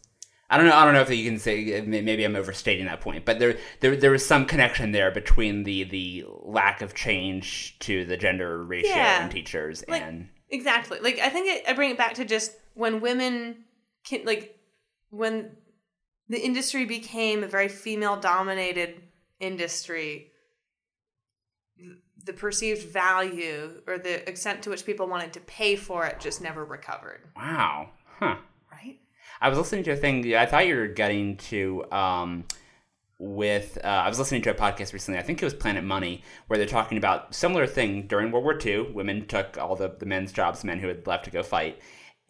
I 0.50 0.58
don't 0.58 0.68
know. 0.68 0.76
I 0.76 0.84
don't 0.86 0.94
know 0.94 1.02
if 1.02 1.10
you 1.10 1.28
can 1.28 1.40
say. 1.40 1.82
Maybe 1.82 2.24
I'm 2.26 2.36
overstating 2.36 2.86
that 2.86 3.00
point, 3.02 3.24
but 3.26 3.40
there 3.40 3.58
there 3.80 3.96
there 3.96 4.12
was 4.12 4.26
some 4.26 4.46
connection 4.46 4.92
there 4.92 5.12
between 5.12 5.64
the 5.64 5.86
the 5.86 6.26
lack 6.44 6.82
of 6.82 6.94
change 6.94 7.80
to 7.80 8.04
the 8.06 8.18
gender 8.18 8.64
ratio 8.64 8.90
Yeah. 8.92 9.24
in 9.24 9.30
teachers 9.32 9.84
Like- 9.88 10.02
and 10.04 10.30
Exactly. 10.50 11.00
Like 11.00 11.20
I 11.20 11.30
think 11.30 11.48
it, 11.48 11.64
I 11.68 11.74
bring 11.74 11.90
it 11.92 11.98
back 11.98 12.16
to 12.16 12.26
just 12.26 12.52
when 12.76 13.00
women 13.02 13.64
can 14.06 14.26
like 14.26 14.60
when 15.10 15.56
the 16.30 16.40
industry 16.40 16.86
became 16.86 17.44
a 17.44 17.48
very 17.48 17.68
female 17.68 18.20
dominated 18.20 19.02
industry 19.40 20.32
the 22.26 22.34
perceived 22.34 22.88
value 22.88 23.82
or 23.88 23.98
the 23.98 24.28
extent 24.30 24.64
to 24.64 24.70
which 24.70 24.86
people 24.86 25.08
wanted 25.08 25.34
to 25.34 25.40
pay 25.42 25.76
for 25.76 26.06
it 26.06 26.20
just 26.20 26.42
never 26.42 26.64
recovered, 26.64 27.22
wow, 27.36 27.90
huh? 28.20 28.38
right? 28.72 29.00
I 29.42 29.50
was 29.50 29.58
listening 29.58 29.84
to 29.86 29.92
a 29.92 29.96
thing. 29.96 30.34
I 30.34 30.46
thought 30.46 30.68
you 30.68 30.76
were 30.76 30.88
getting 30.88 31.38
to 31.38 31.84
um, 31.92 32.46
with. 33.20 33.78
Uh, 33.84 33.88
I 33.88 34.10
was 34.10 34.20
listening 34.20 34.42
to 34.44 34.52
a 34.52 34.54
podcast 34.54 34.94
recently. 34.94 35.20
I 35.20 35.24
think 35.24 35.42
it 35.42 35.46
was 35.46 35.54
Planet 35.54 35.84
Money, 35.84 36.24
where 36.48 36.58
they're 36.58 36.66
talking 36.66 36.98
about 36.98 37.36
similar 37.36 37.68
thing 37.68 38.08
during 38.08 38.32
World 38.32 38.46
War 38.46 38.58
II. 38.64 38.92
Women 38.94 39.26
took 39.28 39.58
all 39.58 39.76
the, 39.76 39.94
the 40.00 40.06
men's 40.06 40.32
jobs, 40.32 40.64
men 40.64 40.80
who 40.80 40.88
had 40.88 41.06
left 41.06 41.26
to 41.26 41.32
go 41.32 41.44
fight, 41.44 41.80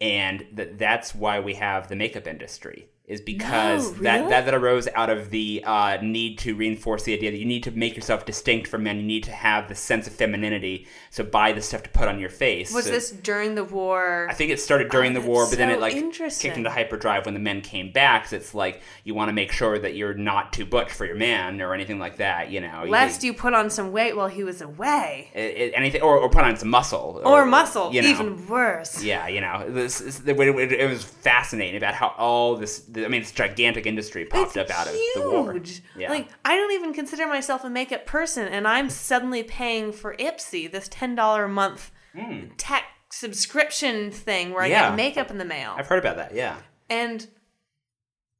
and 0.00 0.44
that 0.54 0.78
that's 0.78 1.14
why 1.14 1.38
we 1.38 1.54
have 1.54 1.88
the 1.88 1.96
makeup 1.96 2.26
industry 2.26 2.88
is 3.06 3.20
because 3.20 3.92
No, 3.92 4.02
that, 4.04 4.16
really? 4.18 4.30
that 4.30 4.44
that 4.46 4.54
arose 4.54 4.88
out 4.94 5.10
of 5.10 5.28
the 5.28 5.62
uh, 5.66 5.98
need 6.00 6.38
to 6.38 6.54
reinforce 6.54 7.02
the 7.02 7.12
idea 7.12 7.30
that 7.30 7.36
you 7.36 7.44
need 7.44 7.62
to 7.64 7.70
make 7.70 7.94
yourself 7.96 8.24
distinct 8.24 8.66
from 8.66 8.84
men. 8.84 8.96
You 8.96 9.02
need 9.02 9.24
to 9.24 9.30
have 9.30 9.68
the 9.68 9.74
sense 9.74 10.06
of 10.06 10.14
femininity. 10.14 10.86
So 11.10 11.22
buy 11.22 11.52
the 11.52 11.60
stuff 11.60 11.82
to 11.82 11.90
put 11.90 12.08
on 12.08 12.18
your 12.18 12.30
face. 12.30 12.72
Was 12.72 12.86
So- 12.86 12.90
this 12.92 13.10
during 13.10 13.56
the 13.56 13.64
war? 13.64 14.26
I 14.30 14.32
think 14.34 14.50
it 14.50 14.58
started 14.58 14.90
during 14.90 15.14
Oh, 15.14 15.20
the 15.20 15.26
war, 15.28 15.46
but 15.48 15.58
then 15.58 15.68
it 15.68 15.80
like 15.80 15.92
kicked 15.92 16.44
into 16.56 16.70
hyperdrive 16.70 17.26
when 17.26 17.34
the 17.34 17.40
men 17.40 17.60
came 17.60 17.92
back. 17.92 18.24
'cause 18.24 18.32
it's 18.32 18.54
like 18.54 18.80
you 19.04 19.12
want 19.14 19.28
to 19.28 19.34
make 19.34 19.52
sure 19.52 19.78
that 19.78 19.94
you're 19.94 20.14
not 20.14 20.52
too 20.54 20.64
butch 20.64 20.90
for 20.90 21.04
your 21.04 21.16
man 21.16 21.60
or 21.60 21.74
anything 21.74 21.98
like 21.98 22.16
that. 22.16 22.50
You 22.50 22.62
know, 22.62 22.84
Lest 22.88 23.22
you 23.22 23.34
put 23.34 23.52
on 23.52 23.68
some 23.68 23.92
weight 23.92 24.16
while 24.16 24.28
he 24.28 24.44
was 24.44 24.62
away. 24.62 25.28
it, 25.34 25.40
it- 25.58 25.72
anything 25.76 26.00
or, 26.00 26.16
or 26.18 26.30
put 26.30 26.44
on 26.44 26.56
some 26.56 26.70
muscle 26.70 27.20
Or 27.22 27.44
muscle, 27.44 27.92
you 27.92 28.00
know. 28.00 28.08
even 28.08 28.46
worse. 28.48 29.02
Yeah, 29.04 29.28
you 29.28 29.42
know, 29.42 29.64
this 29.68 30.00
is, 30.00 30.20
it, 30.26 30.38
it, 30.40 30.72
it 30.72 30.88
was 30.88 31.04
fascinating 31.04 31.76
about 31.76 31.92
how 31.94 32.14
all 32.16 32.56
this. 32.56 32.82
I 32.96 33.08
mean, 33.08 33.22
this 33.22 33.32
gigantic 33.32 33.86
industry 33.86 34.24
popped 34.24 34.56
It's 34.56 34.70
up 34.70 34.78
out 34.78 34.86
of 34.86 34.92
the 34.92 35.30
war. 35.30 35.60
Yeah. 35.96 36.10
Like 36.10 36.28
I 36.44 36.56
don't 36.56 36.72
even 36.72 36.92
consider 36.92 37.26
myself 37.26 37.64
a 37.64 37.70
makeup 37.70 38.06
person, 38.06 38.48
and 38.48 38.66
I'm 38.66 38.90
suddenly 38.90 39.42
paying 39.42 39.92
for 39.92 40.14
Ipsy, 40.16 40.70
this 40.70 40.88
ten 40.88 41.14
dollar 41.14 41.44
a 41.44 41.48
month 41.48 41.90
hmm. 42.14 42.46
tech 42.56 42.84
subscription 43.10 44.10
thing 44.10 44.52
where 44.52 44.62
I. 44.62 44.66
Yeah. 44.66 44.88
get 44.90 44.96
makeup 44.96 45.30
in 45.30 45.38
the 45.38 45.44
mail. 45.44 45.74
I've 45.76 45.86
heard 45.86 45.98
about 45.98 46.16
that. 46.16 46.34
Yeah, 46.34 46.56
and 46.88 47.26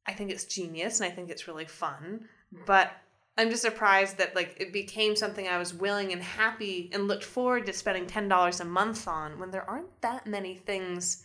I 0.07 0.13
think 0.13 0.31
it's 0.31 0.45
genius, 0.45 1.01
and 1.01 1.11
I 1.11 1.15
think 1.15 1.31
it's 1.31 1.49
really 1.49 1.67
fun. 1.67 2.29
But 2.67 2.93
I'm 3.37 3.51
just 3.51 3.63
surprised 3.63 4.19
that 4.19 4.37
like 4.37 4.57
it 4.61 4.73
became 4.73 5.17
something 5.17 5.49
I 5.49 5.59
was 5.59 5.75
willing 5.75 6.13
and 6.13 6.23
happy 6.23 6.91
and 6.93 7.09
looked 7.09 7.25
forward 7.25 7.67
to 7.67 7.73
spending 7.73 8.07
ten 8.07 8.29
dollars 8.29 8.61
a 8.61 8.65
month 8.65 9.09
on 9.09 9.39
when 9.39 9.51
there 9.51 9.69
aren't 9.69 10.01
that 10.03 10.27
many 10.27 10.55
things 10.55 11.25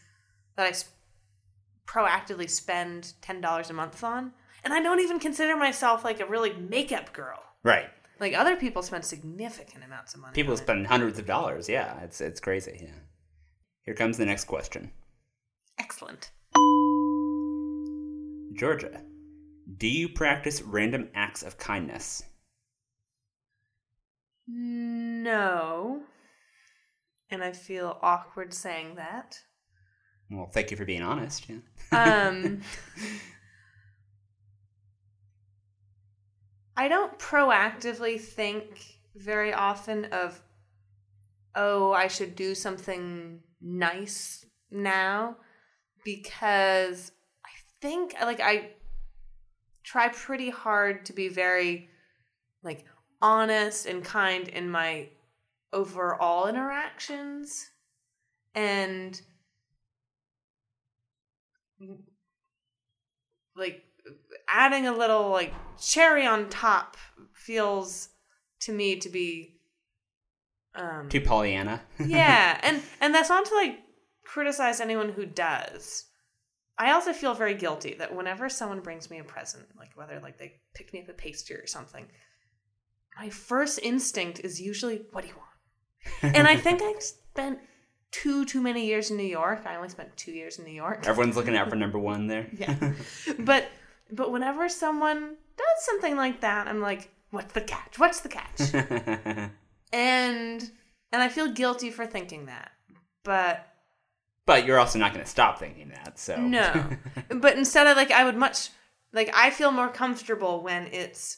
that 0.56 0.66
I 0.66 0.74
proactively 1.90 2.48
spend 2.50 3.14
ten 3.22 3.42
dollars 3.42 3.70
a 3.70 3.74
month 3.74 4.04
on, 4.04 4.32
and 4.64 4.74
I 4.74 4.82
don't 4.82 5.00
even 5.00 5.20
consider 5.20 5.56
myself 5.58 6.04
like 6.04 6.20
a 6.20 6.26
really 6.26 6.54
makeup 6.54 7.14
girl. 7.14 7.42
right. 7.64 7.90
Like 8.20 8.34
other 8.34 8.58
people 8.58 8.82
spend 8.84 9.06
significant 9.06 9.82
amounts 9.86 10.14
of 10.14 10.20
money. 10.20 10.34
People 10.36 10.52
on 10.52 10.60
it. 10.60 10.64
spend 10.64 10.88
hundreds 10.88 11.18
of 11.20 11.26
dollars. 11.26 11.70
Yeah, 11.70 12.00
it's 12.02 12.20
it's 12.20 12.42
crazy. 12.42 12.78
Yeah. 12.84 13.00
Here 13.84 13.94
comes 13.96 14.18
the 14.18 14.26
next 14.26 14.44
question, 14.46 14.92
excellent. 15.80 16.32
Georgia. 18.60 19.02
Do 19.78 19.88
you 19.88 20.10
practice 20.10 20.62
random 20.62 21.08
acts 21.16 21.44
of 21.44 21.58
kindness? 21.58 22.24
No, 24.48 26.02
and 27.30 27.44
I 27.44 27.52
feel 27.54 27.98
awkward 28.02 28.54
saying 28.54 28.96
that. 28.96 29.40
Well, 30.30 30.48
thank 30.52 30.72
you 30.72 30.78
for 30.78 30.86
being 30.86 31.02
honest. 31.02 31.48
Yeah. 31.50 31.58
Um, 32.28 32.62
I 36.78 36.88
don't 36.88 37.18
proactively 37.20 38.22
think 38.22 39.00
very 39.16 39.54
often 39.54 40.06
of, 40.06 40.42
oh, 41.56 41.92
I 41.92 42.08
should 42.08 42.36
do 42.36 42.56
something 42.56 43.42
nice 43.62 44.46
now 44.72 45.38
because 46.06 47.12
I 47.44 47.50
think 47.82 48.14
like 48.22 48.40
I 48.40 48.72
try 49.84 50.10
pretty 50.10 50.50
hard 50.50 51.06
to 51.08 51.14
be 51.14 51.28
very 51.28 51.90
like 52.64 52.86
honest 53.22 53.86
and 53.86 54.04
kind 54.04 54.48
in 54.48 54.70
my 54.70 55.10
overall 55.74 56.48
interactions 56.48 57.72
and 58.56 59.22
like 63.56 63.84
adding 64.48 64.88
a 64.88 64.94
little 64.94 65.30
like 65.30 65.54
cherry 65.80 66.26
on 66.26 66.50
top 66.50 66.98
feels 67.34 68.10
to 68.62 68.72
me 68.72 68.96
to 68.98 69.10
be 69.10 69.56
um 70.76 71.10
Too 71.10 71.22
Pollyanna. 71.22 71.82
yeah 72.06 72.60
and 72.64 72.82
and 73.02 73.14
that's 73.14 73.30
not 73.30 73.46
to 73.46 73.56
like 73.56 73.80
criticize 74.26 74.80
anyone 74.80 75.10
who 75.10 75.26
does 75.26 76.06
i 76.78 76.92
also 76.92 77.14
feel 77.14 77.34
very 77.34 77.56
guilty 77.56 77.96
that 77.96 78.16
whenever 78.16 78.50
someone 78.50 78.80
brings 78.80 79.10
me 79.10 79.20
a 79.20 79.24
present 79.24 79.66
like 79.78 79.90
whether 79.96 80.20
like 80.20 80.38
they 80.38 80.54
pick 80.74 80.94
me 80.94 81.02
up 81.02 81.10
a 81.10 81.14
pastry 81.14 81.56
or 81.56 81.68
something 81.68 82.06
my 83.18 83.30
first 83.30 83.80
instinct 83.82 84.40
is 84.40 84.62
usually 84.62 85.02
what 85.12 85.22
do 85.22 85.28
you 85.30 85.36
want 85.36 86.36
and 86.36 86.48
i 86.48 86.56
think 86.56 86.82
i 86.82 86.94
spent 87.00 87.60
too 88.12 88.44
too 88.46 88.62
many 88.62 88.86
years 88.86 89.12
in 89.12 89.18
new 89.18 89.24
york 89.24 89.62
i 89.66 89.76
only 89.76 89.90
spent 89.90 90.16
two 90.18 90.32
years 90.32 90.58
in 90.58 90.66
new 90.66 90.72
york 90.72 91.08
Everyone's 91.08 91.36
looking 91.36 91.56
out 91.56 91.70
for 91.70 91.76
number 91.86 92.00
one 92.00 92.28
there. 92.28 92.48
yeah. 92.58 92.94
but 93.40 93.68
but 94.12 94.32
whenever 94.32 94.70
someone 94.70 95.36
does 95.58 95.86
something 95.86 96.16
like 96.18 96.42
that, 96.42 96.68
I'm 96.68 96.82
like, 96.82 97.10
what's 97.32 97.54
the 97.54 97.62
catch? 97.62 98.00
What's 98.00 98.22
the 98.22 98.30
catch? 98.30 98.74
and 99.94 100.72
and 101.12 101.22
I 101.22 101.30
feel 101.30 101.52
guilty 101.52 101.92
for 101.92 102.06
thinking 102.06 102.48
that. 102.48 102.72
But 103.24 103.68
but 104.46 104.66
you're 104.66 104.80
also 104.80 104.98
not 104.98 105.14
going 105.14 105.24
to 105.24 105.30
stop 105.30 105.60
thinking 105.60 105.90
that. 105.90 106.18
So 106.18 106.38
no. 106.38 106.90
but 107.30 107.56
instead 107.56 107.88
of 107.88 107.98
like 107.98 108.12
I 108.12 108.24
would 108.24 108.36
much 108.36 108.70
like 109.14 109.30
I 109.36 109.52
feel 109.52 109.72
more 109.72 109.90
comfortable 109.90 110.64
when 110.64 110.88
it's 110.88 111.38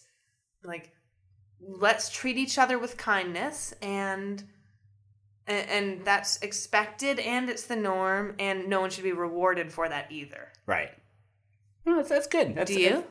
like 0.64 0.92
let's 1.60 2.10
treat 2.10 2.38
each 2.38 2.58
other 2.58 2.80
with 2.80 2.98
kindness 2.98 3.74
and 3.82 4.44
and, 5.48 5.70
and 5.70 6.06
that's 6.06 6.38
expected 6.42 7.20
and 7.20 7.50
it's 7.50 7.66
the 7.66 7.76
norm 7.76 8.36
and 8.40 8.68
no 8.68 8.82
one 8.82 8.90
should 8.90 9.04
be 9.04 9.12
rewarded 9.12 9.72
for 9.72 9.88
that 9.90 10.12
either. 10.12 10.50
right. 10.66 10.92
No, 11.84 11.96
that's, 11.96 12.10
that's 12.10 12.28
good. 12.28 12.54
That's, 12.54 12.70
Do 12.70 12.80
you? 12.80 13.04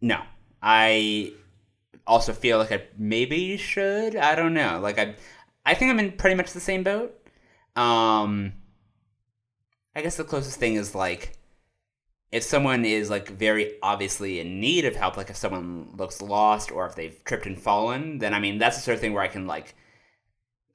No, 0.00 0.22
I 0.60 1.32
also 2.04 2.32
feel 2.32 2.58
like 2.58 2.72
I 2.72 2.82
maybe 2.98 3.56
should. 3.56 4.16
I 4.16 4.34
don't 4.34 4.54
know. 4.54 4.80
Like 4.80 4.98
I, 4.98 5.14
I 5.64 5.74
think 5.74 5.90
I'm 5.90 6.00
in 6.00 6.12
pretty 6.12 6.34
much 6.34 6.52
the 6.52 6.58
same 6.58 6.82
boat. 6.82 7.16
Um, 7.76 8.54
I 9.94 10.02
guess 10.02 10.16
the 10.16 10.24
closest 10.24 10.58
thing 10.58 10.74
is 10.74 10.94
like 10.96 11.38
if 12.32 12.42
someone 12.42 12.84
is 12.84 13.10
like 13.10 13.28
very 13.28 13.74
obviously 13.82 14.40
in 14.40 14.58
need 14.58 14.84
of 14.84 14.96
help, 14.96 15.16
like 15.16 15.30
if 15.30 15.36
someone 15.36 15.90
looks 15.96 16.20
lost 16.20 16.72
or 16.72 16.86
if 16.86 16.94
they've 16.94 17.22
tripped 17.24 17.46
and 17.46 17.60
fallen, 17.60 18.18
then 18.18 18.34
I 18.34 18.40
mean 18.40 18.58
that's 18.58 18.76
the 18.76 18.82
sort 18.82 18.94
of 18.96 19.00
thing 19.00 19.12
where 19.12 19.22
I 19.22 19.28
can 19.28 19.46
like 19.46 19.74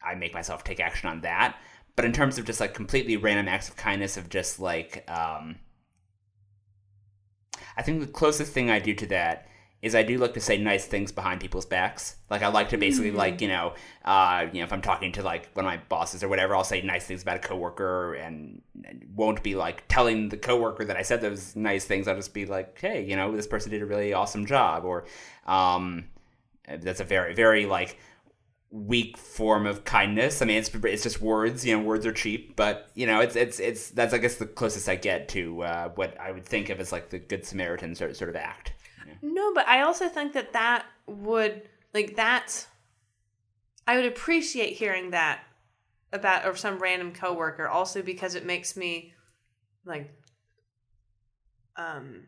I 0.08 0.16
make 0.16 0.34
myself 0.34 0.64
take 0.64 0.80
action 0.80 1.10
on 1.10 1.22
that. 1.22 1.58
But 1.96 2.06
in 2.06 2.14
terms 2.14 2.38
of 2.38 2.46
just 2.46 2.60
like 2.60 2.74
completely 2.74 3.18
random 3.18 3.48
acts 3.48 3.70
of 3.70 3.76
kindness 3.76 4.18
of 4.18 4.30
just 4.30 4.60
like 4.60 5.04
um 5.10 5.58
I 7.76 7.84
think 7.84 8.02
the 8.02 8.08
closest 8.08 8.52
thing 8.54 8.70
I 8.70 8.80
do 8.80 8.94
to 8.96 9.06
that 9.08 9.48
is 9.82 9.94
I 9.94 10.02
do 10.02 10.18
like 10.18 10.34
to 10.34 10.40
say 10.42 10.58
nice 10.58 10.86
things 10.86 11.12
behind 11.12 11.40
people's 11.40 11.66
backs. 11.66 12.16
Like 12.32 12.42
I 12.42 12.48
like 12.48 12.70
to 12.70 12.78
basically 12.78 13.12
like 13.12 13.42
you 13.42 13.48
know, 13.48 13.74
uh, 14.04 14.48
you 14.52 14.60
know, 14.60 14.64
if 14.64 14.74
I'm 14.74 14.82
talking 14.82 15.12
to 15.14 15.24
like 15.24 15.50
one 15.54 15.66
of 15.66 15.70
my 15.70 15.78
bosses 15.88 16.24
or 16.24 16.28
whatever, 16.30 16.56
I'll 16.56 16.64
say 16.64 16.82
nice 16.82 17.06
things 17.06 17.22
about 17.22 17.38
a 17.38 17.40
coworker 17.40 18.16
and, 18.16 18.62
and 18.84 19.06
won't 19.16 19.44
be 19.44 19.56
like 19.56 19.88
telling 19.88 20.30
the 20.30 20.38
coworker 20.38 20.84
that 20.86 20.98
I 20.98 21.04
said 21.04 21.22
those 21.22 21.56
nice 21.56 21.86
things. 21.86 22.08
I'll 22.08 22.16
just 22.16 22.34
be 22.34 22.48
like, 22.48 22.80
hey, 22.80 23.06
you 23.06 23.16
know, 23.16 23.36
this 23.36 23.46
person 23.46 23.72
did 23.72 23.84
a 23.84 23.86
really 23.86 24.14
awesome 24.14 24.48
job, 24.48 24.84
or 24.84 25.06
um, 25.46 26.06
that's 26.68 27.00
a 27.00 27.06
very 27.06 27.36
very 27.36 27.68
like 27.68 28.00
weak 28.70 29.18
form 29.18 29.66
of 29.66 29.86
kindness. 29.86 30.42
I 30.42 30.46
mean, 30.46 30.58
it's 30.58 30.74
it's 30.74 31.04
just 31.04 31.22
words. 31.22 31.66
You 31.66 31.78
know, 31.78 31.84
words 31.84 32.06
are 32.06 32.12
cheap, 32.12 32.56
but 32.56 32.90
you 32.96 33.08
know, 33.08 33.22
it's 33.22 33.36
it's 33.36 33.60
it's 33.60 33.90
that's 33.92 34.14
I 34.14 34.18
guess 34.18 34.36
the 34.36 34.46
closest 34.46 34.90
I 34.90 34.96
get 34.96 35.30
to 35.30 35.64
uh, 35.64 35.90
what 35.90 36.20
I 36.20 36.32
would 36.32 36.46
think 36.46 36.70
of 36.70 36.80
as 36.80 36.92
like 36.92 37.10
the 37.10 37.20
good 37.20 37.46
Samaritan 37.46 37.96
sort 37.96 38.16
sort 38.16 38.30
of 38.30 38.36
act. 38.36 38.74
No, 39.22 39.54
but 39.54 39.68
I 39.68 39.82
also 39.82 40.10
think 40.10 40.34
that 40.34 40.54
that 40.54 40.86
would 41.08 41.64
like 41.94 42.16
that's 42.16 42.68
I 43.88 43.96
would 43.96 44.06
appreciate 44.06 44.74
hearing 44.74 45.12
that 45.12 45.44
about 46.12 46.46
or 46.46 46.56
some 46.56 46.80
random 46.80 47.14
coworker 47.14 47.68
also 47.68 48.02
because 48.02 48.36
it 48.36 48.46
makes 48.46 48.78
me 48.78 49.14
like 49.86 50.12
um 51.76 52.24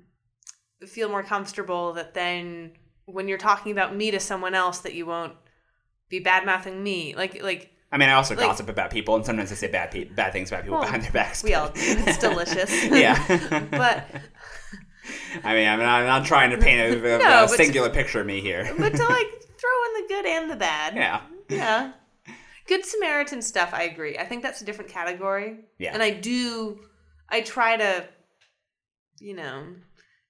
feel 0.86 1.10
more 1.10 1.23
comfortable 1.23 1.93
that 1.93 2.13
then 2.13 2.71
when 3.06 3.28
you're 3.28 3.38
talking 3.38 3.71
about 3.71 3.95
me 3.95 4.12
to 4.12 4.19
someone 4.19 4.54
else 4.54 4.80
that 4.80 4.93
you 4.93 5.06
won't 5.06 5.34
be 6.10 6.19
bad 6.19 6.45
mouthing 6.45 6.82
me 6.84 7.15
like 7.15 7.41
like 7.43 7.72
I 7.91 7.98
mean, 7.98 8.08
I 8.10 8.13
also 8.13 8.36
Like- 8.36 8.45
gossip 8.45 8.69
about 8.69 8.91
people, 8.91 9.15
and 9.15 9.26
sometimes 9.26 9.52
I 9.52 9.56
say 9.56 9.67
bad 9.67 9.89
pe- 9.91 10.04
bad 10.04 10.32
things 10.32 10.50
about 10.52 10.63
people 10.63 10.78
Well, 10.78 10.86
behind 10.86 11.02
their 11.04 11.12
backs. 11.12 11.43
we 11.43 11.56
all 11.56 11.69
do. 11.69 11.82
It's 11.82 12.19
delicious. 12.19 12.72
yeah, 12.91 13.17
but 13.72 14.06
I 15.43 15.54
mean, 15.56 15.67
I'm 15.67 15.80
not, 15.80 16.02
I'm 16.02 16.06
not 16.06 16.26
trying 16.26 16.52
to 16.52 16.58
paint 16.58 16.80
a, 17.04 17.17
No, 17.17 17.45
a 17.45 17.48
singular 17.48 17.89
picture 17.89 18.22
of 18.22 18.28
me 18.28 18.41
here. 18.41 18.63
but 18.78 18.93
to 18.93 19.06
like 19.06 19.28
throw 19.58 19.86
in 19.88 20.02
the 20.02 20.06
good 20.08 20.26
and 20.28 20.52
the 20.52 20.56
bad 20.56 20.95
yeah, 20.95 21.22
Yeah. 21.50 21.91
Good 22.67 22.86
Samaritan 22.86 23.41
stuff, 23.41 23.72
I 23.74 23.84
agree. 23.84 24.19
I 24.19 24.26
think 24.26 24.43
that's 24.43 24.62
a 24.62 24.65
different 24.65 24.91
category. 24.91 25.58
Yeah. 25.80 25.91
And 25.91 26.04
I 26.04 26.12
do, 26.12 26.80
I 27.28 27.41
try 27.41 27.76
to, 27.78 28.06
you 29.19 29.34
know, 29.36 29.63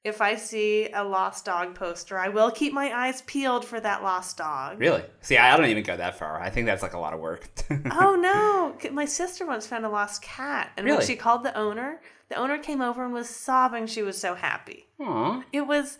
if 0.03 0.21
I 0.21 0.35
see 0.35 0.89
a 0.91 1.03
lost 1.03 1.43
dog 1.45 1.75
poster, 1.75 2.17
I 2.17 2.29
will 2.29 2.51
keep 2.51 2.71
my 2.73 2.91
eyes 2.93 3.21
peeled 3.23 3.65
for 3.65 3.79
that 3.79 4.01
lost 4.01 4.37
dog. 4.37 4.79
really. 4.79 5.03
See, 5.21 5.37
I 5.37 5.55
don't 5.57 5.65
even 5.67 5.83
go 5.83 5.97
that 5.97 6.17
far. 6.17 6.39
I 6.41 6.49
think 6.49 6.67
that's 6.67 6.81
like 6.81 6.93
a 6.93 6.99
lot 6.99 7.13
of 7.13 7.19
work. 7.19 7.47
oh 7.91 8.15
no. 8.15 8.91
My 8.91 9.05
sister 9.05 9.45
once 9.45 9.67
found 9.67 9.85
a 9.85 9.89
lost 9.89 10.21
cat. 10.21 10.71
And 10.77 10.87
when 10.87 11.01
she 11.01 11.15
called 11.15 11.43
the 11.43 11.57
owner, 11.57 12.01
the 12.29 12.35
owner 12.35 12.57
came 12.57 12.81
over 12.81 13.03
and 13.03 13.13
was 13.13 13.29
sobbing. 13.29 13.87
She 13.87 14.01
was 14.01 14.17
so 14.17 14.35
happy. 14.35 14.85
Aw. 15.01 15.43
It 15.51 15.61
was 15.67 15.97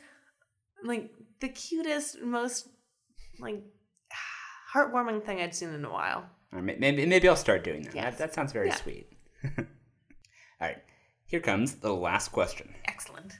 like 0.84 1.12
the 1.41 1.50
cutest, 1.50 2.22
most 2.22 2.70
like 3.39 3.62
heartwarming 4.74 5.26
thing 5.26 5.41
I'd 5.41 5.54
seen 5.56 5.74
in 5.74 5.84
a 5.84 5.91
while. 5.91 6.26
Right, 6.52 6.80
maybe, 6.80 7.06
maybe 7.06 7.28
I'll 7.28 7.36
start 7.36 7.64
doing 7.64 7.84
that. 7.84 7.95
Yes. 7.95 8.18
That, 8.18 8.18
that 8.30 8.34
sounds 8.34 8.54
very 8.54 8.70
Yeah. 8.70 8.76
sweet. 8.76 9.08
All 9.58 9.66
right, 10.62 10.78
here 11.26 11.39
comes 11.39 11.76
the 11.76 11.93
last 11.93 12.32
question. 12.32 12.74
Excellent. 12.86 13.39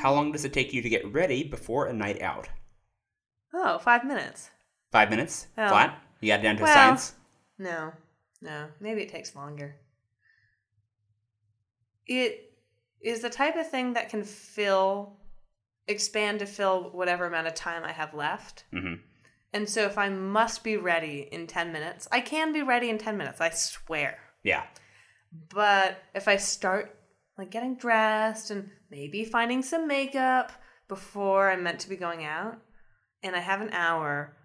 How 0.00 0.14
long 0.14 0.32
does 0.32 0.46
it 0.46 0.54
take 0.54 0.72
you 0.72 0.80
to 0.80 0.88
get 0.88 1.12
ready 1.12 1.44
before 1.44 1.86
a 1.86 1.92
night 1.92 2.22
out? 2.22 2.48
Oh, 3.52 3.78
five 3.78 4.02
minutes. 4.02 4.48
Five 4.90 5.10
minutes? 5.10 5.46
Oh. 5.58 5.68
Flat? 5.68 6.02
You 6.20 6.28
got 6.28 6.42
down 6.42 6.56
to 6.56 6.62
Well- 6.62 6.72
science? 6.74 7.14
No, 7.58 7.92
no. 8.40 8.68
Maybe 8.80 9.02
it 9.02 9.10
takes 9.10 9.36
longer. 9.36 9.76
It 12.06 12.54
is 13.02 13.20
the 13.20 13.28
type 13.28 13.56
of 13.56 13.70
thing 13.70 13.92
that 13.92 14.08
can 14.08 14.24
fill, 14.24 15.18
expand 15.86 16.38
to 16.38 16.46
fill 16.46 16.90
whatever 16.92 17.26
amount 17.26 17.46
of 17.48 17.54
time 17.54 17.84
I 17.84 17.92
have 17.92 18.14
left. 18.14 18.64
hmm 18.72 18.94
And 19.52 19.68
so 19.68 19.82
if 19.82 19.98
I 19.98 20.08
must 20.08 20.64
be 20.64 20.76
ready 20.78 21.28
in 21.30 21.46
10 21.46 21.72
minutes, 21.72 22.08
I 22.10 22.20
can 22.20 22.52
be 22.52 22.62
ready 22.62 22.88
in 22.88 22.96
10 22.98 23.16
minutes, 23.18 23.40
I 23.40 23.50
swear. 23.50 24.18
Yeah. 24.42 24.66
But 25.50 26.02
if 26.14 26.26
I 26.26 26.36
start 26.36 26.96
like 27.36 27.50
getting 27.50 27.76
dressed 27.76 28.50
and 28.50 28.70
maybe 28.90 29.24
finding 29.24 29.62
some 29.62 29.86
makeup 29.86 30.52
before 30.88 31.50
I'm 31.50 31.62
meant 31.62 31.80
to 31.80 31.88
be 31.88 31.96
going 31.96 32.24
out, 32.24 32.58
and 33.22 33.36
I 33.36 33.40
have 33.40 33.60
an 33.60 33.70
hour, 33.72 34.36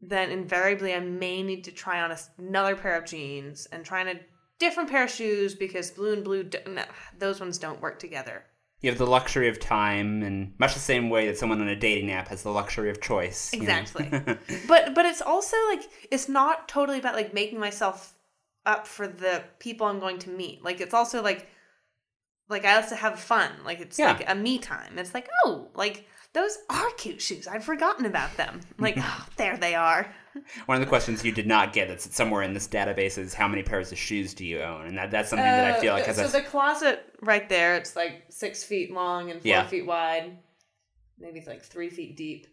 then 0.00 0.30
invariably 0.30 0.94
I 0.94 1.00
may 1.00 1.42
need 1.42 1.64
to 1.64 1.72
try 1.72 2.00
on 2.00 2.16
another 2.38 2.76
pair 2.76 2.96
of 2.96 3.04
jeans 3.04 3.66
and 3.66 3.84
try 3.84 4.00
on 4.00 4.08
a 4.08 4.20
different 4.58 4.90
pair 4.90 5.04
of 5.04 5.10
shoes 5.10 5.54
because 5.54 5.90
blue 5.90 6.12
and 6.12 6.24
blue, 6.24 6.48
no, 6.68 6.84
those 7.18 7.40
ones 7.40 7.58
don't 7.58 7.80
work 7.80 7.98
together. 7.98 8.44
You 8.80 8.90
have 8.90 8.98
the 8.98 9.06
luxury 9.06 9.48
of 9.48 9.60
time, 9.60 10.22
and 10.22 10.54
much 10.58 10.74
the 10.74 10.80
same 10.80 11.08
way 11.08 11.26
that 11.26 11.38
someone 11.38 11.60
on 11.60 11.68
a 11.68 11.76
dating 11.76 12.10
app 12.10 12.28
has 12.28 12.42
the 12.42 12.50
luxury 12.50 12.90
of 12.90 13.00
choice. 13.00 13.52
Exactly. 13.52 14.08
but 14.68 14.94
but 14.94 15.06
it's 15.06 15.22
also 15.22 15.56
like 15.68 15.82
it's 16.10 16.28
not 16.28 16.68
totally 16.68 16.98
about 16.98 17.14
like 17.14 17.32
making 17.32 17.60
myself 17.60 18.14
up 18.66 18.86
for 18.86 19.06
the 19.06 19.44
people 19.60 19.86
I'm 19.86 20.00
going 20.00 20.18
to 20.20 20.30
meet. 20.30 20.64
Like 20.64 20.80
it's 20.80 20.94
also 20.94 21.22
like 21.22 21.48
like 22.48 22.64
I 22.64 22.76
also 22.76 22.94
have 22.96 23.18
fun. 23.18 23.50
Like 23.64 23.80
it's 23.80 23.98
Yeah. 23.98 24.12
like 24.12 24.28
a 24.28 24.34
me 24.34 24.58
time. 24.58 24.98
It's 24.98 25.14
like 25.14 25.28
oh 25.44 25.68
like 25.74 26.06
those 26.34 26.56
are 26.70 26.90
cute 26.96 27.20
shoes. 27.20 27.46
I'd 27.46 27.62
forgotten 27.64 28.06
about 28.06 28.36
them. 28.36 28.60
Like 28.78 28.96
oh, 28.98 29.26
there 29.36 29.56
they 29.56 29.74
are. 29.74 30.12
One 30.66 30.76
of 30.76 30.80
the 30.80 30.88
questions 30.88 31.22
you 31.24 31.32
did 31.32 31.46
not 31.46 31.72
get 31.74 31.88
that's 31.88 32.14
somewhere 32.14 32.42
in 32.42 32.54
this 32.54 32.66
database 32.66 33.18
is 33.18 33.34
how 33.34 33.46
many 33.48 33.62
pairs 33.62 33.92
of 33.92 33.98
shoes 33.98 34.32
do 34.32 34.46
you 34.46 34.62
own? 34.62 34.86
And 34.86 34.96
that, 34.96 35.10
that's 35.10 35.28
something 35.28 35.44
that 35.44 35.64
I 35.76 35.78
feel 35.78 35.92
like 35.92 36.04
Uh, 36.04 36.06
has 36.06 36.16
so 36.16 36.24
a, 36.24 36.28
the 36.28 36.40
closet 36.40 37.04
right 37.20 37.46
there. 37.50 37.76
It's 37.76 37.94
like 37.96 38.24
six 38.30 38.64
feet 38.64 38.90
long 38.92 39.30
and 39.30 39.42
four 39.42 39.48
Yeah. 39.50 39.66
feet 39.66 39.84
wide. 39.86 40.38
Maybe 41.18 41.38
it's 41.38 41.46
like 41.48 41.62
three 41.62 41.90
feet 41.90 42.16
deep. 42.16 42.46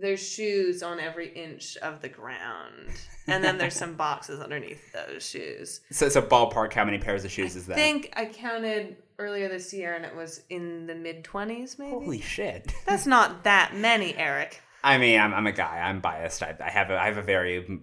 There's 0.00 0.26
shoes 0.26 0.82
on 0.82 1.00
every 1.00 1.28
inch 1.32 1.76
of 1.78 2.00
the 2.00 2.08
ground, 2.08 2.88
and 3.26 3.42
then 3.42 3.58
there's 3.58 3.74
some 3.74 3.94
boxes 3.96 4.40
underneath 4.40 4.92
those 4.92 5.26
shoes. 5.28 5.80
so, 5.90 6.08
so 6.08 6.22
ballpark. 6.22 6.72
How 6.72 6.84
many 6.84 6.98
pairs 6.98 7.24
of 7.24 7.30
shoes 7.30 7.56
is 7.56 7.66
that? 7.66 7.74
I 7.74 7.76
think 7.76 8.12
I 8.16 8.26
counted 8.26 8.96
earlier 9.18 9.48
this 9.48 9.72
year, 9.72 9.94
and 9.94 10.04
it 10.04 10.14
was 10.14 10.42
in 10.50 10.86
the 10.86 10.94
mid 10.94 11.24
twenties, 11.24 11.78
maybe. 11.78 11.90
Holy 11.92 12.20
shit! 12.20 12.72
That's 12.86 13.06
not 13.06 13.44
that 13.44 13.74
many, 13.74 14.14
Eric. 14.16 14.60
I 14.84 14.98
mean, 14.98 15.18
I'm, 15.20 15.34
I'm 15.34 15.46
a 15.46 15.52
guy. 15.52 15.78
I'm 15.80 16.00
biased. 16.00 16.42
I, 16.42 16.56
I 16.60 16.70
have 16.70 16.90
a, 16.90 16.98
I 17.00 17.06
have 17.06 17.16
a 17.18 17.22
very 17.22 17.80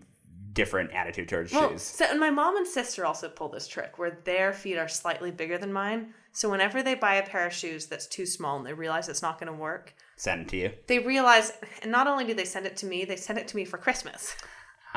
different 0.53 0.93
attitude 0.93 1.27
towards 1.27 1.51
Well, 1.51 1.71
shoes. 1.71 1.81
so, 1.81 2.05
and 2.09 2.17
my 2.19 2.29
mom 2.29 2.55
and 2.55 2.65
sister 2.65 3.05
also 3.05 3.27
pull 3.27 3.49
this 3.49 3.67
trick 3.67 3.97
where 3.99 4.19
their 4.23 4.53
feet 4.53 4.77
are 4.77 4.87
slightly 4.87 5.29
bigger 5.29 5.57
than 5.57 5.73
mine. 5.73 6.13
So 6.31 6.49
whenever 6.49 6.81
they 6.81 6.95
buy 6.95 7.15
a 7.15 7.25
pair 7.27 7.45
of 7.47 7.51
shoes 7.53 7.87
that's 7.87 8.07
too 8.07 8.25
small 8.25 8.55
and 8.57 8.65
they 8.65 8.71
realize 8.71 9.09
it's 9.09 9.21
not 9.21 9.37
going 9.37 9.51
to 9.51 9.57
work, 9.59 9.93
Send 10.17 10.41
it 10.41 10.47
to 10.49 10.57
you. 10.57 10.71
they 10.87 10.99
realize, 10.99 11.51
and 11.81 11.91
not 11.91 12.07
only 12.07 12.25
do 12.25 12.33
they 12.33 12.45
send 12.45 12.65
it 12.65 12.77
to 12.77 12.85
me, 12.85 13.03
they 13.05 13.15
send 13.17 13.37
it 13.37 13.47
to 13.49 13.55
me 13.55 13.65
for 13.65 13.77
Christmas. 13.77 14.35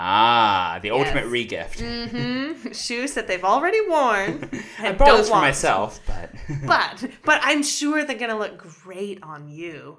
Ah, 0.00 0.78
the 0.80 0.90
ultimate 0.92 1.24
regift. 1.24 1.78
Mm-hmm. 1.78 2.70
Shoes 2.72 3.14
that 3.14 3.26
they've 3.26 3.42
already 3.44 3.80
worn. 3.88 4.48
I 4.78 4.92
bought 4.92 5.16
this 5.16 5.26
for 5.26 5.32
want. 5.32 5.42
myself, 5.42 6.00
but 6.06 6.30
But 6.66 7.10
but 7.24 7.40
I'm 7.42 7.64
sure 7.64 8.04
they're 8.04 8.16
gonna 8.16 8.38
look 8.38 8.58
great 8.58 9.20
on 9.24 9.48
you. 9.48 9.96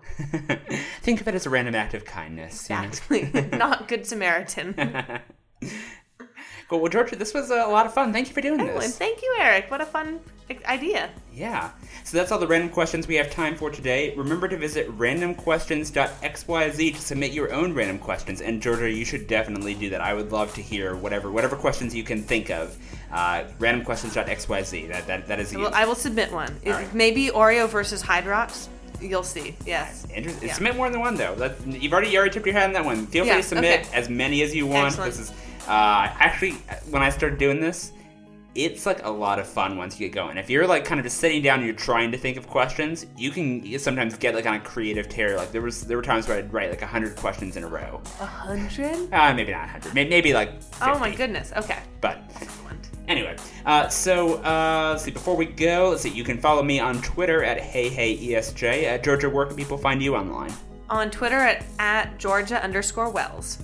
think 1.01 1.19
of 1.19 1.27
it 1.27 1.35
as 1.35 1.45
a 1.45 1.49
random 1.49 1.75
act 1.75 1.93
of 1.95 2.05
kindness. 2.05 2.69
you 2.69 2.77
know? 2.77 2.83
Exactly. 2.83 3.49
not 3.57 3.89
good 3.89 4.05
Samaritan. 4.05 5.19
Cool. 6.69 6.79
Well, 6.81 6.89
Georgia, 6.89 7.15
this 7.15 7.33
was 7.33 7.49
a 7.49 7.65
lot 7.65 7.87
of 7.87 7.93
fun. 7.95 8.13
Thank 8.13 8.27
you 8.27 8.33
for 8.35 8.41
doing 8.41 8.59
And 8.61 8.69
this. 8.69 8.95
thank 8.95 9.23
you, 9.23 9.35
Eric. 9.39 9.71
What 9.71 9.81
a 9.81 9.85
fun 9.87 10.19
idea. 10.65 11.09
Yeah. 11.33 11.71
So 12.03 12.15
that's 12.17 12.31
all 12.31 12.37
the 12.37 12.45
random 12.47 12.69
questions 12.69 13.07
we 13.07 13.15
have 13.15 13.31
time 13.31 13.55
for 13.55 13.71
today. 13.71 14.13
Remember 14.15 14.47
to 14.47 14.55
visit 14.55 14.87
randomquestions.xyz 14.97 16.93
to 16.95 17.01
submit 17.01 17.31
your 17.31 17.51
own 17.51 17.73
random 17.73 17.97
questions. 17.97 18.41
And 18.41 18.61
Georgia, 18.61 18.89
you 18.89 19.03
should 19.03 19.25
definitely 19.27 19.73
do 19.73 19.89
that. 19.89 20.01
I 20.01 20.13
would 20.13 20.31
love 20.31 20.53
to 20.55 20.61
hear 20.61 20.95
whatever 20.95 21.31
whatever 21.31 21.55
questions 21.55 21.95
you 21.95 22.03
can 22.03 22.21
think 22.21 22.49
of. 22.51 22.77
Uh, 23.11 23.45
randomquestions.xyz. 23.59 24.87
That 24.89 25.07
that 25.07 25.27
that 25.27 25.39
is 25.39 25.55
Well, 25.55 25.73
I 25.73 25.85
will 25.85 25.95
submit 25.95 26.31
one. 26.31 26.55
Right. 26.65 26.93
Maybe 26.93 27.29
Oreo 27.29 27.67
versus 27.67 28.03
Hydrox. 28.03 28.67
You'll 29.01 29.23
see. 29.23 29.55
Yes. 29.65 30.05
Interesting. 30.13 30.49
Yeah. 30.49 30.53
Submit 30.53 30.75
more 30.75 30.89
than 30.89 30.99
one 30.99 31.15
though. 31.15 31.33
That, 31.35 31.55
you've 31.65 31.93
already 31.93 32.09
you 32.09 32.17
already 32.19 32.33
tipped 32.33 32.45
your 32.45 32.53
hat 32.55 32.65
on 32.65 32.73
that 32.73 32.85
one. 32.85 33.07
Feel 33.07 33.23
free 33.23 33.29
Yeah, 33.31 33.37
to 33.37 33.43
submit 33.43 33.87
okay. 33.87 33.97
as 33.97 34.09
many 34.09 34.41
as 34.43 34.53
you 34.53 34.67
want. 34.67 34.87
Excellent. 34.87 35.11
This 35.13 35.29
is 35.29 35.33
uh, 35.69 36.11
actually 36.19 36.53
when 36.89 37.01
I 37.01 37.09
started 37.09 37.37
doing 37.37 37.59
this, 37.59 37.93
it's 38.55 38.85
like 38.85 39.05
a 39.05 39.09
lot 39.09 39.39
of 39.39 39.47
fun 39.47 39.77
once 39.77 39.99
you 39.99 40.07
get 40.07 40.15
going. 40.15 40.37
If 40.37 40.49
you're 40.49 40.65
like 40.65 40.83
kind 40.83 40.99
of 40.99 41.05
just 41.05 41.17
sitting 41.17 41.41
down 41.41 41.59
and 41.59 41.67
you're 41.67 41.75
trying 41.75 42.11
to 42.11 42.17
think 42.17 42.35
of 42.35 42.47
questions, 42.47 43.05
you 43.15 43.31
can 43.31 43.77
sometimes 43.79 44.17
get 44.17 44.33
like 44.33 44.45
on 44.47 44.55
a 44.55 44.59
creative 44.59 45.07
tear. 45.07 45.37
Like 45.37 45.51
there 45.51 45.61
was 45.61 45.83
there 45.83 45.97
were 45.97 46.03
times 46.03 46.27
where 46.27 46.37
I'd 46.37 46.51
write 46.51 46.69
like 46.69 46.81
hundred 46.81 47.15
questions 47.15 47.55
in 47.57 47.63
a 47.63 47.67
row. 47.67 48.01
A 48.19 48.25
hundred? 48.25 49.13
Uh, 49.13 49.33
maybe 49.33 49.51
not 49.51 49.69
hundred. 49.69 49.93
Maybe, 49.93 50.09
maybe 50.09 50.33
like 50.33 50.61
50. 50.61 50.77
Oh 50.81 50.99
my 50.99 51.13
goodness. 51.13 51.53
Okay. 51.55 51.79
But 52.01 52.23
Excellent. 52.41 52.89
Anyway, 53.07 53.35
uh, 53.65 53.87
so 53.87 54.35
uh, 54.43 54.89
let's 54.91 55.03
see. 55.03 55.11
Before 55.11 55.35
we 55.35 55.45
go, 55.45 55.89
let's 55.89 56.01
see. 56.01 56.09
You 56.09 56.23
can 56.23 56.37
follow 56.37 56.61
me 56.61 56.79
on 56.79 57.01
Twitter 57.01 57.43
at 57.43 57.59
HeyHeyESJ. 57.59 58.93
Uh, 58.93 58.97
Georgia, 58.99 59.29
where 59.29 59.45
can 59.45 59.55
people 59.55 59.77
find 59.77 60.01
you 60.01 60.15
online? 60.15 60.53
On 60.89 61.09
Twitter 61.09 61.37
at, 61.37 61.65
at 61.79 62.17
Georgia 62.17 62.63
underscore 62.63 63.09
Wells. 63.09 63.59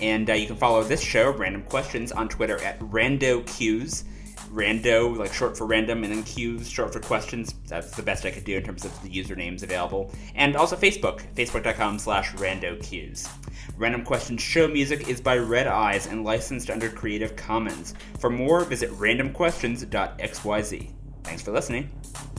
And 0.00 0.28
uh, 0.28 0.34
you 0.34 0.46
can 0.46 0.56
follow 0.56 0.82
this 0.82 1.00
show, 1.00 1.30
Random 1.30 1.62
Questions, 1.62 2.12
on 2.12 2.28
Twitter 2.28 2.62
at 2.62 2.78
RandoQs. 2.80 4.04
Rando, 4.50 5.16
like 5.16 5.34
short 5.34 5.56
for 5.56 5.66
random, 5.66 6.04
and 6.04 6.12
then 6.12 6.22
Qs, 6.22 6.70
short 6.70 6.92
for 6.92 7.00
questions. 7.00 7.54
That's 7.66 7.90
the 7.90 8.02
best 8.02 8.24
I 8.24 8.30
could 8.30 8.44
do 8.44 8.56
in 8.56 8.62
terms 8.62 8.84
of 8.84 9.02
the 9.02 9.08
usernames 9.08 9.62
available. 9.62 10.12
And 10.34 10.56
also 10.56 10.76
Facebook, 10.76 11.22
facebook.com 11.34 11.98
slash 11.98 12.32
randoqs. 12.32 13.28
Random 13.76 14.04
Questions 14.04 14.40
show 14.40 14.68
music 14.68 15.08
is 15.08 15.20
by 15.20 15.36
Red 15.36 15.66
Eyes 15.66 16.06
and 16.06 16.24
licensed 16.24 16.70
under 16.70 16.88
Creative 16.88 17.36
Commons. 17.36 17.94
For 18.18 18.30
more, 18.30 18.64
visit 18.64 18.90
randomquestions.xyz. 18.92 20.92
Thanks 21.24 21.42
for 21.42 21.52
listening. 21.52 21.90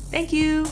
Thank 0.09 0.33
you. 0.33 0.65